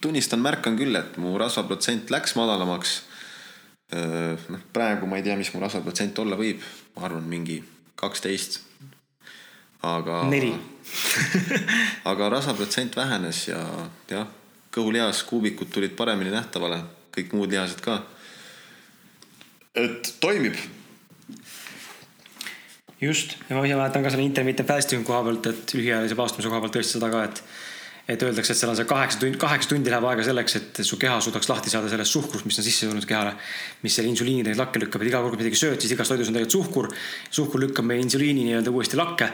[0.02, 3.02] tunnistan, märkan küll, et mu rasvaprotsent läks madalamaks.
[4.54, 6.62] noh, praegu ma ei tea, mis mu rasvaprotsent olla võib,
[6.96, 7.62] ma arvan, mingi
[7.96, 8.60] kaksteist
[9.82, 10.26] aga.
[10.30, 10.52] neli
[12.12, 13.62] aga rasvaprotsent vähenes ja
[14.10, 14.28] jah,
[14.74, 16.82] kõhulihas kuubikud tulid paremini nähtavale,
[17.16, 18.02] kõik muud lihased ka.
[19.76, 20.56] et toimib.
[23.02, 26.62] just ja ma ise mäletan ka selle intermittent fasting koha pealt, et lühiajalise paastumise koha
[26.62, 27.44] pealt tõesti seda ka, et
[28.08, 30.96] et öeldakse, et seal on see kaheksa tundi, kaheksa tundi läheb aega selleks, et su
[31.00, 33.34] keha suudaks lahti saada sellest suhkrust, mis on sisse tulnud kehale.
[33.84, 36.30] mis selle insuliini tegelikult lakke lükkab, et iga kord, kui midagi sööd, siis igas toidus
[36.32, 36.88] on tegelikult suhkur.
[37.40, 39.28] suhkur lükkab meie insuliini nii-öelda uuesti lakke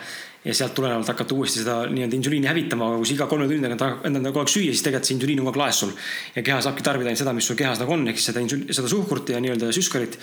[0.45, 3.69] ja sealt tulenevalt hakata uuesti seda nii-öelda insuliini hävitama, aga kui sa iga kolme tunni
[3.69, 5.93] tagant endale kogu aeg süüa, siis tegelikult see insuliin on kogu aeg laes sul.
[6.35, 8.65] ja keha saabki tarbida ainult seda, mis sul kehas nagu on, ehk siis seda insul-,
[8.73, 10.17] seda suhkurt ja nii-öelda süskarit.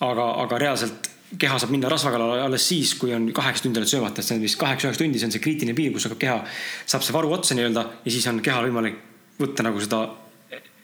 [0.00, 3.90] aga, aga reaalselt keha saab minna rasva kallale alles siis, kui on kaheksa tundi oled
[3.90, 6.36] söömata, et see on vist kaheksa-üheksa tundi, see on see kriitiline piir, kus hakkab keha,
[6.90, 9.00] saab see varu otsa nii-öelda ja siis on kehal võimalik
[9.40, 10.04] võtta nagu seda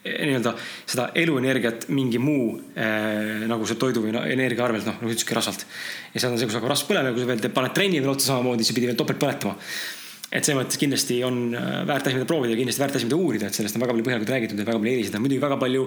[0.01, 0.55] nii-öelda
[0.89, 5.67] seda eluenergiat mingi muu äh, nagu see toidu või energia arvelt, noh nagu ütlesidki rasvalt.
[6.15, 8.33] ja see on see, kus hakkab rasv põlema kui sa veel paned trenni veel otsa
[8.33, 9.59] samamoodi, siis pidi veel topelt põletama.
[10.31, 13.51] Et selles mõttes kindlasti on äh, väärt asi, mida proovida kindlasti väärt asi, mida uurida,
[13.51, 15.25] et sellest on väga palju põhjalikult räägitud ja väga palju eeliseid on.
[15.25, 15.87] muidugi väga palju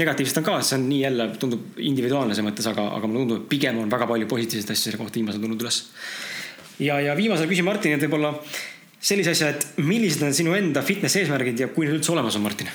[0.00, 3.42] negatiivset on ka, see on nii jälle tundub individuaalne selles mõttes, aga, aga mulle tundub,
[3.42, 5.82] et pigem on väga palju positiivseid asju selle kohta viimasel tulnud üles.
[6.80, 8.32] ja, ja viimasena küsin Martinilt võib-olla
[9.02, 12.46] sellise asja, et millised on sinu enda fitness eesmärgid ja kui need üldse olemas on,
[12.48, 12.72] Martin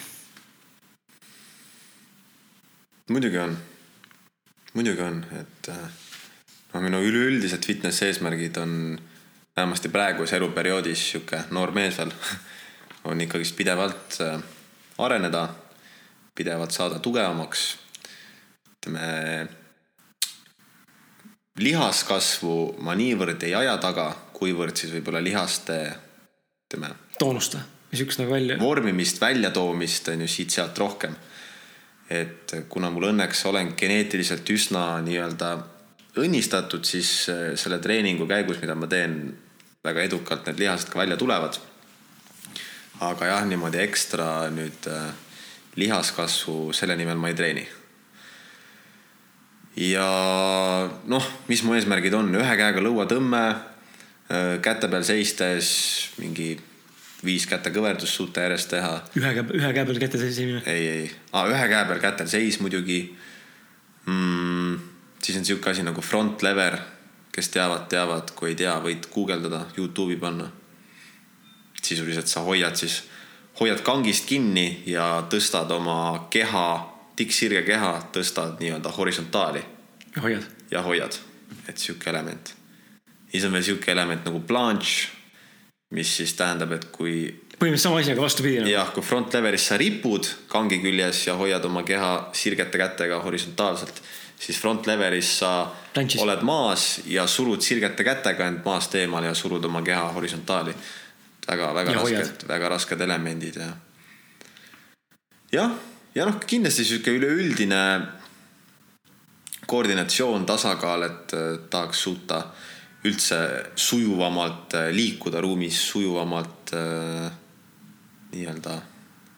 [3.09, 3.57] muidugi on,
[4.75, 5.83] muidugi on, et äh,
[6.73, 8.73] no minu üleüldised fitness eesmärgid on
[9.57, 12.13] vähemasti praeguses eluperioodis sihuke noor mees veel
[13.09, 14.39] on ikkagist pidevalt äh,
[14.97, 15.47] areneda,
[16.35, 17.77] pidevalt saada tugevamaks.
[18.77, 19.47] ütleme,
[21.57, 25.79] lihaskasvu ma niivõrd ei aja taga, kuivõrd siis võib-olla lihaste,
[26.67, 26.91] ütleme.
[27.19, 28.59] toonuste, niisugust nagu välja.
[28.59, 31.15] vormimist, väljatoomist on ju siit-sealt rohkem.
[32.09, 35.49] et kuna mul õnneks olen geneetiliselt üsna nii-öelda
[36.17, 39.19] õnnistatud, siis äh, selle treeningu käigus, mida ma teen,
[39.83, 41.59] väga edukalt need lihased ka välja tulevad
[43.03, 45.09] aga jah, niimoodi ekstra nüüd äh,
[45.77, 47.65] lihaskasvu selle nimel ma ei treeni.
[49.77, 50.07] ja
[51.05, 53.43] noh, mis mu eesmärgid on, ühe käega lõuatõmme,
[54.33, 55.69] äh, käte peal seistes
[56.17, 56.55] mingi
[57.25, 58.93] viis käte kõverdust suuta järjest teha.
[59.19, 60.63] ühe käe, ühe käe peal käte seisimine?
[60.65, 63.01] ei, ei ah,, ühe käe peal kätel seis muidugi
[64.09, 64.77] mm,.
[65.21, 66.79] siis on sihuke asi nagu front lever,
[67.37, 70.47] kes teavad, teavad, kui ei tea, võid guugeldada, Youtube'i panna
[71.83, 73.03] sisuliselt sa hoiad siis,
[73.59, 76.67] hoiad kangist kinni ja tõstad oma keha,
[77.17, 79.61] tikksirge keha, tõstad nii-öelda horisontaali.
[80.15, 80.47] ja hoiad.
[80.71, 81.19] ja hoiad,
[81.69, 82.55] et sihuke element.
[83.31, 85.09] siis on veel sihuke element nagu planche,
[85.93, 87.29] mis siis tähendab, et kui.
[87.57, 88.67] põhimõtteliselt sama asi, aga vastupidi no..
[88.67, 94.01] jah, kui front leveris sa ripud kangi küljes ja hoiad oma keha sirgete kätega horisontaalselt,
[94.39, 95.51] siis front leveris sa
[95.93, 96.21] Planchis.
[96.21, 100.75] oled maas ja surud sirgete kätega end maast eemale ja surud oma keha horisontaali
[101.47, 103.71] väga-väga rasked, väga rasked elemendid ja.
[105.51, 105.75] jah,
[106.15, 107.81] ja noh, kindlasti sihuke üleüldine
[109.67, 111.33] koordinatsioon, tasakaal, et
[111.69, 112.41] tahaks suuta
[113.07, 113.39] üldse
[113.75, 117.31] sujuvamalt äh, liikuda ruumis, sujuvamalt äh,
[118.33, 118.77] nii-öelda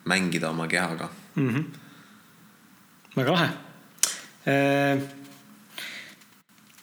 [0.09, 1.49] mängida oma kehaga mm.
[1.49, 1.65] -hmm.
[3.15, 3.68] väga lahe äh,.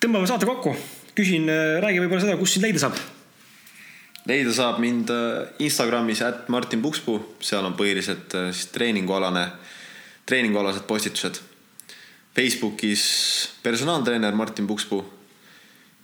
[0.02, 0.72] Tõmbame saate kokku,
[1.16, 2.94] küsin, äh, räägi võib-olla seda, kus sind leida saab.
[4.26, 5.18] Leida saab mind äh,
[5.64, 9.44] Instagramis, at Martin Pukspuu, seal on põhiliselt äh, siis treeningualane,
[10.26, 11.34] treeningualased postitused.
[12.36, 13.02] Facebookis
[13.64, 15.02] personaaltreener Martin Pukspuu,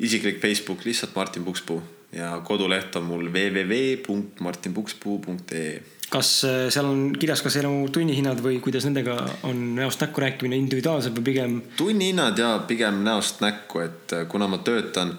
[0.01, 5.83] isiklik Facebook lihtsalt Martin Pukspuu ja koduleht on mul www.martinpukspuu.ee
[6.13, 9.17] kas äh, seal on kirjas ka sinu tunnihinnad või kuidas nendega
[9.49, 11.59] on näost näkku rääkimine individuaalselt või pigem?
[11.77, 15.17] tunnihinnad ja pigem näost näkku, et kuna ma töötan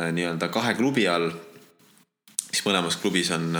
[0.00, 1.32] nii-öelda kahe klubi all
[2.50, 3.54] siis mõlemas klubis on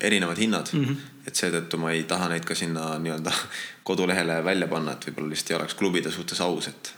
[0.00, 0.84] erinevad hinnad mm.
[0.84, 1.26] -hmm.
[1.26, 3.32] et seetõttu ma ei taha neid ka sinna nii-öelda
[3.88, 6.94] kodulehele välja panna, et võib-olla lihtsalt ei oleks klubide suhtes aus, et,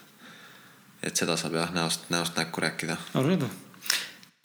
[1.03, 2.97] et seda saab jah näost, näost näkku rääkida.
[3.15, 3.49] arusaadav.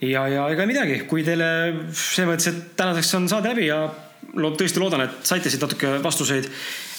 [0.02, 1.48] ja, ja ega midagi, kui teile
[1.92, 3.90] selles mõttes, et tänaseks on saade läbi ja
[4.34, 6.50] tõesti loodan, et saite siit natuke vastuseid.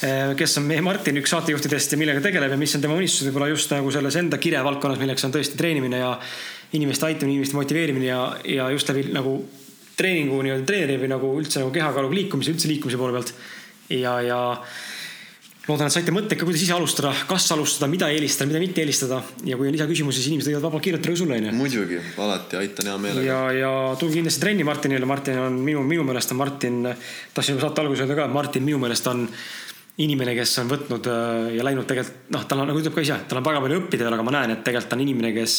[0.06, 3.30] Äh, kes on meie Martin, üks saatejuhtidest ja millega tegeleb ja mis on tema unistused
[3.30, 6.14] võib-olla just nagu selles enda kirevaldkonnas, milleks on tõesti treenimine ja
[6.76, 9.38] inimeste aitamine, inimeste motiveerimine ja, ja just läbi nagu
[9.96, 13.32] treeningu nii-öelda treeneri või nagu üldse nagu kehakaaluga liikumise, üldse liikumise poole pealt.
[13.88, 14.40] ja, ja
[15.66, 19.20] loodan, et saite mõtteid ka, kuidas ise alustada, kas alustada, mida eelistada, mida mitte eelistada.
[19.44, 21.54] ja kui on lisaküsimusi, siis inimesed võivad vabalt kirjutada sulle onju.
[21.58, 23.26] muidugi, alati aitan hea meelega.
[23.26, 26.82] ja, ja tulge kindlasti trenni Martinile, Martin on minu, minu meelest on Martin,
[27.34, 29.26] tahtsin juba saate alguses öelda ka, et Martin minu meelest on
[30.04, 33.16] inimene, kes on võtnud äh, ja läinud tegelikult noh, tal on nagu ütleb ka ise,
[33.30, 35.56] tal on väga palju õppida veel, aga ma näen, et tegelikult ta on inimene, kes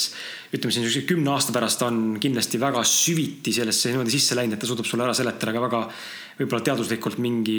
[0.53, 4.61] ütleme siin siukse kümne aasta pärast on kindlasti väga süviti sellesse niimoodi sisse läinud, et
[4.61, 5.81] ta suudab sulle ära seletada ka väga
[6.38, 7.57] võib-olla teaduslikult mingi,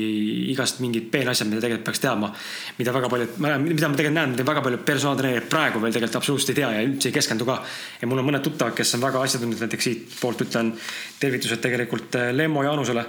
[0.53, 2.31] igast mingid peenasjad, mida tegelikult peaks teadma.
[2.79, 6.55] mida väga paljud, mida ma tegelikult näen, mida väga paljud personaaltreenerid praegu veel tegelikult absoluutselt
[6.55, 7.63] ei tea ja üldse ei keskendu ka.
[8.01, 10.77] ja mul on mõned tuttavad, kes on väga asjatundlikud, näiteks siitpoolt ütlen
[11.19, 13.05] tervitused tegelikult äh, Lemmo Jaanusele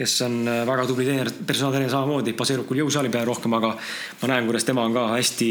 [0.00, 3.74] kes on äh, väga tubli treener, personaaltreener samamoodi, baseerub küll jõusaali peal rohkem, aga
[4.22, 5.48] ma näen, kuidas tema on ka hästi,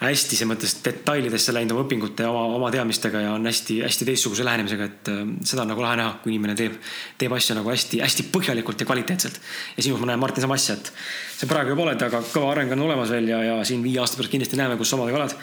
[0.00, 4.46] hästi selles mõttes detailidesse läinud oma õpingute ja oma, oma teadmistega ja on hästi-hästi teistsuguse
[4.46, 6.78] lähenemisega, et äh, seda on nagu lahe näha, kui inimene teeb,
[7.20, 9.38] teeb asju nagu hästi-hästi põhjalikult ja kvaliteetselt.
[9.76, 10.90] ja sinus ma näen, Martin, sama asja, et
[11.36, 14.16] sa praegu juba oled, aga kõva areng on olemas veel ja, ja siin viie aasta
[14.20, 15.36] pärast kindlasti näeme, kus sa omadega oled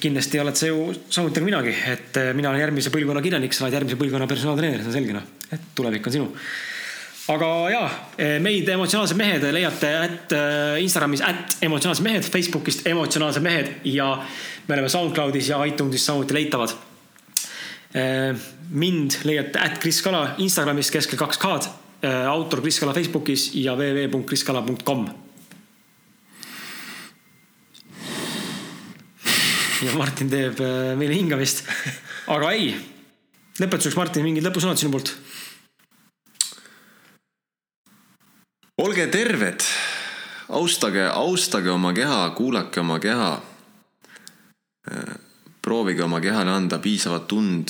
[0.00, 3.66] kindlasti oled sa ju samuti nagu minagi, et äh, mina olen järgmise põlvkonna kirjanik, sa
[3.66, 6.28] oled järgmise põlvkonna personaaltreener, see on selge noh, et tulevik on sinu
[7.30, 7.88] aga jaa,
[8.42, 14.08] meid emotsionaalsed mehed leiate at äh, Instagramis at emotsionaalsed mehed, Facebookist emotsionaalsed mehed ja
[14.66, 16.74] me oleme SoundCloudis ja iTunesis samuti leitavad.
[18.70, 21.70] Mind leiate at Kris Kala Instagramis keskel kaks K-d,
[22.30, 25.08] autor Kris Kala Facebookis ja www.kriskala.com.
[29.80, 30.58] ja Martin teeb
[31.00, 31.64] meile hingamist,
[32.36, 32.74] aga ei,
[33.58, 35.14] lõpetuseks Martin, mingid lõpusõnad sinu poolt
[38.80, 39.60] olge terved,
[40.56, 43.32] austage, austage oma keha, kuulake oma keha.
[45.62, 47.68] proovige oma kehale anda piisavat tund.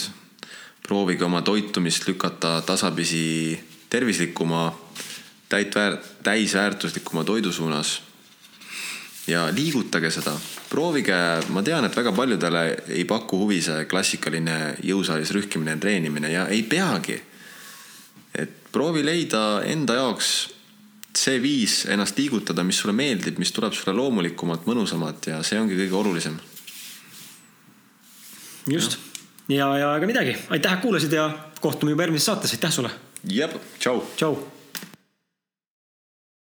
[0.83, 3.59] proovige oma toitumist lükata tasapisi
[3.91, 4.79] tervislikuma,
[5.49, 8.03] täit väär-, täisväärtuslikuma toidu suunas.
[9.27, 10.33] ja liigutage seda,
[10.71, 11.15] proovige,
[11.49, 16.47] ma tean, et väga paljudele ei paku huvi see klassikaline jõusaalis rühkimine ja treenimine ja
[16.47, 17.21] ei peagi.
[18.35, 20.60] et proovi leida enda jaoks
[21.17, 25.79] see viis ennast liigutada, mis sulle meeldib, mis tuleb sulle loomulikumalt, mõnusamalt ja see ongi
[25.79, 26.39] kõige olulisem.
[28.71, 28.99] just
[29.49, 31.31] ja, ja ega midagi, aitäh, et kuulasid ja
[31.61, 32.91] kohtume juba järgmises saates, aitäh sulle.
[33.25, 34.03] jep, tšau.
[34.17, 34.60] tšau